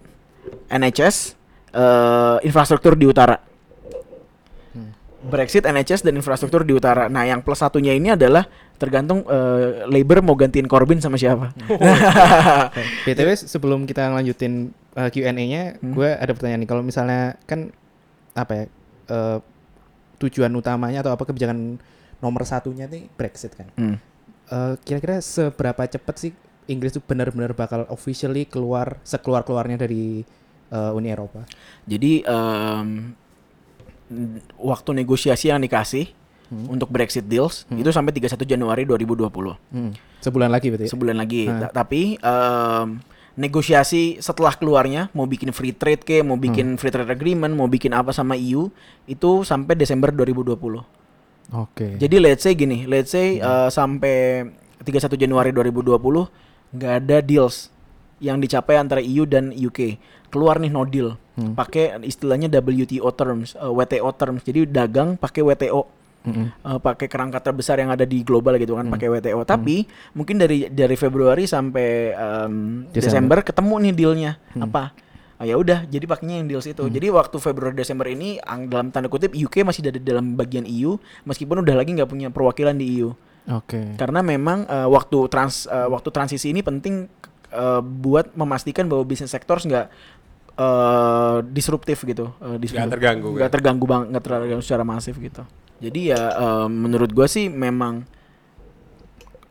NHS 0.71 1.35
uh, 1.75 2.39
infrastruktur 2.47 2.95
di 2.95 3.11
utara 3.11 3.43
Brexit 5.21 5.69
NHS 5.69 6.01
dan 6.01 6.17
infrastruktur 6.17 6.65
di 6.65 6.73
utara 6.73 7.13
nah 7.13 7.29
yang 7.29 7.45
plus 7.45 7.61
satunya 7.61 7.93
ini 7.93 8.17
adalah 8.17 8.49
tergantung 8.81 9.21
uh, 9.29 9.85
Labour 9.85 10.25
mau 10.25 10.33
gantiin 10.33 10.65
Corbyn 10.65 11.03
sama 11.03 11.21
siapa 11.21 11.53
BTW 13.05 13.29
sebelum 13.37 13.85
kita 13.85 14.09
lanjutin 14.09 14.73
uh, 14.97 15.11
Q&A-nya, 15.11 15.79
Hmm. 15.79 15.93
gue 15.95 16.09
ada 16.11 16.33
pertanyaan 16.35 16.61
nih. 16.65 16.71
Kalau 16.71 16.83
misalnya 16.83 17.39
kan 17.47 17.71
apa 18.35 18.53
ya 18.55 18.65
uh, 19.11 19.39
tujuan 20.23 20.53
utamanya 20.55 21.03
atau 21.03 21.13
apa 21.15 21.25
kebijakan 21.27 21.81
nomor 22.21 22.43
satunya 22.45 22.87
nih 22.87 23.09
Brexit 23.17 23.55
kan. 23.57 23.69
Hmm. 23.77 23.97
Uh, 24.51 24.75
kira-kira 24.83 25.19
seberapa 25.19 25.87
cepat 25.87 26.15
sih 26.19 26.33
Inggris 26.67 26.91
itu 26.91 27.01
benar-benar 27.01 27.55
bakal 27.55 27.87
officially 27.87 28.43
keluar 28.45 28.99
sekeluar 29.01 29.43
keluarnya 29.43 29.79
dari 29.79 30.27
uh, 30.69 30.91
Uni 30.91 31.07
Eropa? 31.09 31.47
Jadi 31.85 32.23
n- 32.23 33.15
waktu 34.57 34.91
negosiasi 34.93 35.49
yang 35.49 35.59
dikasih 35.59 36.11
untuk 36.67 36.91
Brexit 36.91 37.23
deals 37.25 37.63
itu 37.71 37.87
sampai 37.89 38.11
31 38.11 38.43
Januari 38.45 38.83
2020. 38.83 39.23
Hmm. 39.71 39.95
Sebulan 40.19 40.51
lagi 40.51 40.67
berarti. 40.69 40.91
Sebulan 40.91 41.15
lagi. 41.15 41.47
Ta- 41.47 41.71
Tapi 41.73 42.19
em, 42.19 42.99
negosiasi 43.39 44.19
setelah 44.19 44.53
keluarnya 44.53 45.09
mau 45.11 45.25
bikin 45.25 45.55
free 45.55 45.71
trade 45.71 46.03
ke, 46.03 46.21
mau 46.21 46.35
bikin 46.35 46.75
free 46.75 46.91
trade 46.91 47.07
agreement, 47.07 47.55
mau 47.55 47.71
bikin 47.71 47.95
apa 47.95 48.11
sama 48.11 48.35
EU 48.35 48.67
itu 49.07 49.31
sampai 49.43 49.79
Desember 49.79 50.11
2020. 50.11 50.59
Oke. 51.51 51.99
Jadi 51.99 52.17
let's 52.23 52.47
say 52.47 52.55
gini, 52.55 52.87
let's 52.87 53.11
say 53.11 53.43
eh, 53.43 53.69
sampai 53.69 54.47
31 54.87 55.19
Januari 55.19 55.51
2020 55.51 55.99
nggak 56.71 56.93
ada 57.03 57.19
deals 57.21 57.69
yang 58.23 58.39
dicapai 58.39 58.79
antara 58.79 59.01
EU 59.03 59.27
dan 59.27 59.51
UK. 59.51 59.99
Keluar 60.31 60.63
nih 60.63 60.71
no 60.71 60.87
deal. 60.87 61.19
Pakai 61.57 61.97
istilahnya 62.05 62.53
WTO 62.53 63.09
terms, 63.17 63.57
eh, 63.57 63.65
WTO 63.67 64.11
terms. 64.15 64.45
Jadi 64.45 64.69
dagang 64.69 65.17
pakai 65.17 65.43
WTO. 65.43 65.99
Mm-mm. 66.21 66.53
eh, 66.53 66.79
pakai 66.85 67.09
kerangka 67.09 67.41
terbesar 67.41 67.81
yang 67.81 67.97
ada 67.97 68.05
di 68.05 68.21
global 68.21 68.61
gitu 68.61 68.77
kan 68.77 68.93
pakai 68.93 69.09
WTO. 69.09 69.41
Tapi 69.49 69.89
mungkin 70.13 70.37
dari 70.37 70.69
dari 70.69 70.93
Februari 70.93 71.49
sampai 71.49 72.13
em, 72.13 72.85
Desember. 72.93 73.01
Desember. 73.01 73.39
ketemu 73.41 73.75
nih 73.89 73.93
dealnya 73.97 74.33
apa? 74.61 74.93
Ah, 75.41 75.49
ya 75.49 75.57
udah, 75.57 75.89
jadi 75.89 76.05
pakainya 76.05 76.37
yang 76.37 76.53
deals 76.53 76.69
itu. 76.69 76.85
Jadi 76.93 77.09
waktu 77.09 77.41
Februari 77.41 77.73
Desember 77.73 78.05
ini 78.05 78.37
ang- 78.45 78.69
dalam 78.69 78.93
tanda 78.93 79.09
kutip 79.09 79.33
UK 79.33 79.65
masih 79.65 79.81
ada 79.81 79.97
di 79.97 80.05
dalam 80.05 80.37
bagian 80.37 80.69
EU 80.69 81.01
meskipun 81.25 81.65
udah 81.65 81.81
lagi 81.81 81.97
nggak 81.97 82.13
punya 82.13 82.29
perwakilan 82.29 82.77
di 82.77 83.01
EU. 83.01 83.17
Oke. 83.49 83.97
Karena 83.97 84.21
memang 84.21 84.69
eh, 84.69 84.85
waktu 84.85 85.17
trans 85.33 85.65
eh, 85.65 85.89
waktu 85.89 86.13
transisi 86.13 86.53
ini 86.53 86.61
penting 86.61 87.09
eh, 87.57 87.81
buat 87.81 88.37
memastikan 88.37 88.85
bahwa 88.85 89.01
bisnis 89.09 89.33
sektor 89.33 89.57
nggak 89.57 89.89
eh, 90.61 91.37
disruptif 91.49 92.05
gitu, 92.05 92.37
eh, 92.37 92.61
disruptif. 92.61 92.85
Nggak 92.85 92.95
terganggu, 93.01 93.29
nggak 93.33 93.49
kan? 93.49 93.55
terganggu 93.57 93.85
bang, 93.89 94.03
nggak 94.13 94.23
terganggu 94.23 94.61
secara 94.61 94.85
masif 94.85 95.17
gitu. 95.17 95.41
Jadi 95.81 96.13
ya 96.13 96.21
eh, 96.37 96.69
menurut 96.69 97.17
gua 97.17 97.25
sih 97.25 97.49
memang 97.49 98.05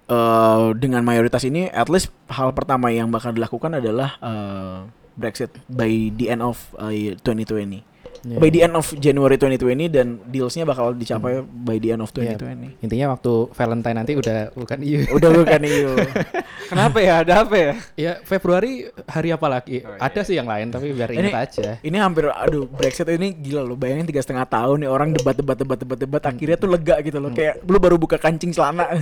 eh, 0.05 0.67
dengan 0.77 1.01
mayoritas 1.01 1.41
ini, 1.41 1.65
at 1.65 1.89
least 1.89 2.13
hal 2.29 2.53
pertama 2.53 2.93
yang 2.93 3.09
bakal 3.09 3.33
dilakukan 3.33 3.73
adalah 3.73 4.21
eh, 4.21 4.98
Brexit 5.19 5.51
by 5.67 5.91
the 6.09 6.31
end 6.31 6.41
of 6.41 6.55
eh, 6.79 7.19
2020. 7.19 7.85
Iya. 8.19 8.35
by 8.35 8.51
the 8.51 8.59
end 8.59 8.75
of 8.75 8.83
January 8.99 9.39
2020 9.39 9.95
dan 9.95 10.19
dealsnya 10.27 10.67
bakal 10.67 10.91
dicapai 10.91 11.39
by 11.39 11.79
the 11.79 11.95
end 11.95 12.03
of 12.03 12.11
Iya. 12.11 12.35
2020. 12.35 12.83
Intinya 12.83 13.15
waktu 13.15 13.31
Valentine 13.55 13.95
nanti 13.95 14.11
udah 14.11 14.51
bukan 14.51 14.79
EU. 14.83 15.07
Udah 15.15 15.29
bukan 15.31 15.61
EU. 15.63 15.91
Kenapa 16.71 16.99
ya? 16.99 17.23
Ada 17.23 17.47
apa 17.47 17.55
ya? 17.55 17.71
ya 17.95 18.11
Februari 18.19 18.91
hari 19.07 19.31
apa 19.31 19.47
lagi? 19.47 19.87
Oh, 19.87 19.95
iya. 19.95 20.03
Ada 20.03 20.19
sih 20.27 20.35
yang 20.35 20.51
lain 20.51 20.67
tapi 20.67 20.91
biar 20.91 21.15
Ini- 21.15 21.31
ingat 21.31 21.47
aja. 21.47 21.69
Ini 21.79 21.95
hampir 21.95 22.27
aduh 22.27 22.67
Brexit 22.67 23.07
ini 23.07 23.31
gila 23.31 23.63
loh 23.63 23.79
bayangin 23.79 24.03
tiga 24.03 24.19
setengah 24.19 24.43
tahun 24.51 24.83
nih 24.83 24.89
orang 24.91 25.15
debat 25.15 25.35
debat 25.35 25.55
debat 25.55 25.79
debat 25.79 25.97
debat 25.97 26.23
akhirnya 26.27 26.57
tuh 26.59 26.69
lega 26.69 26.99
gitu 26.99 27.23
loh 27.23 27.31
kayak 27.31 27.63
lu 27.63 27.79
baru 27.79 27.95
buka 27.95 28.19
kancing 28.19 28.51
celana 28.51 28.99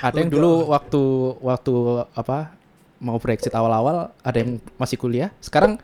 Ada 0.00 0.16
yang 0.16 0.32
dulu 0.32 0.72
waktu 0.72 1.02
waktu 1.40 1.74
apa 2.12 2.57
mau 2.98 3.16
Brexit 3.16 3.50
awal-awal 3.50 4.10
ada 4.18 4.36
yang 4.36 4.58
masih 4.74 4.96
kuliah, 4.96 5.30
sekarang 5.38 5.78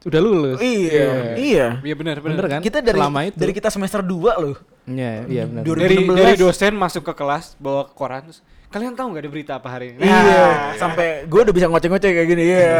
udah 0.00 0.20
lulus. 0.20 0.58
iya 0.58 1.34
iya 1.34 1.66
Iya 1.80 1.94
benar 1.94 2.18
Bener 2.18 2.38
benar. 2.38 2.46
kan? 2.48 2.60
kita 2.60 2.78
dari 2.78 2.94
Selama 2.96 3.20
itu. 3.24 3.36
dari 3.36 3.52
kita 3.52 3.68
semester 3.68 4.00
2 4.00 4.14
loh 4.38 4.56
Iya, 4.84 5.12
iya 5.26 5.42
benar. 5.44 5.62
Dua- 5.62 5.76
Dari 5.76 5.96
2016. 6.00 6.16
dari 6.16 6.34
dosen 6.38 6.72
masuk 6.72 7.02
ke 7.02 7.12
kelas 7.12 7.44
bawa 7.56 7.82
koran 7.88 8.22
terus 8.24 8.40
kalian 8.68 8.92
tahu 8.92 9.10
nggak 9.10 9.22
ada 9.22 9.30
berita 9.30 9.52
apa 9.54 9.68
hari 9.68 9.92
ini? 9.92 10.00
iya 10.00 10.72
sampai 10.74 11.24
gue 11.24 11.40
udah 11.40 11.52
bisa 11.52 11.66
ngoceh-ngoceh 11.66 12.10
kayak 12.10 12.28
gini 12.28 12.42
iya 12.46 12.72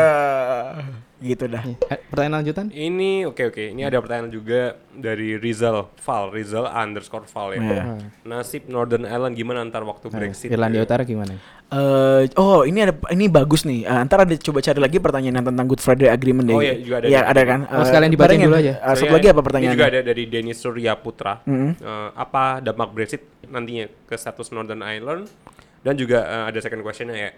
gitu 1.19 1.51
dah 1.51 1.63
Eh, 1.91 1.99
pertanyaan 2.11 2.43
lanjutan? 2.43 2.67
Ini 2.71 3.27
oke 3.27 3.51
oke. 3.51 3.75
Ini 3.75 3.83
ada 3.91 3.99
pertanyaan 3.99 4.31
juga 4.31 4.79
dari 4.95 5.35
Rizal 5.35 5.91
Val, 5.99 6.31
Rizal 6.31 6.71
underscore 6.71 7.27
Val 7.27 7.55
ya. 7.55 7.61
Iya. 7.61 7.83
Nasib 8.23 8.71
Northern 8.71 9.03
Ireland 9.03 9.35
gimana 9.35 9.67
ntar 9.67 9.83
waktu 9.83 10.11
Brexit? 10.11 10.49
Irlandia 10.51 10.87
Utara 10.87 11.03
gimana? 11.03 11.35
Eh, 11.69 12.23
oh 12.41 12.65
ini 12.65 12.81
ada 12.81 12.95
ini 13.13 13.29
bagus 13.29 13.69
nih. 13.69 13.85
Eh, 13.85 14.01
ntar 14.09 14.25
ada 14.25 14.35
coba 14.41 14.65
cari 14.65 14.81
lagi 14.81 14.97
pertanyaan 15.03 15.43
yang 15.43 15.47
tentang 15.53 15.67
Good 15.69 15.83
Friday 15.85 16.09
Agreement 16.09 16.47
deh. 16.49 16.57
Oh, 16.57 16.63
iya, 16.65 16.75
juga 16.81 16.97
ada. 17.03 17.07
Iya 17.11 17.21
ada 17.29 17.43
kan. 17.45 17.61
Oh, 17.69 17.77
Eh, 17.77 17.85
sekalian 17.85 18.11
dibacain 18.15 18.41
dulu 18.41 18.57
aja. 18.57 18.75
Eh, 18.81 18.95
satu 18.97 19.13
lagi 19.13 19.29
apa 19.29 19.41
Ini 19.59 19.75
juga 19.77 19.89
ada 19.93 20.01
dari 20.01 20.23
Denis 20.31 20.59
Surya 20.63 20.97
Putra. 20.97 21.45
Mm-hmm. 21.45 21.71
Eh, 21.83 22.09
apa 22.17 22.65
dampak 22.65 22.89
Brexit 22.97 23.23
nantinya 23.53 23.85
ke 24.09 24.15
status 24.17 24.49
Northern 24.49 24.81
Ireland? 24.81 25.29
Dan 25.85 25.95
juga 26.01 26.25
eh, 26.25 26.45
ada 26.55 26.59
second 26.65 26.81
questionnya 26.81 27.17
ya. 27.17 27.31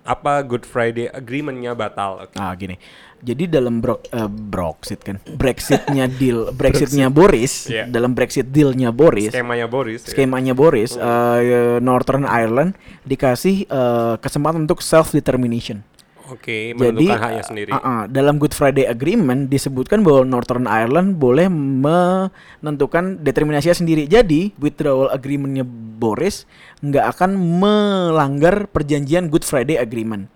Apa 0.00 0.40
Good 0.44 0.64
Friday 0.64 1.08
Agreement-nya 1.12 1.76
batal? 1.76 2.24
Oke. 2.24 2.36
Ah 2.36 2.52
gini. 2.56 2.76
Jadi 3.20 3.44
dalam 3.46 3.78
bro, 3.78 4.00
eh, 4.02 4.24
Brexit 4.26 5.00
kan. 5.00 5.20
Brexitnya 5.28 6.08
deal, 6.08 6.48
Brexitnya 6.58 7.12
Boris, 7.12 7.68
Iya. 7.68 7.84
dalam 7.84 8.16
Brexit 8.16 8.48
dealnya 8.48 8.88
Boris, 8.90 9.28
Skemanya 9.28 9.68
Boris. 9.68 10.00
ya. 10.04 10.10
skemanya 10.10 10.52
Boris, 10.56 10.96
eh, 10.96 11.76
Northern 11.78 12.24
Ireland 12.24 12.74
dikasih 13.04 13.68
eh, 13.68 14.14
kesempatan 14.18 14.64
untuk 14.64 14.80
self 14.80 15.12
determination. 15.12 15.84
Oke, 16.30 16.70
Jadi 16.70 17.10
menentukan 17.10 17.18
haknya 17.18 17.42
sendiri. 17.42 17.70
uh, 17.74 17.78
uh, 17.82 18.00
dalam 18.06 18.38
Good 18.38 18.54
Friday 18.54 18.86
Agreement 18.86 19.50
disebutkan 19.50 20.06
bahwa 20.06 20.22
Northern 20.22 20.62
Ireland 20.62 21.18
boleh 21.18 21.50
menentukan 21.50 23.18
determinasinya 23.18 23.74
sendiri. 23.74 24.06
Jadi 24.06 24.54
withdrawal 24.56 25.10
agreementnya 25.10 25.66
Boris 25.66 26.46
nggak 26.80 27.18
akan 27.18 27.34
melanggar 27.34 28.70
perjanjian 28.70 29.26
Good 29.26 29.42
Friday 29.42 29.74
Agreement. 29.74 30.30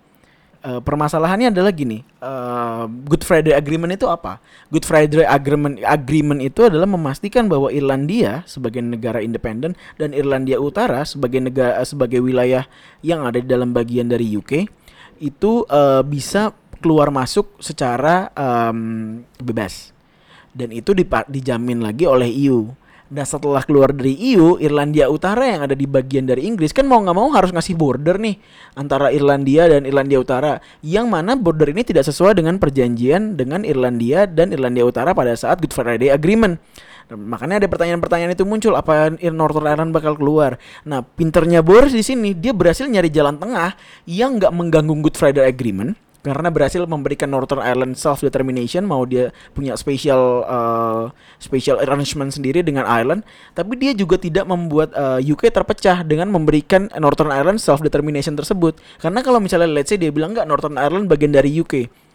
Uh, 0.65 0.81
permasalahannya 0.81 1.53
adalah 1.53 1.69
gini, 1.69 2.01
uh, 2.25 2.89
Good 2.89 3.21
Friday 3.21 3.53
Agreement 3.53 3.93
itu 3.93 4.09
apa? 4.09 4.41
Good 4.73 4.81
Friday 4.81 5.21
Agreement 5.21 5.77
Agreement 5.85 6.41
itu 6.41 6.65
adalah 6.65 6.89
memastikan 6.89 7.45
bahwa 7.45 7.69
Irlandia 7.69 8.41
sebagai 8.49 8.81
negara 8.81 9.21
independen 9.21 9.77
dan 10.01 10.09
Irlandia 10.17 10.57
Utara 10.57 11.05
sebagai 11.05 11.37
negara 11.37 11.85
sebagai 11.85 12.17
wilayah 12.17 12.65
yang 13.05 13.29
ada 13.29 13.37
di 13.37 13.45
dalam 13.45 13.77
bagian 13.77 14.09
dari 14.09 14.25
UK 14.25 14.65
itu 15.21 15.69
uh, 15.69 16.01
bisa 16.01 16.49
keluar 16.81 17.13
masuk 17.13 17.61
secara 17.61 18.33
um, 18.33 19.21
bebas 19.37 19.93
dan 20.55 20.71
itu 20.71 20.95
dijamin 21.29 21.83
lagi 21.83 22.07
oleh 22.07 22.31
EU. 22.31 22.71
Nah 23.05 23.21
setelah 23.21 23.61
keluar 23.61 23.93
dari 23.93 24.17
EU, 24.33 24.57
Irlandia 24.57 25.13
Utara 25.13 25.45
yang 25.45 25.61
ada 25.61 25.77
di 25.77 25.85
bagian 25.85 26.25
dari 26.25 26.49
Inggris 26.49 26.73
kan 26.73 26.89
mau 26.89 26.97
nggak 26.97 27.13
mau 27.13 27.29
harus 27.37 27.53
ngasih 27.53 27.77
border 27.77 28.17
nih 28.17 28.41
antara 28.73 29.13
Irlandia 29.13 29.69
dan 29.69 29.85
Irlandia 29.85 30.17
Utara, 30.17 30.57
yang 30.81 31.05
mana 31.05 31.37
border 31.37 31.69
ini 31.69 31.85
tidak 31.85 32.09
sesuai 32.09 32.41
dengan 32.41 32.57
perjanjian 32.57 33.37
dengan 33.37 33.61
Irlandia 33.61 34.25
dan 34.25 34.49
Irlandia 34.49 34.89
Utara 34.89 35.13
pada 35.13 35.37
saat 35.37 35.61
Good 35.61 35.77
Friday 35.77 36.09
Agreement. 36.09 36.57
Nah, 37.05 37.17
makanya 37.21 37.61
ada 37.61 37.69
pertanyaan-pertanyaan 37.69 38.33
itu 38.33 38.41
muncul 38.41 38.73
apa 38.73 39.13
Northern 39.29 39.69
Ireland 39.69 39.93
bakal 39.93 40.17
keluar. 40.17 40.57
Nah 40.89 41.05
pinternya 41.05 41.61
Boris 41.61 41.93
di 41.93 42.01
sini 42.01 42.33
dia 42.33 42.57
berhasil 42.57 42.89
nyari 42.89 43.13
jalan 43.13 43.37
tengah 43.37 43.77
yang 44.09 44.41
nggak 44.41 44.49
mengganggu 44.49 45.05
Good 45.05 45.13
Friday 45.13 45.45
Agreement 45.45 45.93
karena 46.25 46.49
berhasil 46.49 46.81
memberikan 46.89 47.29
Northern 47.29 47.61
Ireland 47.61 48.01
self 48.01 48.25
determination 48.25 48.81
mau 48.81 49.05
dia 49.05 49.29
punya 49.53 49.77
special 49.77 50.41
uh, 50.49 51.13
special 51.37 51.77
arrangement 51.85 52.33
sendiri 52.33 52.65
dengan 52.65 52.89
Ireland 52.89 53.21
tapi 53.53 53.77
dia 53.77 53.93
juga 53.93 54.17
tidak 54.17 54.49
membuat 54.49 54.89
uh, 54.97 55.21
UK 55.21 55.53
terpecah 55.53 56.01
dengan 56.01 56.33
memberikan 56.33 56.89
Northern 56.97 57.29
Ireland 57.29 57.61
self 57.61 57.85
determination 57.85 58.33
tersebut. 58.33 58.81
Karena 58.97 59.21
kalau 59.21 59.37
misalnya 59.37 59.69
let's 59.69 59.93
say 59.93 60.01
dia 60.01 60.09
bilang 60.09 60.33
nggak 60.33 60.49
Northern 60.49 60.81
Ireland 60.81 61.05
bagian 61.05 61.29
dari 61.29 61.53
UK 61.53 62.05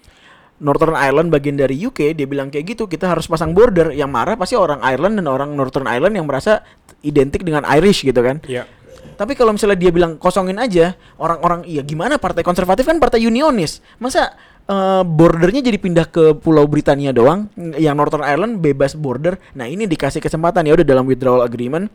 Northern 0.60 0.92
Ireland 0.92 1.32
bagian 1.32 1.56
dari 1.56 1.72
UK 1.72 2.12
dia 2.12 2.28
bilang 2.28 2.52
kayak 2.52 2.76
gitu 2.76 2.84
kita 2.84 3.08
harus 3.08 3.24
pasang 3.24 3.56
border. 3.56 3.96
Yang 3.96 4.10
marah 4.12 4.36
pasti 4.36 4.54
orang 4.60 4.84
Ireland 4.84 5.16
dan 5.16 5.26
orang 5.26 5.56
Northern 5.56 5.88
Ireland 5.88 6.20
yang 6.20 6.28
merasa 6.28 6.60
identik 7.00 7.42
dengan 7.42 7.64
Irish 7.64 8.04
gitu 8.04 8.20
kan. 8.20 8.44
Iya. 8.44 8.68
Tapi 9.14 9.36
kalau 9.36 9.52
misalnya 9.52 9.76
dia 9.76 9.92
bilang 9.92 10.16
kosongin 10.16 10.56
aja, 10.56 10.96
orang-orang 11.20 11.64
iya 11.68 11.84
gimana 11.84 12.16
partai 12.16 12.40
konservatif 12.40 12.88
kan 12.88 12.96
partai 12.96 13.24
unionis. 13.24 13.84
Masa 14.00 14.32
eh, 14.68 15.02
bordernya 15.04 15.60
jadi 15.60 15.78
pindah 15.78 16.06
ke 16.08 16.24
Pulau 16.40 16.64
Britania 16.64 17.12
doang, 17.12 17.52
yang 17.76 17.96
Northern 18.00 18.24
Ireland 18.24 18.64
bebas 18.64 18.96
border. 18.96 19.36
Nah, 19.56 19.68
ini 19.68 19.84
dikasih 19.84 20.24
kesempatan 20.24 20.68
ya 20.68 20.76
udah 20.76 20.86
dalam 20.86 21.04
withdrawal 21.04 21.44
agreement 21.44 21.88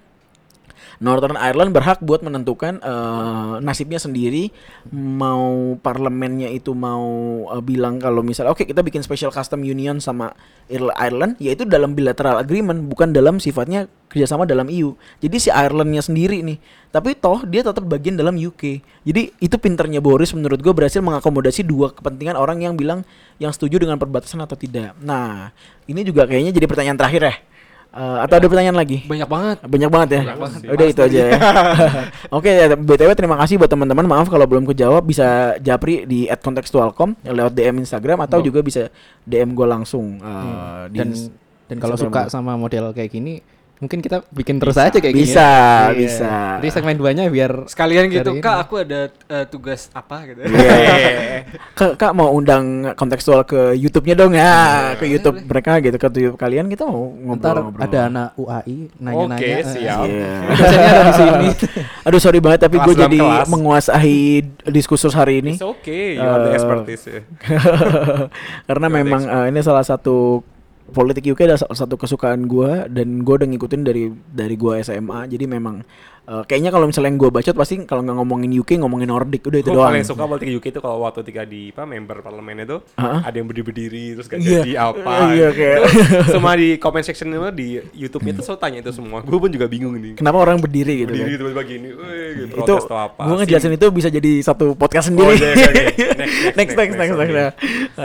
Northern 1.04 1.36
Ireland 1.36 1.76
berhak 1.76 2.00
buat 2.00 2.24
menentukan 2.24 2.80
eh, 2.80 3.54
nasibnya 3.60 4.00
sendiri. 4.00 4.52
Mau 4.92 5.76
parlemennya 5.80 6.52
itu 6.52 6.72
mau 6.72 7.04
eh, 7.52 7.64
bilang 7.64 8.00
kalau 8.00 8.24
misalnya 8.24 8.56
oke 8.56 8.64
kita 8.64 8.80
bikin 8.80 9.04
special 9.04 9.32
custom 9.34 9.64
union 9.66 10.00
sama 10.00 10.32
Ir- 10.72 10.96
Ireland 10.98 11.38
yaitu 11.38 11.68
dalam 11.68 11.94
bilateral 11.94 12.42
agreement 12.42 12.90
bukan 12.90 13.14
dalam 13.14 13.38
sifatnya 13.38 13.86
kerjasama 14.10 14.48
dalam 14.48 14.72
EU 14.72 14.96
jadi 15.20 15.36
si 15.38 15.50
Irelandnya 15.52 16.02
sendiri 16.06 16.42
nih. 16.42 16.58
Tapi 16.96 17.12
toh 17.20 17.44
dia 17.44 17.60
tetap 17.60 17.84
bagian 17.84 18.16
dalam 18.16 18.40
UK 18.40 18.80
jadi 19.04 19.36
itu 19.44 19.56
pinternya 19.60 20.00
Boris 20.00 20.32
menurut 20.32 20.64
gue 20.64 20.72
berhasil 20.72 21.04
mengakomodasi 21.04 21.68
dua 21.68 21.92
kepentingan 21.92 22.40
orang 22.40 22.64
yang 22.64 22.80
bilang 22.80 23.04
yang 23.36 23.52
setuju 23.52 23.84
dengan 23.84 24.00
perbatasan 24.00 24.40
atau 24.42 24.56
tidak. 24.56 24.96
Nah 25.04 25.52
ini 25.86 26.02
juga 26.08 26.24
kayaknya 26.24 26.56
jadi 26.56 26.66
pertanyaan 26.66 26.98
terakhir 26.98 27.22
ya 27.28 27.36
Eh, 27.96 28.18
atau 28.28 28.36
ada 28.36 28.48
pertanyaan 28.52 28.76
lagi 28.76 29.08
Banyak 29.08 29.30
banget. 29.32 29.58
banyak 29.64 29.88
banget 29.88 30.10
ya. 30.12 30.22
Udah 30.68 30.86
itu 30.92 31.00
aja 31.00 31.20
ya. 31.32 31.40
Oke, 32.36 32.52
ya, 32.52 32.76
BTW 32.76 33.16
terima 33.16 33.40
kasih 33.40 33.56
buat 33.56 33.72
teman-teman. 33.72 34.04
Maaf 34.04 34.28
kalau 34.28 34.44
belum 34.44 34.68
kejawab 34.68 35.00
bisa 35.08 35.56
japri 35.64 36.04
di 36.04 36.28
@kontekstualcom 36.28 37.16
lewat 37.24 37.56
DM 37.56 37.80
Instagram 37.88 38.28
atau 38.28 38.44
juga 38.44 38.60
bisa 38.60 38.92
DM 39.24 39.56
gue 39.56 39.64
langsung 39.64 40.20
eh, 40.20 40.92
di 40.92 41.00
Dan 41.00 41.10
dan 41.72 41.78
kalau 41.80 41.96
suka 41.96 42.28
sama 42.28 42.60
model 42.60 42.92
kayak 42.92 43.16
gini, 43.16 43.40
mungkin 43.78 44.00
kita 44.00 44.24
bikin 44.30 44.56
terus 44.56 44.76
aja 44.76 44.94
kayak 44.94 45.12
gini. 45.12 45.26
Bisa, 45.26 45.50
Iya. 45.88 45.98
bisa. 45.98 46.34
Jadi 46.58 46.70
segmen 46.70 46.96
2-nya 46.96 47.28
biar 47.28 47.66
Sekalian 47.66 48.08
gitu, 48.08 48.32
Dari 48.32 48.40
Kak 48.40 48.54
ini. 48.54 48.64
aku 48.64 48.74
ada 48.78 49.00
eh, 49.10 49.46
tugas 49.46 49.92
apa 49.92 50.24
gitu. 50.26 50.40
Iya. 50.42 51.44
Kak, 51.72 51.92
Kak 51.96 52.12
mau 52.12 52.32
undang 52.32 52.66
kontekstual 52.94 53.44
ke 53.44 53.74
YouTube-nya 53.74 54.16
dong 54.16 54.32
ya, 54.32 54.54
ke 54.96 55.06
YouTube 55.06 55.38
mereka 55.42 55.78
gitu 55.80 55.94
ke 55.94 56.08
YouTube 56.10 56.36
kalian 56.36 56.66
kita 56.68 56.84
mau 56.84 57.12
ntar 57.34 57.60
ngobrol-ngobrol. 57.60 57.84
ada 57.84 58.00
anak 58.06 58.28
UAI 58.36 58.78
nanya-nanya. 58.98 59.36
Oke, 59.36 59.52
eh, 59.52 59.64
siap. 59.66 60.06
Iya. 60.06 60.32
Dosennya 60.50 60.90
ada 60.90 61.02
di 61.02 61.14
sini. 61.14 61.48
Aduh 62.08 62.20
sorry 62.20 62.40
banget 62.40 62.60
tapi 62.64 62.78
gue 62.78 62.96
jadi 62.98 63.20
kelas. 63.20 63.48
menguasai 63.48 64.20
diskursus 64.66 65.12
hari 65.12 65.40
ini. 65.40 65.54
It's 65.54 65.66
okay, 65.66 66.16
you 66.16 66.24
are 66.24 66.42
the 66.42 66.52
Eh, 66.52 66.56
expertise 66.56 67.04
ya. 67.06 67.22
Karena 68.68 68.88
the 68.88 68.94
memang 68.94 69.22
eh, 69.24 69.46
ini 69.52 69.60
salah 69.60 69.84
satu 69.84 70.40
politik 70.94 71.26
UK 71.34 71.50
adalah 71.50 71.62
salah 71.62 71.78
satu 71.78 71.96
kesukaan 71.98 72.46
gua 72.46 72.86
dan 72.86 73.26
gua 73.26 73.42
udah 73.42 73.50
ngikutin 73.50 73.82
dari 73.82 74.12
dari 74.30 74.56
gua 74.60 74.82
SMA. 74.86 75.26
Jadi 75.30 75.46
memang 75.50 75.82
eh, 76.26 76.44
kayaknya 76.44 76.70
kalau 76.70 76.86
misalnya 76.86 77.08
yang 77.08 77.18
gua 77.18 77.30
bacot 77.30 77.54
pasti 77.54 77.76
kalau 77.84 78.02
nggak 78.02 78.18
ngomongin 78.18 78.52
UK 78.54 78.78
ngomongin 78.78 79.08
Nordic 79.08 79.42
udah 79.44 79.60
itu 79.60 79.68
Gue 79.68 79.78
doang. 79.78 79.90
paling 79.90 80.04
suka 80.04 80.24
politik 80.24 80.50
UK 80.52 80.66
itu 80.68 80.80
kalau 80.80 80.98
waktu 81.00 81.22
ketika 81.22 81.42
di 81.44 81.70
apa 81.70 81.84
member 81.84 82.18
parlemen 82.20 82.56
itu 82.60 82.78
Heeh. 82.94 83.20
ada 83.22 83.36
yang 83.36 83.46
berdiri-berdiri 83.46 84.06
terus 84.14 84.26
gak 84.26 84.40
Iya. 84.40 84.60
jadi 84.60 84.74
apa. 84.82 85.14
Iya, 85.32 85.48
kayak- 85.52 85.82
Semua 86.28 86.54
di 86.54 86.68
comment 86.76 87.02
section 87.02 87.28
itu 87.28 87.40
di 87.52 87.68
YouTube-nya 87.96 88.32
itu 88.32 88.42
selalu 88.42 88.60
tanya 88.60 88.78
itu 88.80 88.92
semua. 88.92 89.20
Gue 89.22 89.38
pun 89.38 89.50
juga 89.50 89.66
bingung 89.66 89.94
nih. 89.94 90.14
Kenapa 90.16 90.38
orang 90.38 90.58
berdiri 90.58 90.94
gitu 91.00 91.12
Berdiri 91.12 91.26
kan? 91.26 91.40
tiba-tiba 91.40 91.64
gini, 91.64 91.90
"Weh, 91.92 92.28
gitu, 92.36 92.46
Itu 92.52 92.56
protes 92.58 92.86
atau 92.86 92.98
apa. 93.02 93.22
gua 93.22 93.36
ngejelasin 93.38 93.74
itu 93.74 93.88
bisa 93.90 94.10
jadi 94.10 94.32
satu 94.42 94.66
podcast 94.74 95.06
sendiri. 95.08 95.28
Oh, 95.28 95.32
iya, 95.32 95.50
iya, 95.54 95.72
iya. 95.92 96.10
next, 96.58 96.74
next, 96.74 96.96
next, 96.96 97.14
next, 97.14 97.32
next. 97.32 97.56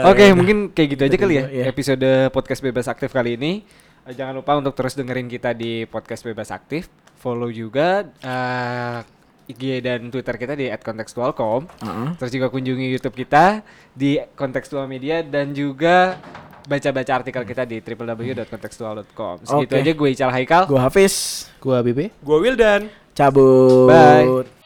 Oke, 0.03 0.25
mungkin 0.31 0.57
kayak 0.69 0.87
gitu 0.89 1.01
aja 1.03 1.17
kali 1.17 1.33
ya 1.35 1.43
episode 1.65 2.05
podcast 2.29 2.61
bebas 2.61 2.85
aktif 2.85 3.09
kali 3.09 3.33
ini. 3.33 3.65
Eh, 4.01 4.13
Jangan 4.13 4.33
lupa 4.33 4.53
untuk 4.55 4.73
terus 4.73 4.93
dengerin 4.93 5.25
kita 5.25 5.51
di 5.51 5.85
podcast 5.85 6.21
bebas 6.21 6.49
aktif. 6.49 6.85
Follow 7.21 7.53
juga 7.53 8.09
eh, 8.19 8.99
IG 9.45 9.83
dan 9.85 10.09
Twitter 10.09 10.35
kita 10.41 10.53
di 10.57 10.65
@kontekstualcom. 10.73 11.69
Heeh. 11.69 12.07
Terus 12.17 12.31
juga 12.33 12.47
kunjungi 12.49 12.87
YouTube 12.89 13.13
kita 13.13 13.61
di 13.93 14.17
Kontekstual 14.33 14.89
Media 14.89 15.21
dan 15.21 15.53
juga 15.53 16.17
baca-baca 16.65 17.11
artikel 17.21 17.43
kita 17.43 17.63
di 17.65 17.77
www.contextual.com. 17.81 19.35
Segitu 19.43 19.73
Oke. 19.75 19.81
aja 19.81 19.91
gue 19.93 20.09
Ical 20.13 20.31
Haikal. 20.31 20.63
Gua 20.69 20.81
Hafiz, 20.87 21.47
Gua 21.61 21.81
BB. 21.81 22.09
Gue 22.21 22.37
Wildan. 22.41 22.89
cabut. 23.11 23.91
Bye. 23.91 24.60